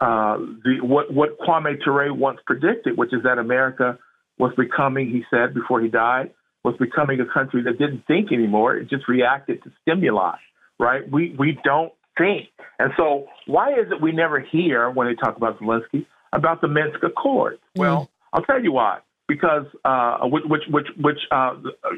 [0.00, 3.98] uh, the what what Kwame Ture once predicted, which is that America
[4.38, 6.32] was becoming, he said before he died,
[6.64, 10.36] was becoming a country that didn't think anymore; it just reacted to stimuli.
[10.78, 11.10] Right?
[11.10, 12.48] We we don't think,
[12.78, 16.68] and so why is it we never hear when they talk about Zelensky about the
[16.68, 17.58] Minsk Accords?
[17.76, 17.80] Mm.
[17.80, 19.00] Well, I'll tell you why.
[19.28, 21.54] Because uh, which which which, which uh,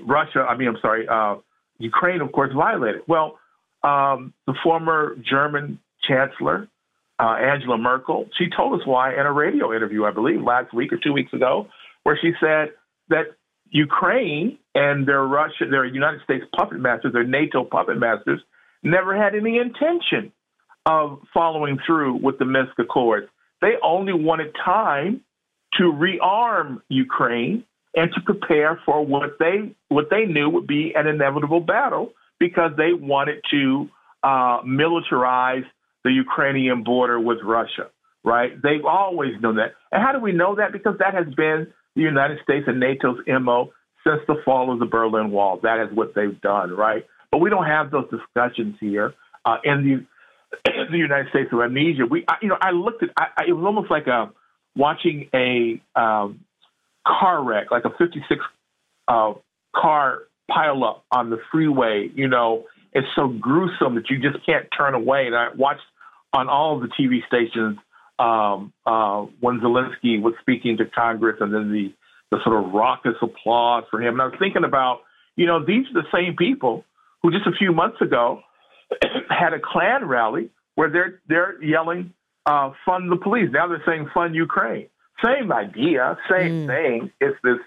[0.07, 1.37] Russia, I mean, I'm sorry, uh,
[1.79, 3.03] Ukraine, of course, violated.
[3.07, 3.39] Well,
[3.83, 6.69] um, the former German Chancellor
[7.19, 10.93] uh, Angela Merkel, she told us why in a radio interview, I believe, last week
[10.93, 11.67] or two weeks ago,
[12.05, 12.71] where she said
[13.09, 13.37] that
[13.71, 18.41] Ukraine and their Russia, their United States puppet masters, their NATO puppet masters,
[18.83, 20.33] never had any intention
[20.87, 23.27] of following through with the Minsk Accords.
[23.61, 25.23] They only wanted time
[25.75, 27.65] to rearm Ukraine
[27.95, 32.73] and to prepare for what they what they knew would be an inevitable battle because
[32.77, 33.89] they wanted to
[34.23, 35.65] uh, militarize
[36.05, 37.91] the Ukrainian border with Russia.
[38.25, 38.51] Right?
[38.63, 39.73] They've always known that.
[39.91, 40.73] And how do we know that?
[40.73, 43.73] Because that has been the United States and NATO's MO
[44.05, 45.61] since the fall of the Berlin Wall.
[45.63, 47.05] That is what they've done, right?
[47.31, 49.15] But we don't have those discussions here
[49.45, 50.07] uh, in
[50.65, 52.07] the United States of amnesia.
[52.07, 53.11] We, I, you know, I looked at.
[53.17, 54.31] I, it was almost like a
[54.77, 56.41] watching a um,
[57.07, 58.41] car wreck, like a '56
[59.09, 59.35] uh,
[59.75, 60.21] car
[60.51, 62.11] pile up on the freeway.
[62.15, 65.27] You know, it's so gruesome that you just can't turn away.
[65.27, 65.83] And I watched
[66.33, 67.79] on all of the TV stations
[68.19, 71.93] um, uh, when Zelensky was speaking to Congress, and then the
[72.31, 74.15] the sort of raucous applause for him.
[74.15, 75.01] And I was thinking about,
[75.37, 76.85] you know, these are the same people
[77.23, 78.43] who just a few months ago
[79.31, 82.13] had a Klan rally where they're they're yelling,
[82.47, 84.89] uh, "Fund the police." Now they're saying, "Fund Ukraine."
[85.25, 86.67] Same idea, same mm.
[86.69, 87.11] thing.
[87.21, 87.59] It's this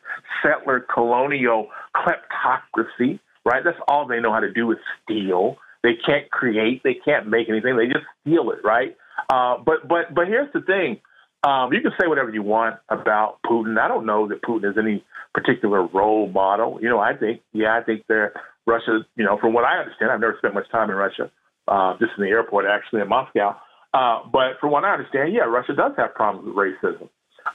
[0.42, 3.62] settler colonial kleptocracy, right?
[3.64, 5.58] That's all they know how to do is steal.
[5.84, 6.82] They can't create.
[6.84, 7.76] They can't make anything.
[7.76, 8.96] They just steal it, right?
[9.30, 11.02] Uh, but but but here's the thing.
[11.44, 13.80] Um, you can say whatever you want about Putin.
[13.80, 15.04] I don't know that Putin is any
[15.34, 16.80] particular role model.
[16.82, 18.34] You know, I think, yeah, I think they're
[18.66, 19.06] Russia.
[19.16, 21.32] You know, from what I understand, I've never spent much time in Russia,
[21.68, 23.56] uh, just in the airport actually in Moscow.
[23.94, 27.10] Uh, but from what I understand, yeah, Russia does have problems with racism.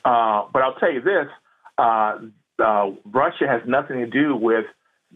[0.05, 1.29] Uh, but I'll tell you this:
[1.79, 2.19] uh,
[2.59, 4.67] uh, Russia has nothing to do with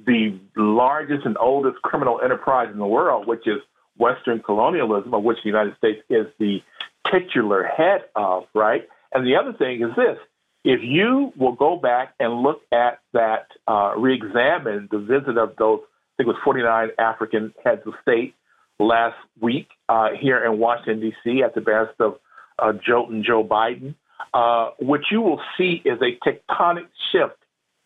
[0.06, 3.58] the largest and oldest criminal enterprise in the world, which is
[3.98, 6.62] Western colonialism, of which the United States is the
[7.10, 8.88] titular head of, right?
[9.12, 10.16] And the other thing is this
[10.64, 15.56] if you will go back and look at that, uh, re examine the visit of
[15.56, 18.34] those, I think it was 49 African heads of state
[18.78, 22.18] last week uh, here in Washington, D.C., at the behest of
[22.58, 23.94] uh, Joe and Joe Biden,
[24.34, 27.36] uh, what you will see is a tectonic shift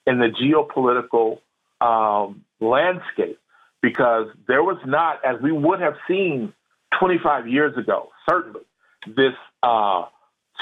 [0.07, 1.39] in the geopolitical
[1.81, 3.39] um, landscape
[3.83, 6.53] because there was not, as we would have seen
[6.99, 8.63] 25 years ago, certainly,
[9.07, 10.05] this uh,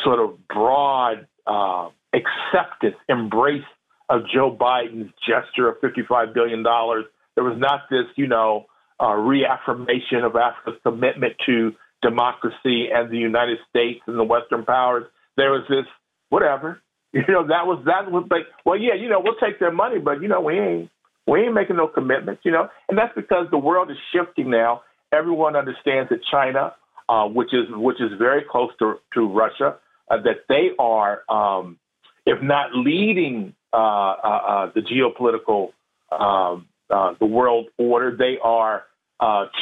[0.02, 3.64] sort of broad uh, acceptance, embrace
[4.08, 6.62] of Joe Biden's gesture of $55 billion.
[6.62, 8.66] There was not this, you know,
[9.00, 11.72] uh, reaffirmation of Africa's commitment to
[12.02, 15.04] democracy and the United States and the Western powers.
[15.36, 15.86] There was this,
[16.28, 16.82] whatever,
[17.12, 19.98] you know, that was that was like, well, yeah, you know, we'll take their money,
[19.98, 20.90] but you know, we ain't
[21.26, 24.82] we ain't making no commitments, you know, and that's because the world is shifting now.
[25.12, 26.74] Everyone understands that China,
[27.08, 29.76] uh, which is which is very close to to Russia,
[30.10, 31.78] uh, that they are, um,
[32.26, 35.72] if not leading uh, uh, uh the geopolitical
[36.12, 38.84] um, uh, the world order, they are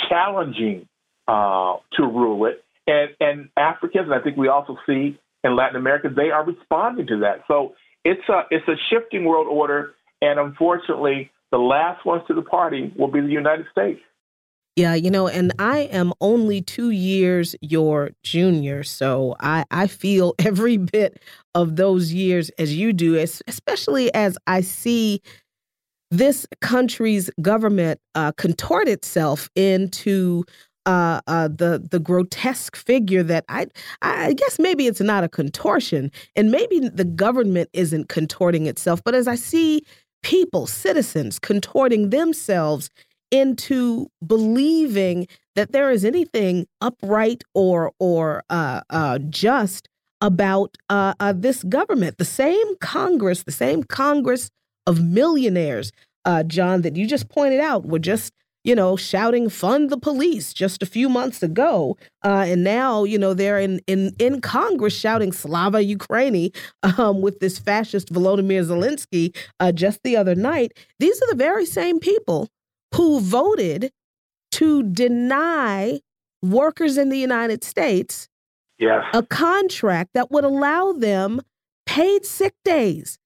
[0.08, 0.88] challenging
[1.28, 2.64] to rule it.
[2.86, 7.06] And and Africans, and I think we also see in Latin America, they are responding
[7.08, 7.44] to that.
[7.46, 7.74] So
[8.04, 12.92] it's a it's a shifting world order, and unfortunately, the last ones to the party
[12.98, 14.00] will be the United States.
[14.80, 20.34] Yeah, you know, and I am only two years your junior, so I, I feel
[20.38, 21.22] every bit
[21.54, 25.20] of those years as you do, especially as I see
[26.10, 30.44] this country's government uh, contort itself into
[30.86, 33.66] uh, uh, the the grotesque figure that I
[34.00, 39.14] I guess maybe it's not a contortion, and maybe the government isn't contorting itself, but
[39.14, 39.82] as I see
[40.22, 42.88] people, citizens, contorting themselves
[43.30, 45.26] into believing
[45.56, 49.88] that there is anything upright or or uh, uh, just
[50.20, 52.18] about uh, uh this government.
[52.18, 54.50] The same Congress, the same Congress
[54.86, 55.92] of millionaires,
[56.24, 58.32] uh, John, that you just pointed out, were just
[58.62, 63.18] you know, shouting "fund the police" just a few months ago, uh, and now you
[63.18, 69.34] know they're in in in Congress shouting "Slava Ukraini" um, with this fascist Volodymyr Zelensky
[69.74, 70.72] just the other night.
[70.98, 72.50] These are the very same people
[72.94, 73.90] who voted
[74.52, 76.00] to deny
[76.42, 78.28] workers in the United States
[78.78, 79.04] yes.
[79.14, 81.40] a contract that would allow them
[81.86, 83.18] paid sick days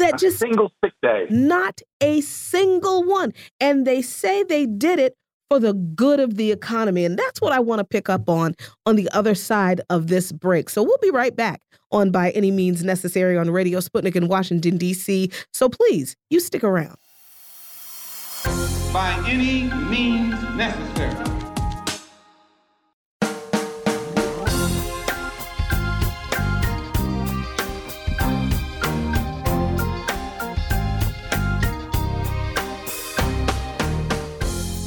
[0.00, 1.26] that a just single sick day.
[1.30, 3.32] Not a single one.
[3.60, 5.16] And they say they did it
[5.48, 7.04] for the good of the economy.
[7.04, 8.54] And that's what I want to pick up on
[8.86, 10.70] on the other side of this break.
[10.70, 11.60] So we'll be right back
[11.92, 15.30] on By Any Means Necessary on Radio Sputnik in Washington, D.C.
[15.52, 16.96] So please, you stick around.
[18.92, 21.14] By any means necessary.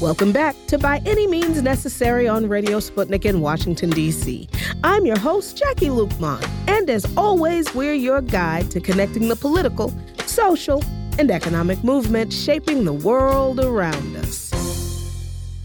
[0.02, 4.50] Welcome back to By Any Means Necessary on Radio Sputnik in Washington, D.C.
[4.84, 9.94] I'm your host, Jacquie Luqman, and as always, we're your guide to connecting the political,
[10.26, 10.84] social,
[11.20, 14.52] and economic movement shaping the world around us.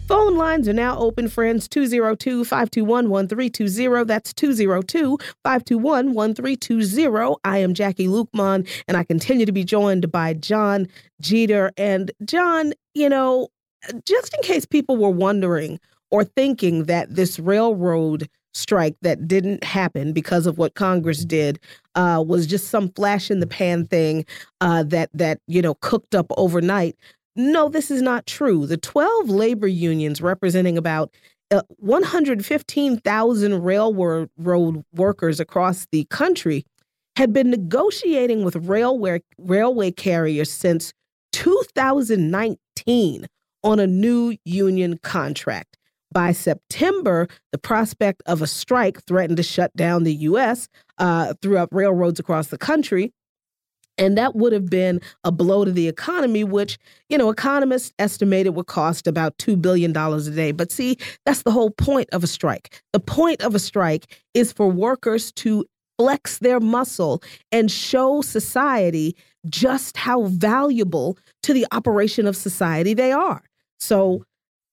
[0.07, 4.05] Phone lines are now open, friends 202 521 1320.
[4.05, 7.37] That's 202 521 1320.
[7.45, 10.89] I am Jacquie Luqman, and I continue to be joined by John
[11.20, 11.73] Jeter.
[11.77, 13.49] And John, you know,
[14.07, 15.79] just in case people were wondering
[16.11, 21.59] or thinking that this railroad strike that didn't happen because of what Congress did
[21.94, 24.26] uh, was just some flash in the pan thing
[24.60, 26.97] uh, that that you know cooked up overnight.
[27.36, 28.66] No, this is not true.
[28.66, 31.14] The 12 labor unions representing about
[31.51, 36.64] uh, 115,000 railroad workers across the country
[37.16, 40.93] had been negotiating with railway railway carriers since
[41.32, 43.26] 2019
[43.64, 45.76] on a new union contract.
[46.12, 50.68] By September, the prospect of a strike threatened to shut down the U.S.
[50.98, 53.12] Uh, throughout railroads across the country.
[53.98, 56.78] And that would have been a blow to the economy, which,
[57.09, 60.52] you know, economists estimated would cost about $2 billion a day.
[60.52, 62.80] But see, that's the whole point of a strike.
[62.93, 65.64] The point of a strike is for workers to
[65.98, 69.16] flex their muscle and show society
[69.48, 73.43] just how valuable to the operation of society they are.
[73.80, 74.24] So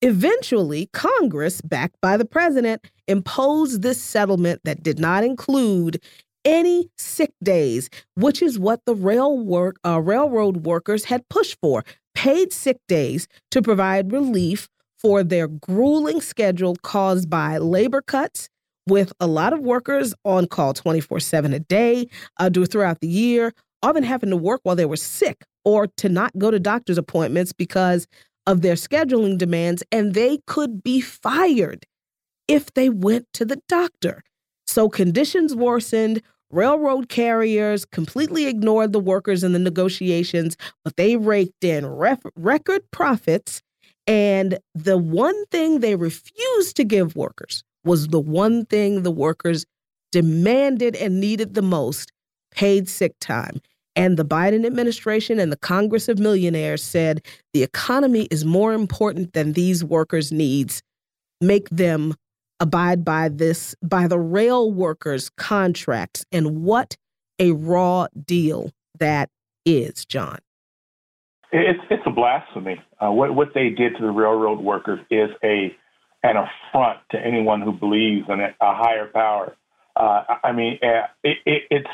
[0.05, 5.99] eventually, Congress, backed by the president, imposed this settlement that did not include
[6.45, 11.83] any sick days, which is what the rail work, uh, railroad workers had pushed for
[12.13, 14.69] paid sick days to provide relief
[14.99, 18.47] for their grueling schedule caused by labor cuts,
[18.87, 22.07] with a lot of workers on call 24 7 a day
[22.37, 23.51] uh, throughout the year,
[23.81, 27.51] often having to work while they were sick or to not go to doctor's appointments
[27.51, 28.05] because
[28.47, 31.85] of their scheduling demands, and they could be fired
[32.47, 34.23] if they went to the doctor.
[34.67, 36.21] So conditions worsened.
[36.51, 43.61] Railroad carriers completely ignored the workers in the negotiations, but they raked in record profits.
[44.07, 49.65] And the one thing they refused to give workers was the one thing the workers
[50.11, 52.11] demanded and needed the most
[52.51, 53.59] paid sick time.
[53.95, 57.21] And the Biden administration and the Congress of Millionaires said
[57.53, 60.81] the economy is more important than these workers' needs.
[61.39, 62.15] Make them
[62.59, 66.25] abide by this, by the rail workers' contracts.
[66.31, 66.97] And what
[67.39, 69.29] a raw deal that
[69.65, 70.39] is, John.
[71.51, 72.81] It's, it's a blasphemy.
[72.99, 75.75] Uh, what, what they did to the railroad workers is a
[76.23, 79.55] an affront to anyone who believes in a, higher power.
[79.95, 81.89] Uh, I mean, uh, it, it, it's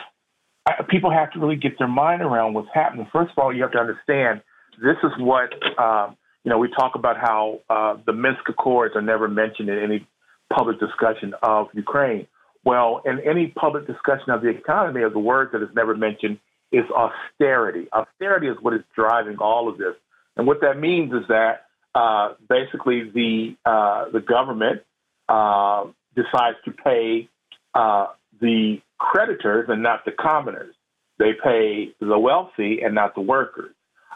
[0.89, 3.07] people have to really get their mind around what's happening.
[3.11, 4.41] First of all, you have to understand
[4.81, 6.57] this is what um, you know.
[6.57, 10.07] We talk about how uh, the Minsk Accords are never mentioned in any
[10.53, 12.27] public discussion of Ukraine.
[12.63, 16.39] Well, in any public discussion of the economy, of the word that is never mentioned
[16.71, 17.87] is austerity.
[17.91, 19.95] Austerity is what is driving all of this,
[20.37, 21.65] and what that means is that
[21.95, 24.81] uh, basically the uh, the government
[25.27, 25.85] uh,
[26.15, 27.29] decides to pay
[27.73, 28.07] uh,
[28.41, 30.75] the creditors and not the commoners.
[31.19, 33.73] They pay the wealthy and not the workers.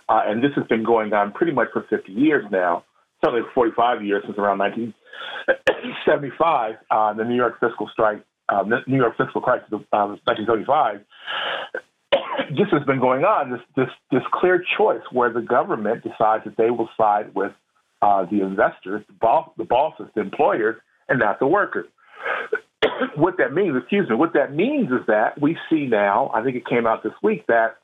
[0.10, 2.84] Uh, and this has been going on pretty much for 50 years now,
[3.24, 9.18] certainly 45 years since around 1975, uh, the New York fiscal strike, uh, New York
[9.18, 11.02] fiscal crisis of 1975.
[12.52, 16.56] this has been going on, this, this, this clear choice where the government decides that
[16.58, 17.52] they will side with
[18.02, 20.76] uh, the investors, the, the bosses, the employers,
[21.10, 21.88] and not the workers.
[23.16, 26.56] what that means, excuse me, what that means is that we see now, I think
[26.56, 27.78] it came out this week, that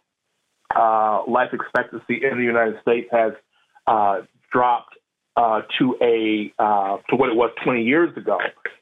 [0.76, 3.34] uh, life expectancy in the United States has
[3.88, 4.22] uh,
[4.52, 4.96] dropped
[5.38, 8.38] uh, to a uh, to what it was 20 years ago.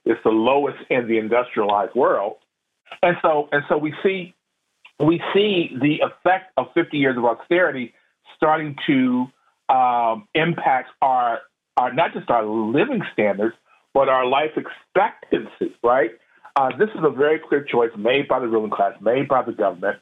[0.06, 2.38] It's the lowest in the industrialized world,
[3.02, 4.34] and so and so we see
[5.00, 7.94] we see the effect of 50 years of austerity
[8.36, 9.28] starting to
[9.70, 11.40] um, impact our
[11.78, 13.56] our not just our living standards,
[13.94, 15.76] but our life expectancy.
[15.84, 16.12] Right?
[16.56, 19.54] Uh, this is a very clear choice made by the ruling class, made by the
[19.54, 19.98] government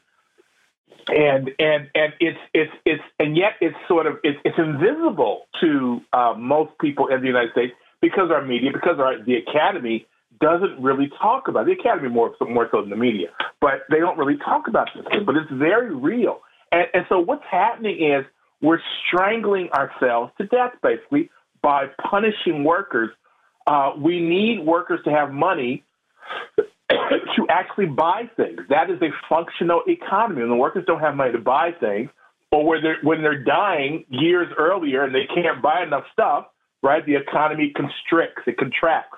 [1.09, 6.01] and and and it's it's it's and yet it's sort of it's, it's invisible to
[6.13, 10.05] uh, most people in the United States because our media, because our the academy
[10.39, 11.77] doesn't really talk about it.
[11.77, 13.29] the academy more more so than the media,
[13.61, 15.23] but they don't really talk about this thing.
[15.25, 16.41] But it's very real,
[16.71, 18.25] and, and so what's happening is
[18.61, 21.29] we're strangling ourselves to death basically
[21.61, 23.11] by punishing workers.
[23.67, 25.83] Uh, we need workers to have money
[26.57, 28.61] to actually buy things.
[28.69, 30.41] That is a functional economy.
[30.41, 32.09] And the workers don't have money to buy things,
[32.51, 36.45] or when they're, when they're dying years earlier and they can't buy enough stuff,
[36.81, 39.17] right, the economy constricts, it contracts.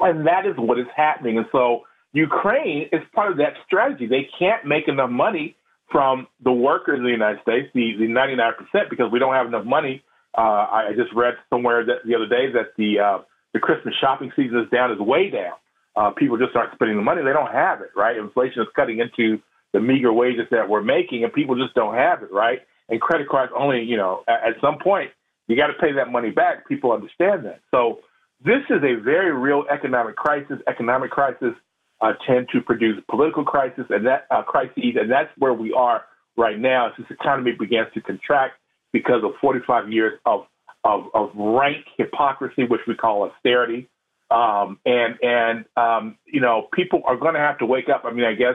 [0.00, 1.38] And that is what is happening.
[1.38, 1.82] And so
[2.12, 4.06] Ukraine is part of that strategy.
[4.06, 5.56] They can't make enough money
[5.92, 9.64] from the workers in the United States, the, the 99%, because we don't have enough
[9.64, 10.02] money.
[10.36, 13.18] Uh, I just read somewhere that the other day that the uh,
[13.56, 15.56] the Christmas shopping season is down, is way down
[15.96, 17.22] uh, people just aren't spending the money.
[17.24, 18.16] They don't have it, right?
[18.16, 19.40] Inflation is cutting into
[19.72, 22.60] the meager wages that we're making, and people just don't have it, right?
[22.88, 25.10] And credit cards only, you know, at, at some point,
[25.48, 26.68] you got to pay that money back.
[26.68, 27.60] People understand that.
[27.70, 28.00] So
[28.44, 30.58] this is a very real economic crisis.
[30.68, 31.54] Economic crisis
[32.00, 36.02] uh, tend to produce political crisis and that uh, crises, and that's where we are
[36.36, 36.92] right now.
[36.98, 38.54] This economy begins to contract
[38.92, 40.46] because of 45 years of
[40.84, 43.88] of, of rank hypocrisy, which we call austerity,
[44.30, 48.04] um, and and um, you know, people are going to have to wake up.
[48.04, 48.54] I mean, I guess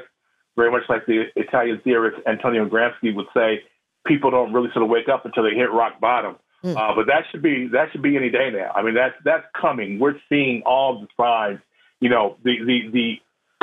[0.56, 3.62] very much like the Italian theorist Antonio Gramsci would say,
[4.06, 6.36] people don't really sort of wake up until they hit rock bottom.
[6.64, 6.76] Mm.
[6.76, 8.72] Uh, but that should be that should be any day now.
[8.76, 10.00] I mean, that's that's coming.
[10.00, 11.60] We're seeing all the signs.
[12.00, 13.14] You know, the the the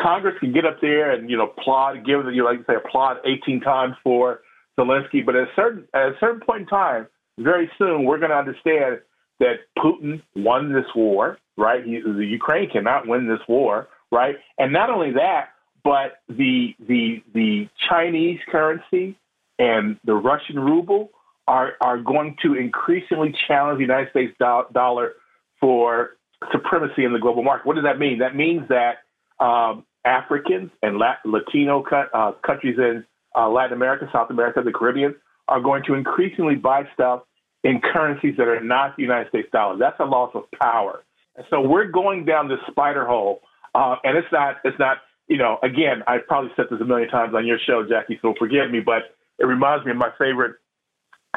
[0.01, 2.75] Congress can get up there and you know applaud, give you know, like you say,
[2.75, 4.41] applaud 18 times for
[4.79, 5.25] Zelensky.
[5.25, 7.07] But at a certain at a certain point in time,
[7.39, 9.01] very soon, we're going to understand
[9.41, 11.85] that Putin won this war right?
[11.85, 14.37] He, the Ukraine cannot win this war, right?
[14.57, 15.49] And not only that,
[15.85, 19.19] but the the the Chinese currency
[19.59, 21.11] and the Russian ruble
[21.47, 25.13] are are going to increasingly challenge the United States do- dollar
[25.61, 26.11] for
[26.53, 27.67] supremacy in the global market.
[27.67, 28.19] What does that mean?
[28.21, 28.99] That means that
[29.45, 31.85] um, Africans and Latino
[32.15, 33.05] uh, countries in
[33.35, 35.17] uh, Latin America, South America, the Caribbean
[35.49, 37.23] are going to increasingly buy stuff
[37.65, 39.77] in currencies that are not the United States dollar.
[39.79, 41.05] That's a loss of power.
[41.37, 43.41] And so we're going down this spider hole,
[43.75, 44.99] uh, and it's not, it's not,
[45.29, 48.35] you know, again, I've probably said this a million times on your show, Jacquie, so
[48.39, 50.57] forgive me, but it reminds me of my favorite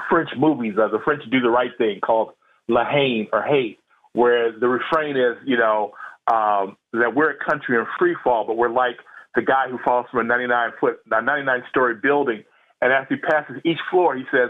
[0.10, 2.32] French movies, uh, the French do the right thing called
[2.68, 3.80] La Haine or Hate,
[4.14, 5.92] where the refrain is, you know,
[6.32, 8.98] um, that we're a country in free fall, but we're like
[9.36, 12.44] the guy who falls from a 99 foot, a 99 story building.
[12.82, 14.50] And as he passes each floor, he says,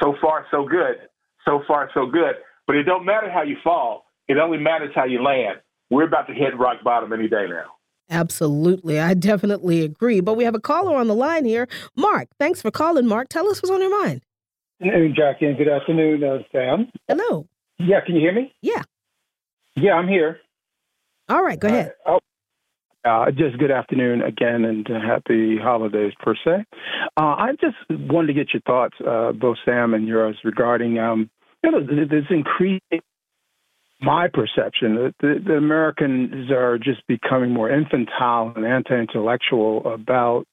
[0.00, 0.96] so far, so good.
[1.44, 2.34] So far, so good.
[2.66, 4.04] But it don't matter how you fall.
[4.28, 5.60] It only matters how you land.
[5.90, 7.72] We're about to hit rock bottom any day now.
[8.10, 8.98] Absolutely.
[9.00, 10.20] I definitely agree.
[10.20, 11.68] But we have a caller on the line here.
[11.96, 13.28] Mark, thanks for calling, Mark.
[13.28, 14.22] Tell us what's on your mind.
[14.80, 16.90] Hey, Jacquie, and good afternoon, uh, Sam.
[17.08, 17.48] Hello.
[17.78, 18.54] Yeah, can you hear me?
[18.62, 18.82] Yeah.
[19.74, 20.38] Yeah, I'm here.
[21.28, 21.92] All right, go ahead.
[22.06, 22.18] Uh,
[23.04, 26.64] uh, just good afternoon again and happy holidays per se.
[27.16, 31.30] Uh, I just wanted to get your thoughts, uh, both Sam and yours, regarding um,
[31.62, 33.00] you know this increasing
[34.00, 40.44] my perception that the, the, Americans are just becoming more infantile and anti-intellectual about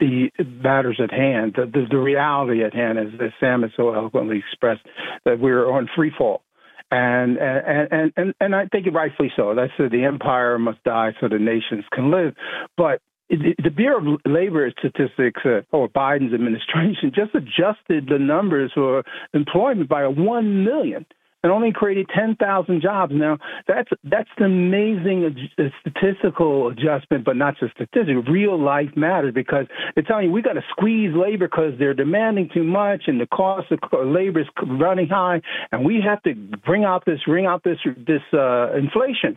[0.00, 0.30] the
[0.62, 4.38] matters at hand, the, the, the reality at hand, as, as, Sam has so eloquently
[4.38, 4.82] expressed,
[5.24, 6.42] that we're on free fall.
[6.90, 9.54] And, and and and and I think it rightfully so.
[9.54, 12.34] That's uh, the empire must die so the nations can live.
[12.78, 19.04] But the Bureau of Labor Statistics, uh, or Biden's administration, just adjusted the numbers for
[19.34, 21.04] employment by a one million
[21.42, 23.12] and only created 10,000 jobs.
[23.14, 25.48] Now, that's that's an amazing
[25.80, 28.22] statistical adjustment, but not just statistical.
[28.22, 32.50] Real life matters because they're telling you we got to squeeze labor because they're demanding
[32.52, 35.40] too much and the cost of labor is running high,
[35.72, 36.34] and we have to
[36.64, 39.36] bring out this, bring out this this uh, inflation.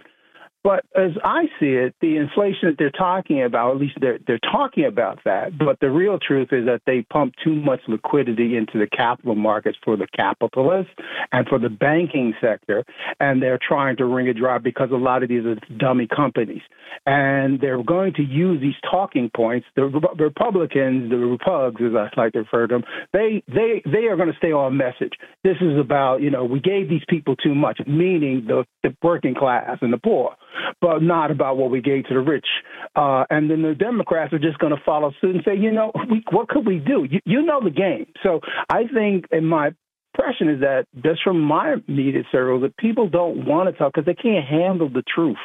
[0.63, 4.39] But as I see it, the inflation that they're talking about, at least they're, they're
[4.39, 5.57] talking about that.
[5.57, 9.77] But the real truth is that they pump too much liquidity into the capital markets
[9.83, 10.93] for the capitalists
[11.31, 12.83] and for the banking sector.
[13.19, 16.61] And they're trying to wring it dry because a lot of these are dummy companies.
[17.07, 19.65] And they're going to use these talking points.
[19.75, 22.83] The Republicans, the Repugs, as I like to refer to them,
[23.13, 25.13] they, they, they are going to stay on message.
[25.43, 29.33] This is about, you know, we gave these people too much, meaning the, the working
[29.33, 30.35] class and the poor
[30.81, 32.47] but not about what we gave to the rich.
[32.95, 35.91] Uh, and then the Democrats are just going to follow suit and say, you know,
[36.09, 37.07] we, what could we do?
[37.09, 38.07] You, you know the game.
[38.23, 39.71] So I think, in my
[40.13, 44.05] impression, is that just from my immediate circle, that people don't want to talk because
[44.05, 45.37] they can't handle the truth.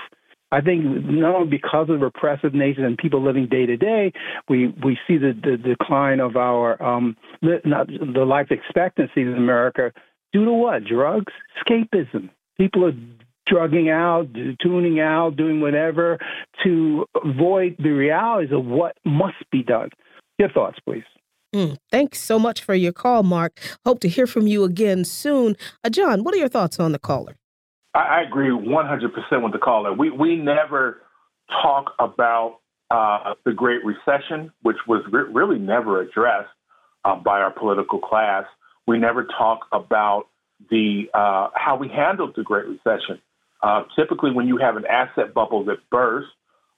[0.53, 4.13] I think not only because of repressive nature and people living day to day,
[4.49, 9.93] we we see the, the decline of our um, not, the life expectancies in America
[10.33, 10.85] due to what?
[10.85, 12.31] Drugs, escapism.
[12.59, 12.93] People are
[13.47, 14.29] drugging out,
[14.61, 16.19] tuning out, doing whatever
[16.65, 19.91] to avoid the realities of what must be done.
[20.39, 21.05] Your thoughts, please.
[21.55, 23.59] Mm, thanks so much for your call, Mark.
[23.85, 25.57] Hope to hear from you again soon.
[25.85, 27.37] Uh, John, what are your thoughts on the caller?
[27.95, 29.93] I, I agree 100% with the caller.
[29.93, 31.01] We, we never
[31.63, 32.59] talk about
[32.91, 36.51] uh, the Great Recession, which was re- really never addressed
[37.05, 38.45] uh, by our political class.
[38.87, 40.27] We never talk about
[40.71, 43.21] the uh, how we handled the Great Recession.
[43.63, 46.31] Uh, typically, when you have an asset bubble that bursts,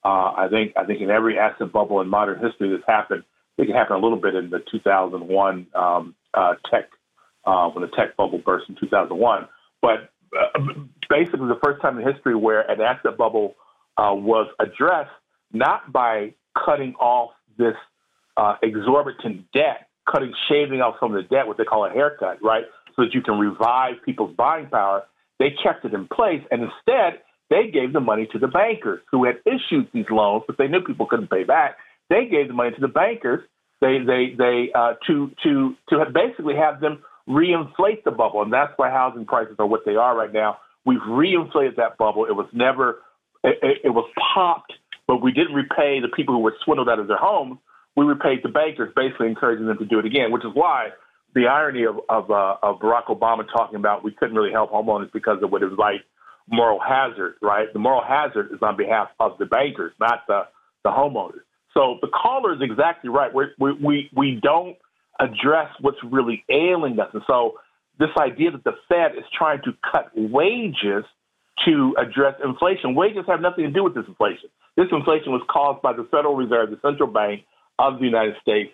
[0.04, 3.24] uh, I think I think in every asset bubble in modern history that's happened,
[3.56, 6.90] it can happen a little bit in the 2001 um, uh, tech
[7.44, 9.48] uh, when the tech bubble burst in 2001.
[9.82, 10.60] But uh,
[11.10, 13.56] basically, the first time in history where an asset bubble
[13.98, 15.10] was addressed
[15.52, 16.34] not by
[16.64, 17.74] cutting off this
[18.62, 22.64] exorbitant debt, cutting shaving off some of the debt, what they call a haircut, right,
[22.94, 25.04] so that you can revive people's buying power
[25.38, 27.20] they kept it in place, and instead,
[27.50, 30.80] they gave the money to the bankers who had issued these loans, but they knew
[30.80, 31.76] people couldn't pay back.
[32.10, 33.40] They gave the money to the bankers.
[33.80, 38.52] They they they uh, to to to have basically have them reinflate the bubble, and
[38.52, 40.58] that's why housing prices are what they are right now.
[40.84, 42.24] We've reinflated that bubble.
[42.24, 42.98] It was never
[43.44, 44.72] it, it, it was popped,
[45.06, 47.58] but we didn't repay the people who were swindled out of their homes.
[47.96, 50.90] We repaid the bankers, basically encouraging them to do it again, which is why
[51.38, 55.12] the irony of of, uh, of Barack Obama talking about we couldn't really help homeowners
[55.12, 56.02] because of what is like
[56.50, 57.72] moral hazard, right?
[57.72, 60.42] The moral hazard is on behalf of the bankers, not the
[60.84, 61.42] the homeowners.
[61.74, 63.32] So the caller is exactly right.
[63.32, 64.76] we we we we don't
[65.20, 67.54] address what's really ailing us, and so
[67.98, 71.04] this idea that the Fed is trying to cut wages
[71.66, 72.94] to address inflation.
[72.94, 74.48] Wages have nothing to do with this inflation.
[74.76, 77.42] This inflation was caused by the Federal Reserve, the central bank
[77.80, 78.70] of the United States,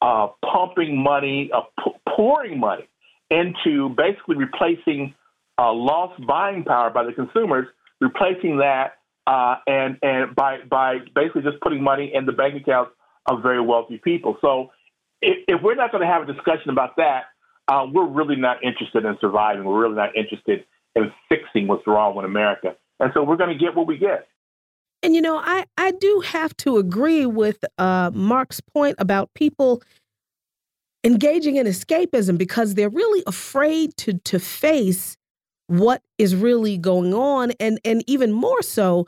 [0.00, 2.88] uh, pumping money, uh, p- pouring money
[3.30, 5.14] into basically replacing
[5.58, 7.66] uh, lost buying power by the consumers,
[8.00, 8.94] replacing that,
[9.26, 12.92] uh, and and by by basically just putting money in the bank accounts
[13.26, 14.36] of very wealthy people.
[14.40, 14.70] So
[15.20, 17.24] if, if we're not going to have a discussion about that,
[17.68, 19.64] uh, we're really not interested in surviving.
[19.64, 20.64] We're really not interested
[20.96, 22.74] in fixing what's wrong with America.
[22.98, 24.26] And so we're going to get what we get.
[25.02, 29.82] And you know, I I do have to agree with uh, Mark's point about people
[31.04, 35.16] engaging in escapism because they're really afraid to to face
[35.66, 39.06] what is really going on, and and even more so.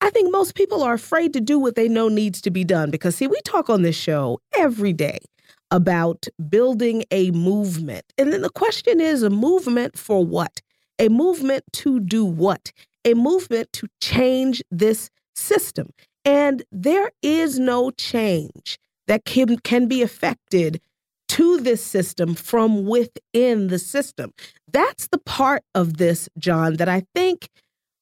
[0.00, 2.92] I think most people are afraid to do what they know needs to be done
[2.92, 5.18] because, see, we talk on this show every day
[5.72, 8.04] about building a movement.
[8.16, 10.60] And then the question is a movement for what?
[11.00, 12.72] A movement to do what?
[13.04, 15.90] A movement to change this system.
[16.24, 20.80] And there is no change that can, can be affected
[21.28, 24.32] to this system from within the system.
[24.72, 27.48] That's the part of this, John, that I think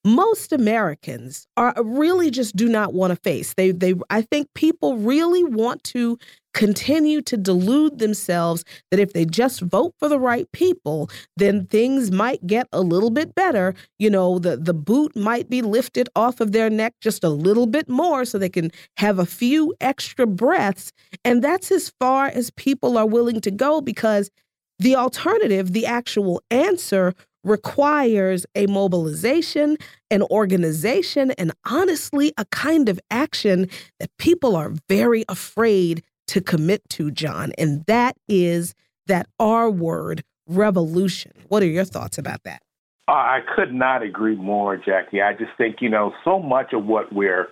[0.06, 3.54] most Americans are uh, really just do not want to face.
[3.54, 6.16] They they I think people really want to
[6.54, 12.10] continue to delude themselves that if they just vote for the right people, then things
[12.10, 13.74] might get a little bit better.
[13.98, 17.66] You know, the the boot might be lifted off of their neck just a little
[17.66, 20.92] bit more so they can have a few extra breaths,
[21.24, 24.30] and that's as far as people are willing to go because
[24.78, 27.14] the alternative, the actual answer
[27.46, 29.76] requires a mobilization,
[30.10, 33.68] an organization, and honestly, a kind of action
[34.00, 37.52] that people are very afraid to commit to, John.
[37.56, 38.74] And that is
[39.06, 41.32] that R word, revolution.
[41.48, 42.62] What are your thoughts about that?
[43.08, 45.22] I could not agree more, Jacquie.
[45.22, 47.48] I just think, you know, so much of what we're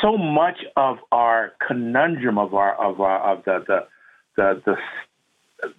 [0.00, 3.86] so much of our conundrum of our of our of the the
[4.36, 4.76] the, the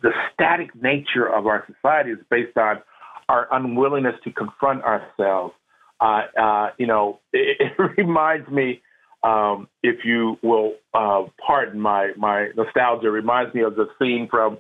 [0.02, 2.82] the static nature of our society is based on
[3.30, 5.54] our unwillingness to confront ourselves,
[6.00, 8.82] uh, uh, you know, it, it reminds me,
[9.24, 14.28] um, if you will uh, pardon my my nostalgia, it reminds me of the scene
[14.30, 14.60] from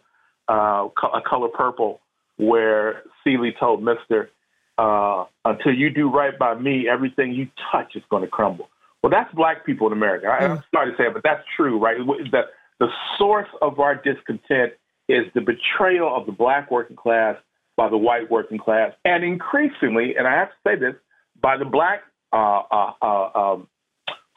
[0.49, 2.01] uh, A Color Purple,
[2.37, 4.31] where Celie told Mister,
[4.79, 8.69] uh, "Until you do right by me, everything you touch is going to crumble."
[9.03, 10.25] Well, that's black people in America.
[10.27, 11.97] I, I'm sorry to say it, but that's true, right?
[11.97, 12.41] The
[12.79, 12.87] the
[13.19, 14.73] source of our discontent
[15.07, 17.37] is the betrayal of the black working class
[17.77, 20.95] by the white working class, and increasingly, and I have to say this,
[21.41, 22.01] by the black
[22.31, 23.67] uh, uh, uh, um,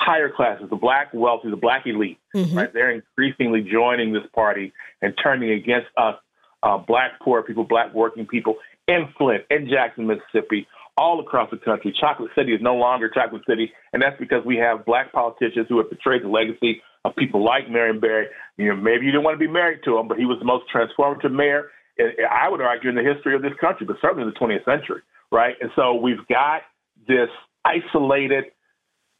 [0.00, 2.18] higher classes, the black wealthy, the black elite.
[2.34, 2.58] Mm-hmm.
[2.58, 6.16] Right, they're increasingly joining this party and turning against us,
[6.62, 10.66] uh, black poor people, black working people in Flint, in Jackson, Mississippi,
[10.96, 11.94] all across the country.
[11.98, 15.78] Chocolate City is no longer Chocolate City, and that's because we have black politicians who
[15.78, 18.26] have betrayed the legacy of people like Marion Barry.
[18.56, 20.44] You know, maybe you didn't want to be married to him, but he was the
[20.44, 24.28] most transformative mayor, I would argue, in the history of this country, but certainly in
[24.28, 25.54] the 20th century, right?
[25.60, 26.62] And so we've got
[27.06, 27.28] this
[27.64, 28.44] isolated,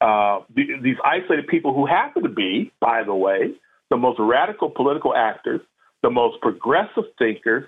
[0.00, 3.55] uh, these isolated people who happen to be, by the way,
[3.90, 5.60] the most radical political actors,
[6.02, 7.64] the most progressive thinkers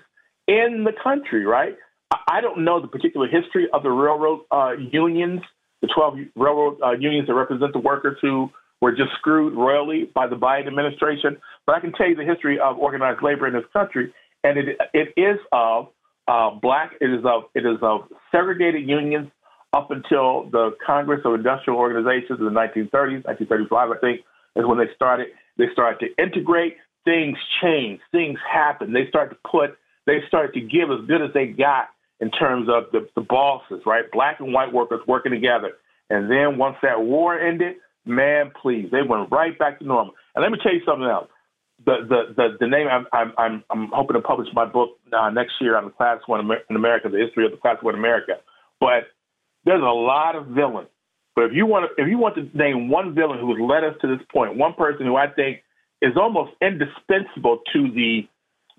[0.47, 1.75] in the country, right?
[2.27, 5.41] I don't know the particular history of the railroad uh, unions,
[5.81, 8.49] the 12 railroad uh, unions that represent the workers who
[8.81, 11.37] were just screwed royally by the Biden administration.
[11.65, 14.13] But I can tell you the history of organized labor in this country,
[14.43, 15.87] and it it is of
[16.27, 16.93] uh, black.
[16.99, 18.01] It is of it is of
[18.31, 19.29] segregated unions
[19.73, 24.21] up until the Congress of Industrial Organizations in the 1930s, 1935, I think,
[24.55, 25.27] is when they started.
[25.57, 26.77] They started to integrate.
[27.05, 27.99] Things change.
[28.11, 28.93] Things happen.
[28.93, 29.77] They start to put.
[30.05, 31.89] They start to give as good as they got
[32.19, 34.03] in terms of the, the bosses, right?
[34.11, 35.71] Black and white workers working together.
[36.09, 40.13] And then once that war ended, man, please, they went right back to normal.
[40.35, 41.27] And let me tell you something else.
[41.85, 45.53] The the the, the name I'm, I'm I'm hoping to publish my book uh, next
[45.59, 48.33] year on the class one in America, the history of the class one America.
[48.79, 49.09] But
[49.65, 50.89] there's a lot of villains.
[51.35, 53.83] But if you want to, if you want to name one villain who has led
[53.83, 55.63] us to this point, one person who I think
[56.01, 58.27] is almost indispensable to the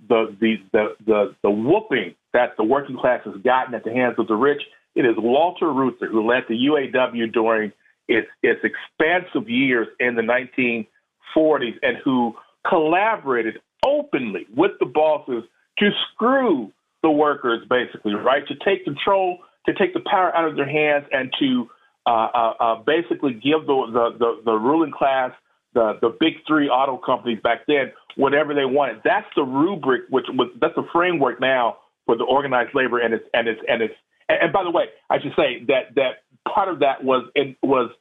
[0.09, 4.17] the the the the, the whooping that the working class has gotten at the hands
[4.19, 4.63] of the rich,
[4.95, 7.73] it is Walter Reuther who led the UAW during
[8.15, 12.35] its its expansive years in the 1940s and who
[12.69, 15.45] collaborated openly with the bosses
[15.79, 16.73] to screw
[17.03, 18.47] the workers, basically, right?
[18.47, 21.69] To take control to take the power out of their hands and to
[22.07, 25.31] uh, uh, uh, basically give the, the, the, the, ruling class,
[25.73, 29.01] the, the big three auto companies back then, whatever they wanted.
[29.05, 33.25] That's the rubric, which was, that's the framework now for the organized labor and its
[33.33, 33.95] and its and its.
[34.29, 37.57] And, and by the way, I should say that that part of that was it
[37.63, 37.93] was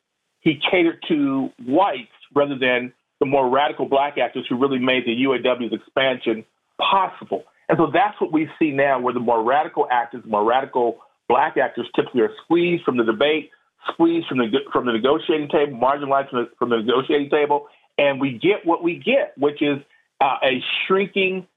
[0.42, 5.16] he catered to whites rather than the more radical black actors who really made the
[5.16, 6.44] UAW's expansion
[6.80, 7.44] possible.
[7.70, 10.98] And so that's what we see now, where the more radical actors, more radical
[11.30, 13.52] black actors typically are squeezed from the debate,
[13.94, 18.20] squeezed from the from the negotiating table, marginalized from the, from the negotiating table, and
[18.20, 19.78] we get what we get, which is
[20.20, 21.48] uh, a shrinking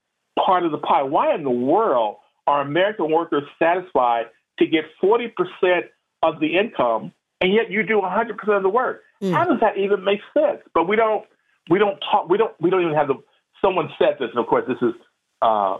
[0.43, 1.03] part of the pie.
[1.03, 2.17] Why in the world
[2.47, 4.27] are American workers satisfied
[4.59, 5.31] to get 40%
[6.23, 9.01] of the income, and yet you do 100% of the work?
[9.21, 9.31] Mm.
[9.31, 10.61] How does that even make sense?
[10.73, 11.25] But we don't
[11.69, 13.15] we don't talk we don't we don't even have the
[13.61, 14.93] someone said this, and of course this is
[15.41, 15.77] uh,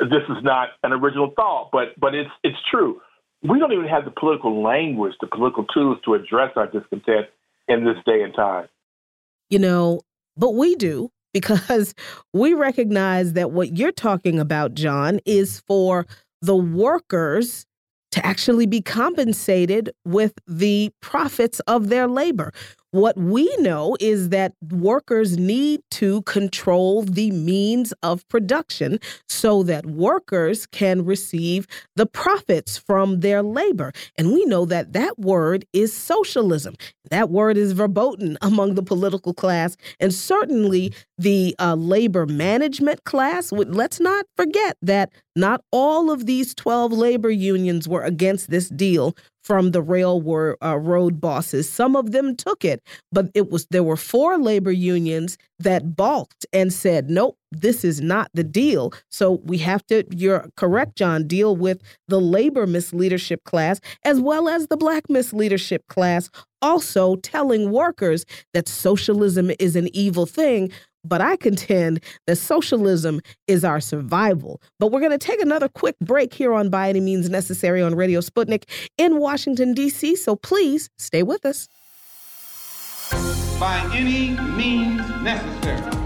[0.00, 3.00] this is not an original thought, but but it's it's true
[3.44, 7.26] we don't even have the political language, the political tools to address our discontent
[7.68, 8.68] in this day and time.
[9.50, 10.00] You know,
[10.36, 11.94] but we do because
[12.32, 16.06] we recognize that what you're talking about, John, is for
[16.40, 17.66] the workers
[18.14, 22.52] to actually be compensated with the profits of their labor.
[22.94, 29.84] What we know is that workers need to control the means of production so that
[29.84, 31.66] workers can receive
[31.96, 33.90] the profits from their labor.
[34.16, 36.76] And we know that that word is socialism.
[37.10, 43.50] That word is verboten among the political class and certainly the uh, labor management class.
[43.50, 49.16] Let's not forget that not all of these 12 labor unions were against this deal
[49.44, 51.68] from the railroad uh, road bosses.
[51.68, 56.46] Some of them took it, but it was there were four labor unions that balked
[56.52, 60.04] and said, "Nope, this is not the deal." So we have to.
[60.10, 61.26] You're correct, John.
[61.28, 66.30] Deal with the labor misleadership class as well as the black misleadership class.
[66.62, 70.72] Also telling workers that socialism is an evil thing
[71.04, 74.60] but I contend that socialism is our survival.
[74.78, 77.94] But we're going to take another quick break here on By Any Means Necessary on
[77.94, 78.64] Radio Sputnik
[78.98, 80.16] in Washington, D.C.
[80.16, 81.68] So please stay with us.
[83.60, 86.03] By any means necessary.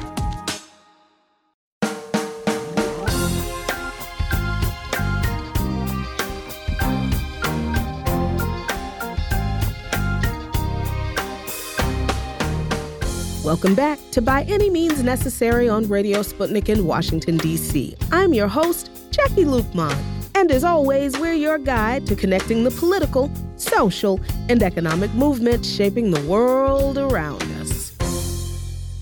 [13.49, 17.97] Welcome back to By Any Means Necessary on Radio Sputnik in Washington, D.C.
[18.13, 19.97] I'm your host, Jacquie Luqman.
[20.35, 24.21] And as always, we're your guide to connecting the political, social,
[24.51, 27.97] and economic movements shaping the world around us.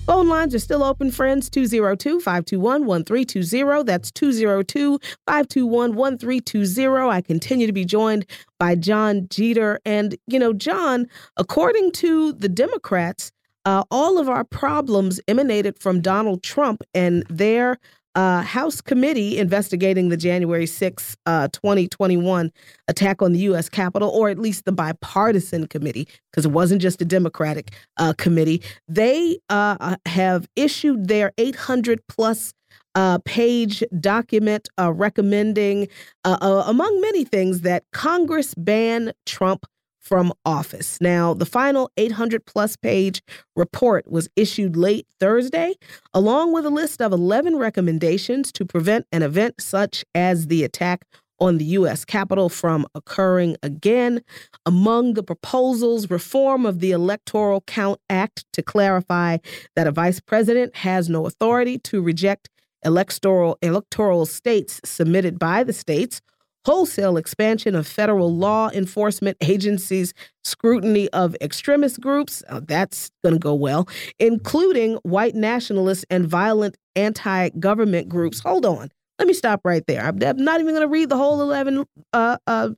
[0.05, 1.49] Phone lines are still open, friends.
[1.49, 3.83] 202 521 1320.
[3.83, 7.09] That's 202 521 1320.
[7.09, 8.25] I continue to be joined
[8.57, 9.81] by John Jeter.
[9.83, 13.33] And, you know, John, according to the Democrats,
[13.67, 17.77] uh, all of our problems emanated from Donald Trump and their
[18.15, 22.49] uh, House committee investigating the January 6, uh, 2021
[22.87, 23.67] attack on the U.S.
[23.67, 28.63] Capitol, or at least the bipartisan committee, because it wasn't just a Democratic uh, committee.
[28.87, 32.53] They uh, uh, have issued their 800 plus
[32.95, 35.89] uh, page document recommending,
[36.23, 39.65] among many things, that Congress ban Trump
[40.07, 40.99] from office.
[41.01, 43.21] Now, the final 800 plus page
[43.55, 45.75] report was issued late Thursday,
[46.13, 51.03] along with a list of 11 recommendations to prevent an event such as the attack
[51.39, 52.05] on the U.S.
[52.05, 54.21] Capitol from occurring again.
[54.65, 59.37] Among the proposals, reform of the Electoral Count Act to clarify
[59.75, 62.49] that a vice president has no authority to reject
[62.85, 66.21] electoral electoral states submitted by the states
[66.67, 70.13] wholesale expansion of federal law enforcement agencies'
[70.43, 72.43] scrutiny of extremist groups.
[72.49, 73.87] Oh, that's going to go well,
[74.19, 78.41] including white nationalists and violent anti government groups.
[78.41, 78.91] Hold on.
[79.17, 80.03] Let me stop right there.
[80.03, 82.69] I'm, not even going to read the whole 11, uh, uh,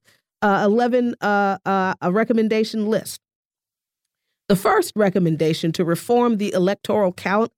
[0.43, 3.19] uh, 11 uh, uh, recommendation list.
[4.49, 7.51] The first recommendation to reform the electoral count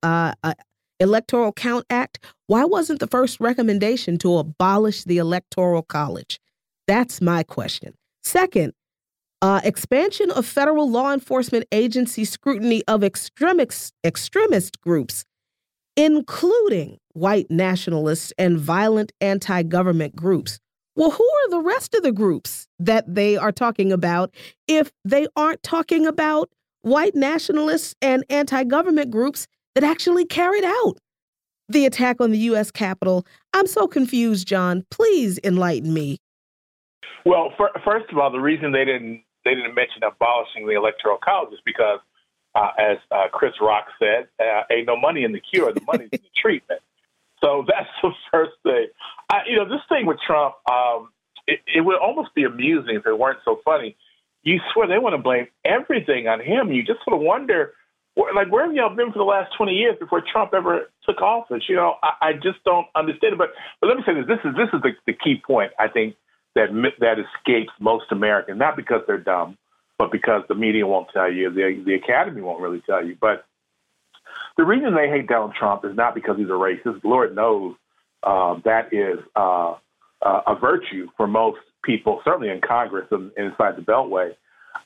[1.02, 6.40] Electoral Count Act, why wasn't the first recommendation to abolish the Electoral College?
[6.88, 7.95] That's my question.
[8.23, 8.73] Second,
[9.41, 15.26] uh, expansion of federal law enforcement agency scrutiny of extremist, extremist groups,
[15.98, 20.60] including white nationalists and violent anti government groups.
[20.95, 24.36] Well, who are the rest of the groups that they are talking about
[24.68, 26.52] if they aren't talking about
[26.84, 30.98] white nationalists and anti government groups that actually carried out
[31.69, 32.72] the attack on the U.S.
[32.72, 33.26] Capitol.
[33.53, 34.85] I'm so confused, John.
[34.91, 36.18] Please enlighten me.
[37.26, 41.18] Well, for, first of all, the reason they didn't they didn't mention abolishing the electoral
[41.18, 41.99] college is because,
[42.53, 45.73] uh, as uh, Chris Rock said, uh, ain't no money in the cure.
[45.73, 46.81] The money's in the treatment.
[47.43, 48.88] So that's the first thing.
[49.31, 51.10] I, you know, this thing with Trump, um,
[51.48, 53.95] it, it would almost be amusing if it weren't so funny.
[54.43, 56.72] You swear they want to blame everything on him.
[56.72, 57.73] You just sort of wonder
[58.15, 61.63] like where have y'all been for the last 20 years before Trump ever took office?
[61.67, 63.38] You know, I, I just don't understand it.
[63.38, 65.88] But but let me say this: this is this is the, the key point I
[65.88, 66.15] think
[66.55, 66.69] that
[66.99, 69.57] that escapes most Americans, not because they're dumb,
[69.97, 73.15] but because the media won't tell you, the the Academy won't really tell you.
[73.19, 73.45] But
[74.57, 77.03] the reason they hate Donald Trump is not because he's a racist.
[77.03, 77.75] Lord knows
[78.23, 79.75] uh, that is uh,
[80.21, 84.35] uh, a virtue for most people, certainly in Congress and, inside the Beltway.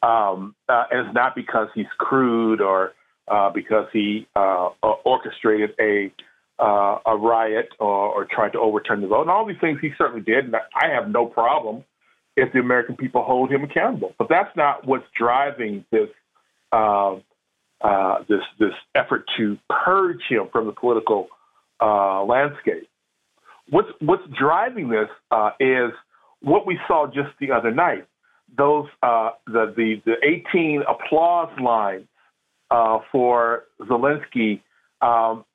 [0.03, 2.93] Um, uh, and it's not because he's crude or
[3.27, 4.69] uh, because he uh,
[5.03, 6.11] orchestrated a
[6.57, 9.91] uh, a riot or, or, tried to overturn the vote, and all these things he
[9.97, 10.45] certainly did.
[10.45, 11.83] And I have no problem
[12.37, 14.13] if the American people hold him accountable.
[14.17, 16.07] But that's not what's driving this
[16.71, 17.15] uh,
[17.81, 21.27] uh, this this effort to purge him from the political
[21.81, 22.87] uh, landscape.
[23.69, 25.09] What's what's driving this
[25.59, 25.91] is
[26.41, 28.07] what we saw just the other night.
[28.57, 32.07] Those the the the 18 applause lines
[32.71, 34.61] uh, for Zelensky,
[35.01, 35.45] um,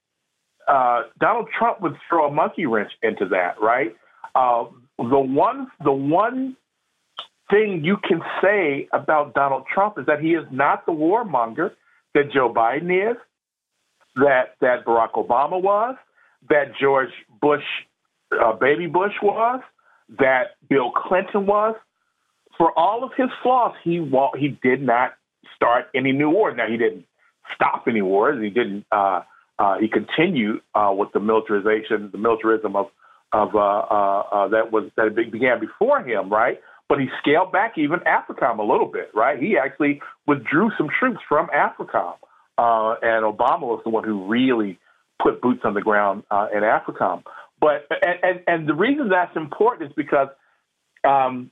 [0.69, 3.97] uh, Donald Trump would throw a monkey wrench into that, right?
[4.35, 4.65] Uh,
[4.99, 6.57] the one, the one
[7.51, 11.73] thing you can say about Donald Trump is that he is not the warmonger
[12.15, 13.16] that Joe Biden is,
[14.16, 15.97] that that Barack Obama was,
[16.49, 17.11] that George
[17.41, 17.65] Bush,
[18.32, 19.61] uh, baby Bush was,
[20.19, 21.74] that Bill Clinton was.
[22.59, 25.15] For all of his flaws, he wa- he did not
[25.61, 26.55] start any new wars.
[26.57, 27.05] Now he didn't
[27.55, 28.43] stop any wars.
[28.43, 28.87] He didn't.
[28.91, 29.23] Uh,
[29.59, 32.87] uh, he continued uh, with the militarization, the militarism of
[33.32, 36.61] of uh, uh, uh, that was that began before him, right?
[36.89, 39.41] But he scaled back even AFRICOM a little bit, right?
[39.41, 42.15] He actually withdrew some troops from AFRICOM,
[42.59, 44.78] and Obama was the one who really
[45.23, 47.23] put boots on the ground in AFRICOM.
[47.61, 50.28] But and, and and the reason that's important is because
[51.05, 51.51] um,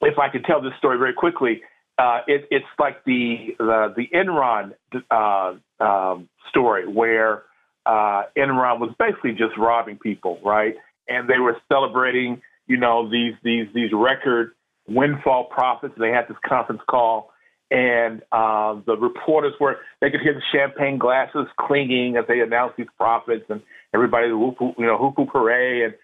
[0.00, 1.62] if I could tell this story very quickly,
[1.98, 4.72] uh, it, it's like the the, the Enron
[5.10, 7.44] uh, um, story where
[7.86, 10.74] uh, Enron was basically just robbing people, right?
[11.08, 14.52] And they were celebrating, you know, these these these record
[14.88, 15.94] windfall profits.
[15.96, 17.30] And they had this conference call,
[17.70, 22.76] and uh, the reporters were they could hear the champagne glasses clinking as they announced
[22.76, 23.62] these profits, and
[23.94, 25.84] everybody whoop, you know whoop whoop hooray.
[25.84, 25.94] And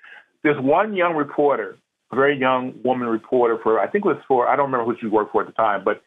[0.45, 1.77] this one young reporter,
[2.17, 5.07] very young woman reporter for I think it was for I don't remember who she
[5.07, 6.03] worked for at the time, but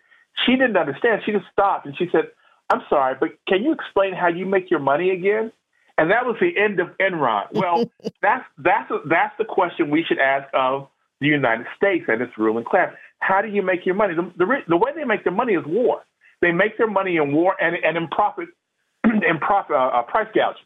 [0.46, 1.22] she didn't understand.
[1.26, 2.32] She just stopped and she said,
[2.70, 5.52] "I'm sorry, but can you explain how you make your money again?"
[5.98, 7.54] And that was the end of Enron.
[7.54, 7.90] Well,
[8.22, 10.88] that's that's that's the question we should ask of
[11.22, 12.94] the United States and its ruling class.
[13.20, 14.16] How do you make your money?
[14.16, 16.02] The, the, the way they make their money is war.
[16.42, 18.50] They make their money in war and, and in profit,
[19.06, 20.66] in profit uh, uh, price gouging.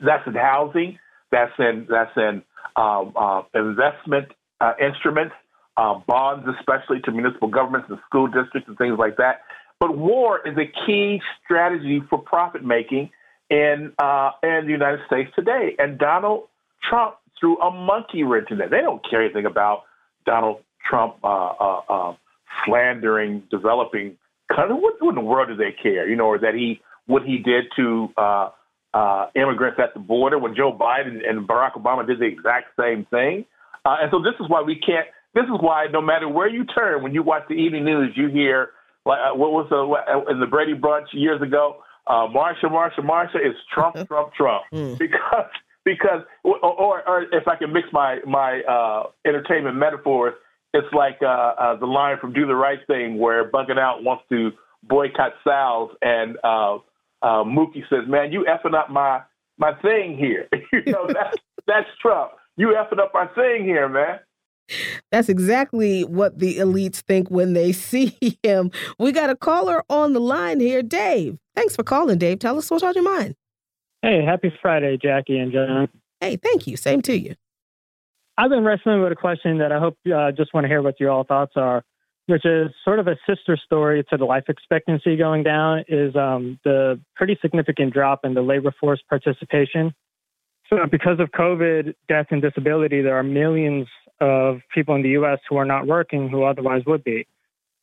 [0.00, 0.98] That's in housing.
[1.30, 2.42] That's in that's in
[2.76, 4.28] um, uh, investment
[4.60, 5.34] uh, instruments,
[5.76, 9.42] uh, bonds, especially to municipal governments and school districts and things like that.
[9.78, 13.10] But war is a key strategy for profit making
[13.50, 15.74] in uh, in the United States today.
[15.78, 16.44] And Donald
[16.88, 18.70] Trump threw a monkey wrench in it.
[18.70, 19.82] They don't care anything about
[20.24, 22.16] Donald Trump uh, uh, uh,
[22.64, 24.16] slandering, developing.
[24.48, 26.08] What, what, in the world do they care?
[26.08, 30.54] You know, or that he what he did to uh, immigrants at the border when
[30.56, 33.44] Joe Biden and Barack Obama did the exact same thing.
[33.86, 35.06] Uh, and so this is why we can't.
[35.34, 38.28] This is why no matter where you turn, when you watch the evening news, you
[38.28, 38.70] hear
[39.04, 41.76] like what was the in the Brady Bunch years ago.
[42.06, 44.98] Uh, Marsha, Marsha, Marsha is Trump, Trump, Trump, mm.
[44.98, 45.46] because
[45.84, 50.34] because or, or, or if I can mix my my uh, entertainment metaphors,
[50.74, 54.24] it's like uh, uh, the line from Do the Right Thing where Bugging Out wants
[54.30, 54.50] to
[54.82, 56.76] boycott Sal's, and uh,
[57.22, 59.22] uh, Mookie says, "Man, you effing up my
[59.58, 61.36] my thing here." you know, that's
[61.66, 62.32] that's Trump.
[62.56, 64.20] You effing up our thing here, man.
[65.12, 68.70] That's exactly what the elites think when they see him.
[68.98, 71.38] We got a caller on the line here, Dave.
[71.54, 72.38] Thanks for calling, Dave.
[72.38, 73.36] Tell us what's on your mind.
[74.02, 75.88] Hey, happy Friday, Jacquie and John.
[76.20, 76.76] Hey, thank you.
[76.76, 77.34] Same to you.
[78.38, 81.00] I've been wrestling with a question that I hope uh, just want to hear what
[81.00, 81.82] your all thoughts are,
[82.26, 85.84] which is sort of a sister story to the life expectancy going down.
[85.88, 89.94] Is um, the pretty significant drop in the labor force participation.
[90.70, 93.86] So, because of COVID, death, and disability, there are millions
[94.20, 95.38] of people in the U.S.
[95.48, 97.26] who are not working who otherwise would be.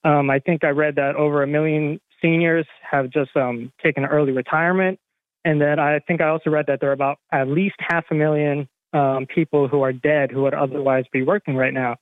[0.04, 4.32] Um, I think I read that over a million seniors have just um, taken early
[4.32, 5.00] retirement.
[5.46, 8.16] And then I think I also read that there are about at least half a
[8.16, 11.98] million um, people who are dead who would otherwise be working right now.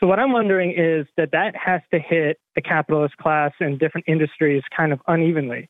[0.00, 4.06] So what I'm wondering is that that has to hit the capitalist class and different
[4.08, 5.68] industries kind of unevenly.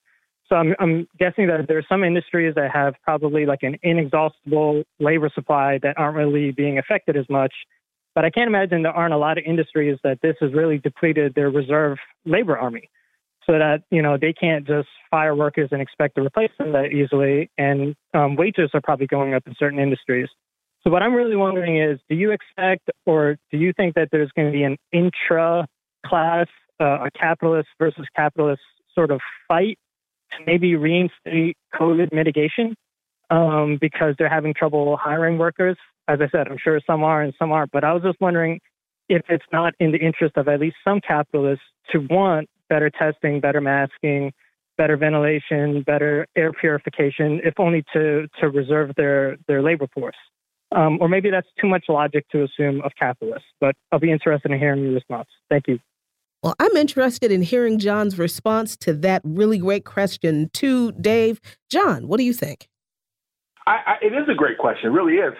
[0.54, 4.84] So I'm, I'm guessing that there are some industries that have probably like an inexhaustible
[5.00, 7.52] labor supply that aren't really being affected as much.
[8.14, 11.34] But I can't imagine there aren't a lot of industries that this has really depleted
[11.34, 12.88] their reserve labor army
[13.44, 16.92] so that you know they can't just fire workers and expect to replace them that
[16.92, 17.50] easily.
[17.58, 20.28] And um, wages are probably going up in certain industries.
[20.84, 24.30] So what I'm really wondering is, do you expect or do you think that there's
[24.36, 26.46] going to be an intra-class,
[26.80, 28.62] uh, a capitalist versus capitalist
[28.94, 29.78] sort of fight
[30.32, 32.74] to maybe reinstate COVID mitigation
[33.30, 35.76] um, because they're having trouble hiring workers?
[36.08, 37.72] As I said, I'm sure some are and some aren't.
[37.72, 38.60] But I was just wondering
[39.08, 43.40] if it's not in the interest of at least some capitalists to want better testing,
[43.40, 44.32] better masking,
[44.76, 50.16] better ventilation, better air purification, if only to, to reserve their, their labor force.
[50.72, 54.50] Um, or maybe that's too much logic to assume of capitalists, but I'll be interested
[54.50, 55.28] in hearing your response.
[55.48, 55.78] Thank you.
[56.44, 61.40] Well, I'm interested in hearing John's response to that really great question, too, Dave.
[61.70, 62.68] John, what do you think?
[63.66, 65.32] I, I, it is a great question, really is.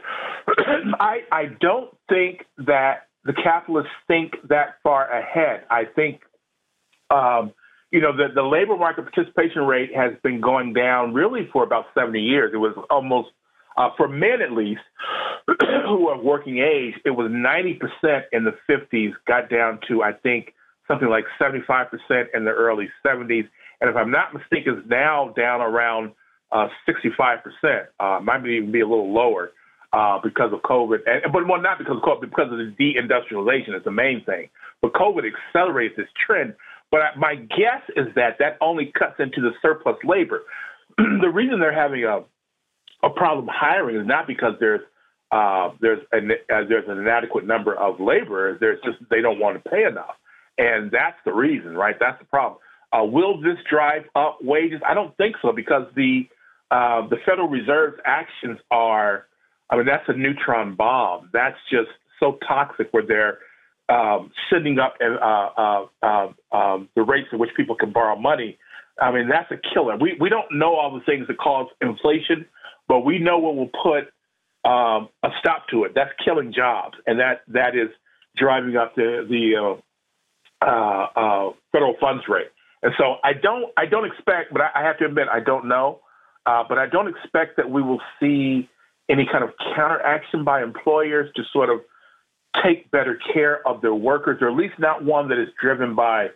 [0.99, 5.65] I, I don't think that the capitalists think that far ahead.
[5.71, 6.23] I think
[7.11, 7.53] um,
[7.91, 11.85] you know, the, the labor market participation rate has been going down really for about
[11.95, 12.53] 70 years.
[12.55, 13.29] It was almost,
[13.77, 14.81] uh, for men at least,
[15.87, 20.55] who are working age, it was 90% in the 50s, got down to, I think,
[20.89, 21.89] something like 75%
[22.35, 23.49] in the early 70s.
[23.81, 26.13] And if I'm not mistaken, it's now down around
[26.53, 27.87] uh, 65%.
[27.99, 29.53] Uh, might even be a little lower
[29.93, 30.99] uh, because of COVID.
[31.07, 34.49] And, but well, not because of COVID, because of the deindustrialization is the main thing.
[34.83, 36.55] But COVID accelerates this trend.
[36.91, 40.43] But my guess is that that only cuts into the surplus labor.
[40.99, 42.25] the reason they're having a
[43.05, 44.81] a problem hiring is not because there's
[45.31, 48.59] uh, there's an uh, there's an inadequate number of laborers.
[48.61, 50.15] There's just they don't want to pay enough,
[50.59, 51.97] and that's the reason, right?
[51.99, 52.61] That's the problem.
[52.93, 54.81] Uh, will this drive up wages?
[54.89, 56.29] I don't think so because the
[56.71, 59.27] uh, the Federal Reserve's actions are,
[59.71, 61.31] I mean, that's a neutron bomb.
[61.33, 63.39] That's just so toxic where they're
[63.89, 68.59] um, sending up uh, uh, uh, um, the rates at which people can borrow money,
[69.01, 69.97] I mean, that's a killer.
[69.97, 72.47] We, we don't know all the things that cause inflation,
[72.89, 74.05] but we know what will put
[74.69, 75.93] um, a stop to it.
[75.95, 77.91] That's killing jobs, and that, that is
[78.37, 79.77] driving up the, the,
[80.65, 82.49] uh, uh, federal funds rate.
[82.83, 85.67] And so I don't I don't expect, but I, I have to admit I don't
[85.67, 86.01] know,
[86.47, 88.69] uh, but I don't expect that we will see
[89.09, 91.81] any kind of counteraction by employers to sort of
[92.63, 96.29] take better care of their workers, or at least not one that is driven by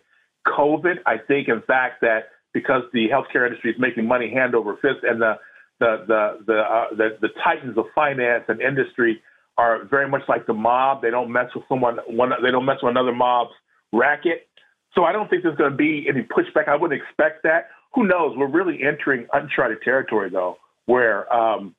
[0.47, 0.97] COVID.
[1.07, 5.01] I think, in fact, that because the healthcare industry is making money hand over fist,
[5.03, 5.39] and the
[5.81, 9.23] the the the, uh, the, the titans of finance and industry
[9.57, 11.03] are very much like the mob.
[11.03, 11.99] They don't mess with someone.
[12.07, 13.53] One, they don't mess with another mob's
[13.93, 14.49] racket.
[14.95, 16.69] So I don't think there's going to be any pushback.
[16.69, 17.69] I wouldn't expect that.
[17.95, 18.37] Who knows?
[18.37, 21.75] We're really entering uncharted territory, though, where um,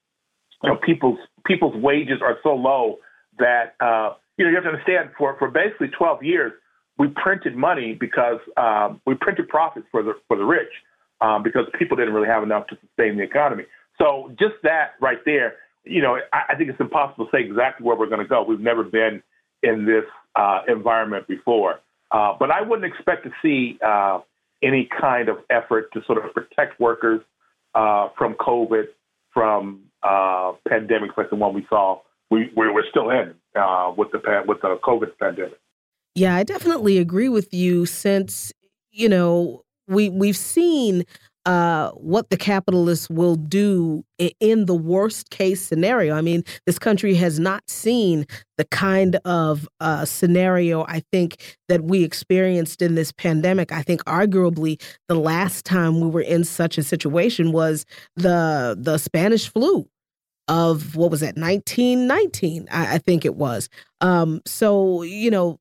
[0.63, 2.97] you know people's people's wages are so low
[3.37, 6.53] that uh, you know you have to understand for for basically 12 years
[6.99, 10.69] we printed money because um, we printed profits for the for the rich
[11.21, 13.63] um, because people didn't really have enough to sustain the economy.
[13.97, 15.55] So just that right there,
[15.85, 18.43] you know, I, I think it's impossible to say exactly where we're going to go.
[18.43, 19.23] We've never been
[19.63, 20.03] in this
[20.35, 21.79] uh, environment before,
[22.11, 24.19] uh, but I wouldn't expect to see uh,
[24.63, 27.21] any kind of effort to sort of protect workers
[27.75, 28.85] uh, from COVID,
[29.33, 32.01] from uh, pandemics like the one we saw.
[32.31, 35.59] We, we're still in uh, with the with the COVID pandemic.
[36.15, 38.51] Yeah, I definitely agree with you since,
[38.91, 41.05] you know, we we've seen
[41.49, 44.05] uh, what the capitalists will do
[44.39, 46.13] in the worst case scenario.
[46.13, 48.27] I mean, this country has not seen
[48.59, 53.71] the kind of uh, scenario I think that we experienced in this pandemic.
[53.71, 57.83] I think arguably the last time we were in such a situation was
[58.15, 59.89] the the Spanish flu
[60.47, 63.69] of what was that 1919 I, I think it was
[64.01, 65.57] um, so you know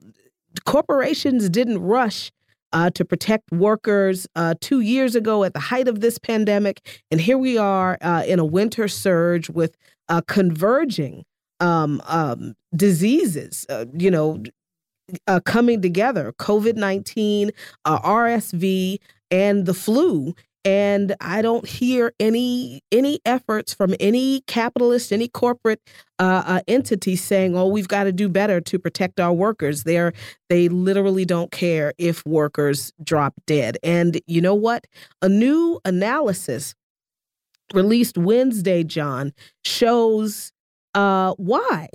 [0.66, 2.30] corporations didn't rush
[2.72, 7.02] uh, to protect workers uh, two years ago at the height of this pandemic.
[7.10, 9.76] And here we are uh, in a winter surge with
[10.08, 11.24] uh, converging
[11.60, 14.42] um, um, diseases, uh, you know,
[15.26, 17.50] uh, coming together COVID 19,
[17.86, 18.98] RSV,
[19.30, 20.34] and the flu
[20.68, 25.80] and I don't hear any any efforts from any capitalist, any corporate
[26.18, 30.12] uh, uh, entity saying, "Oh, we've got to do better to protect our workers." They're
[30.50, 33.78] they literally don't care if workers drop dead.
[33.82, 34.86] And you know what?
[35.22, 36.74] A new analysis
[37.72, 39.32] released Wednesday, John,
[39.64, 40.52] shows
[40.92, 41.88] uh, why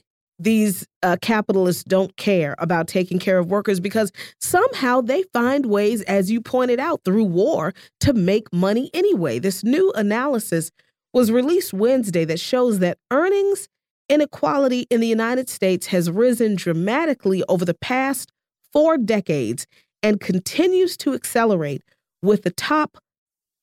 [0.44, 6.02] these uh, capitalists don't care about taking care of workers because somehow they find ways,
[6.04, 9.40] as you pointed out, through war to make money anyway.
[9.40, 10.72] This new analysis
[11.14, 13.70] was released Wednesday that shows that earnings
[14.10, 18.32] inequality in the United States has risen dramatically over the past
[18.72, 19.66] four decades
[20.02, 21.82] and continues to accelerate
[22.22, 22.98] with the top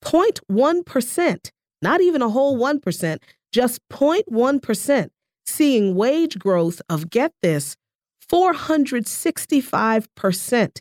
[0.05, 1.51] 0.1%,
[1.83, 3.19] not even a whole 1%,
[3.53, 5.11] just 0.1%
[5.51, 7.77] seeing wage growth of, get this,
[8.31, 10.79] 465%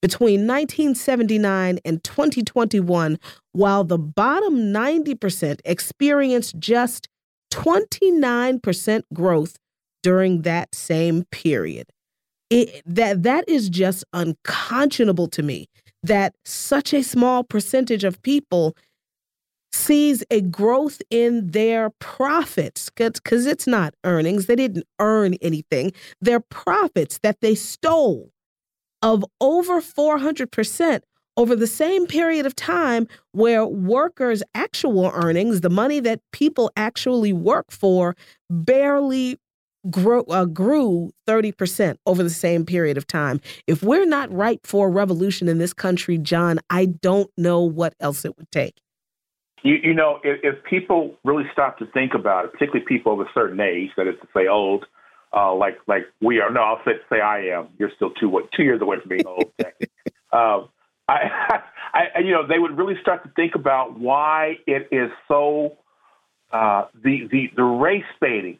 [0.00, 3.18] between 1979 and 2021,
[3.52, 7.08] while the bottom 90% experienced just
[7.52, 9.56] 29% growth
[10.02, 11.86] during that same period.
[12.50, 15.66] It, that that is just unconscionable to me
[16.02, 18.74] that such a small percentage of people
[19.72, 24.46] sees a growth in their profits because it's not earnings.
[24.46, 25.92] They didn't earn anything.
[26.20, 28.30] Their profits that they stole
[29.02, 31.00] of over 400%
[31.36, 37.32] over the same period of time where workers' actual earnings, the money that people actually
[37.32, 38.16] work for,
[38.50, 39.38] barely
[39.88, 43.40] grew, uh, grew 30% over the same period of time.
[43.68, 47.94] If we're not ripe for a revolution in this country, John, I don't know what
[48.00, 48.80] else it would take.
[49.62, 53.20] You, you know, if, if people really stop to think about it, particularly people of
[53.20, 54.84] a certain age, that is to say old,
[55.36, 56.50] uh, like like we are.
[56.50, 57.68] No, I'll say, say I am.
[57.78, 59.52] You're still two what two years away from being old.
[60.32, 60.68] um,
[61.08, 61.60] I,
[61.94, 65.76] I, you know, they would really start to think about why it is so
[66.52, 68.58] uh, the the the race baiting,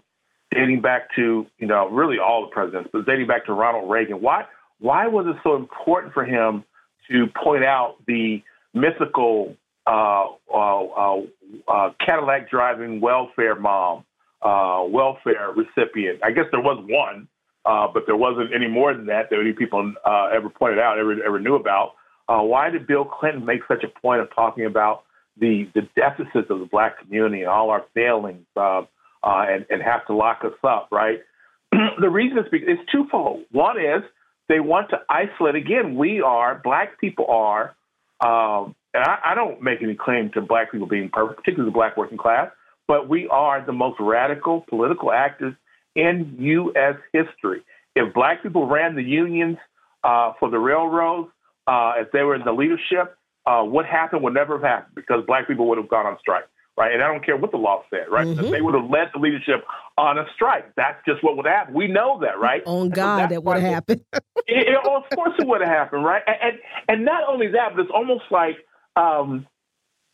[0.55, 4.20] dating back to you know really all the presidents, but dating back to Ronald Reagan.
[4.20, 4.45] Why
[4.79, 6.65] why was it so important for him
[7.11, 8.43] to point out the
[8.75, 9.57] mythical
[9.89, 11.20] Uh, uh,
[11.66, 14.05] uh, Cadillac driving welfare mom,
[14.43, 16.20] welfare recipient.
[16.23, 17.27] I guess there was one,
[17.65, 21.40] but there wasn't any more than that that any people ever pointed out, ever ever
[21.40, 21.94] knew about.
[22.27, 25.05] why did Bill Clinton make such a point of talking about
[25.40, 28.82] the the deficits of the black community and all our failings, uh,
[29.23, 31.20] uh, and and have to lock us up, right?
[32.01, 33.44] the reason is it's twofold.
[33.52, 34.02] One is
[34.48, 35.55] they want to isolate.
[35.55, 37.74] Again, we are black people are
[38.20, 41.74] um, and I, I don't make any claim to black people being perfect, particularly the
[41.74, 42.51] black working class,
[42.86, 45.55] but we are the most radical political actors
[45.94, 46.97] in U.S.
[47.12, 47.62] history.
[47.94, 49.59] If black people ran the unions
[50.05, 51.31] uh, for the railroads,
[51.66, 53.16] uh, if they were in the leadership,
[53.47, 56.44] uh, what happened would never have happened because black people would have gone on strike,
[56.77, 56.93] right?
[56.93, 58.27] And I don't care what the law said, right?
[58.27, 58.51] Mm-hmm.
[58.51, 59.65] They would have led the leadership
[59.98, 61.74] on a strike, that's just what would happen.
[61.74, 62.62] We know that, right?
[62.66, 64.05] On God, so that would have happened.
[64.12, 66.23] it, it, of course, it would have happened, right?
[66.27, 66.59] And, and,
[66.89, 68.56] and not only that, but it's almost like
[68.99, 69.47] um,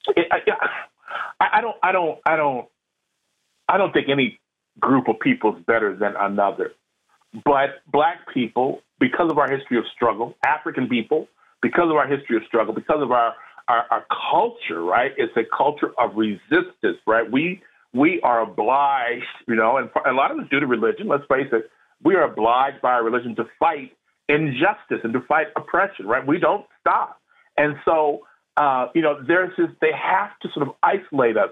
[0.09, 0.39] it, I,
[1.41, 2.69] I don't, I don't, I don't,
[3.69, 4.39] I don't think any
[4.79, 6.73] group of people is better than another.
[7.45, 11.27] But black people, because of our history of struggle, African people,
[11.63, 13.35] because of our history of struggle, because of our,
[13.69, 15.13] our, our culture, right?
[15.17, 17.31] It's a culture of resistance, right?
[17.31, 17.63] We
[17.93, 21.07] we are obliged, you know, and a lot of it's due to religion.
[21.07, 21.71] Let's face it,
[22.03, 23.93] we are obliged by our religion to fight
[24.29, 26.27] injustice and to fight oppression, right?
[26.27, 27.21] We don't stop,
[27.57, 28.21] and so
[28.57, 29.69] uh, you know, there's this.
[29.81, 31.51] They have to sort of isolate us,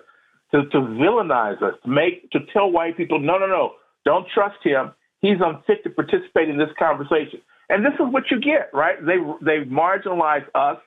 [0.53, 3.73] to, to villainize us, to make to tell white people, no, no, no,
[4.05, 4.93] don't trust him.
[5.20, 7.41] He's unfit to participate in this conversation.
[7.69, 8.97] And this is what you get, right?
[9.05, 10.79] They they marginalize us.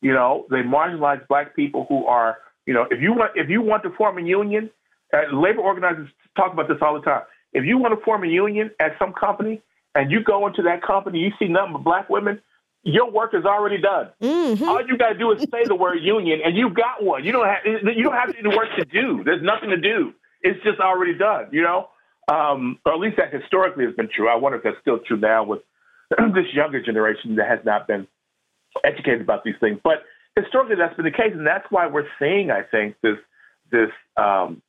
[0.00, 3.60] You know, they marginalize black people who are, you know, if you want if you
[3.62, 4.70] want to form a union,
[5.12, 7.22] uh, labor organizers talk about this all the time.
[7.52, 9.60] If you want to form a union at some company
[9.94, 12.40] and you go into that company, you see nothing but black women,
[12.82, 14.08] your work is already done.
[14.22, 14.64] Mm-hmm.
[14.64, 17.24] All you got to do is say the word union, and you've got one.
[17.24, 19.22] You don't have you don't have any work to do.
[19.24, 20.12] There's nothing to do.
[20.42, 21.48] It's just already done.
[21.52, 21.88] You know,
[22.30, 24.28] um, or at least that historically has been true.
[24.28, 25.60] I wonder if that's still true now with
[26.10, 28.06] this younger generation that has not been
[28.84, 29.78] educated about these things.
[29.82, 30.04] But
[30.36, 33.18] historically, that's been the case, and that's why we're seeing, I think, this
[33.70, 34.62] this um,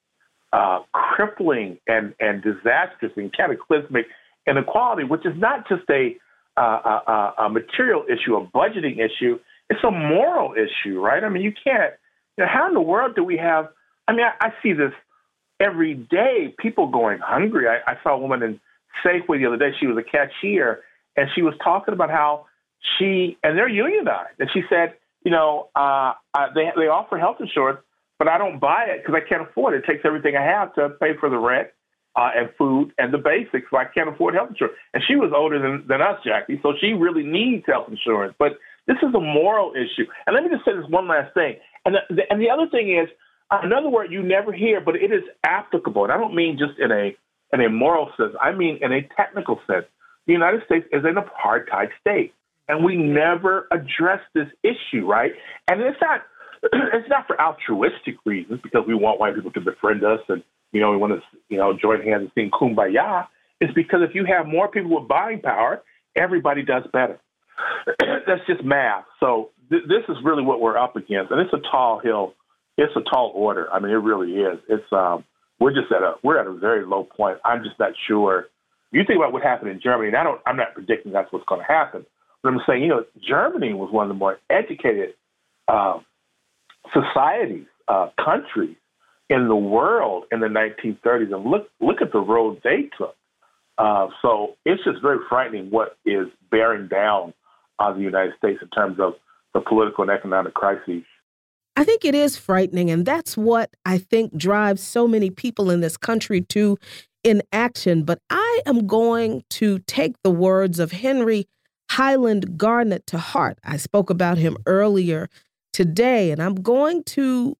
[0.51, 4.05] uh, crippling and and disastrous and cataclysmic
[4.47, 6.17] inequality, which is not just a,
[6.57, 9.40] a, a material issue, a budgeting issue.
[9.69, 11.23] It's a moral issue, right?
[11.23, 11.94] I mean, you can't.
[12.38, 13.69] You know, how in the world do we have?
[14.07, 14.91] I mean, I, I see this
[15.60, 16.53] every day.
[16.60, 17.68] People going hungry.
[17.68, 18.60] I, I saw a woman in
[19.06, 19.76] Safeway the other day.
[19.80, 20.82] She was a cashier,
[21.15, 22.48] and she was talking about how
[22.98, 26.14] she and they're unionized, and she said, you know, uh,
[26.56, 27.80] they they offer health insurance,
[28.18, 29.84] but I don't buy it because I can't afford it.
[29.84, 31.69] It takes everything I have to pay for the rent
[32.15, 34.77] uh, and food and the basics, I can't afford health insurance.
[34.93, 38.35] And she was older than than us, Jacquie, so she really needs health insurance.
[38.38, 38.53] But
[38.88, 40.09] this is a moral issue.
[40.25, 41.55] And let me just say this one last thing.
[41.85, 43.09] And the, and the other thing is
[43.49, 46.03] another word you never hear, but it is applicable.
[46.03, 47.15] And I don't mean just in a
[47.53, 48.33] in a moral sense.
[48.41, 49.85] I mean in a technical sense
[50.27, 52.33] the United States is an apartheid state.
[52.67, 55.31] And we never address this issue, right?
[55.67, 56.21] And it's not
[56.63, 60.81] it's not for altruistic reasons because we want white people to befriend us and you
[60.81, 63.27] know we want to you know join hands and sing kumbaya.
[63.60, 65.84] It's because if you have more people with buying power,
[66.15, 67.19] everybody does better.
[67.99, 69.06] That's just math.
[69.19, 72.34] So th- this is really what we're up against, and it's a tall hill.
[72.77, 73.72] It's a tall order.
[73.72, 74.60] I mean, it really is.
[74.68, 75.26] It's um,
[75.60, 77.38] we're just at a we're at a very low point.
[77.45, 78.48] I'm just not sure
[78.91, 81.45] you think about what happened in Germany, and I don't, I'm not predicting that's what's
[81.45, 82.06] going to happen,
[82.43, 85.14] but I'm saying, you know, Germany was one of the more educated
[85.68, 85.99] uh,
[86.93, 88.76] societies, uh, countries
[89.32, 93.16] in the world in the 1930s, and look, look at the road they took.
[93.78, 97.34] Uh, so it's just very frightening what is bearing down
[97.80, 99.14] on the United States in terms of
[99.53, 101.03] the political and economic crises.
[101.78, 105.80] I think it is frightening, and that's what I think drives so many people in
[105.80, 106.78] this country to
[107.24, 111.48] in action, but I am going to take the words of Henry
[111.91, 113.60] Highland Garnet to heart.
[113.64, 115.30] I spoke about him earlier
[115.72, 117.56] today, and I'm going to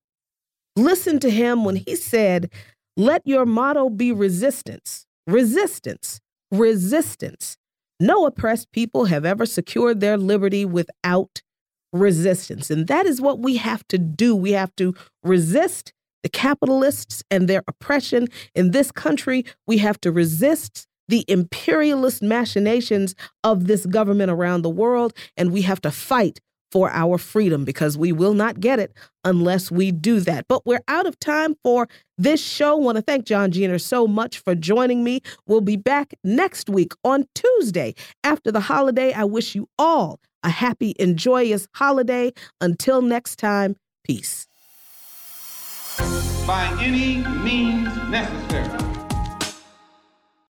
[0.76, 2.52] listen to him when he said,
[2.98, 6.20] Let your motto be resistance, resistance,
[6.52, 7.58] resistance.
[8.00, 11.42] No oppressed people have ever secured their liberty without
[11.94, 12.72] resistance.
[12.72, 14.36] And that is what we have to do.
[14.36, 15.94] We have to resist
[16.24, 19.46] the capitalists and their oppression in this country.
[19.68, 25.64] We have to resist the imperialist machinations of this government around the world, and we
[25.64, 26.40] have to fight
[26.72, 28.94] for our freedom because we will not get it
[29.24, 30.48] unless we do that.
[30.48, 31.88] But we're out of time for
[32.18, 32.78] this show.
[32.78, 35.22] I want to thank John Jeter so much for joining me.
[35.46, 39.14] We'll be back next week on Tuesday after the holiday.
[39.14, 42.32] I wish you all a happy and joyous holiday.
[42.62, 44.48] Until next time, peace
[46.48, 48.91] by any means necessary.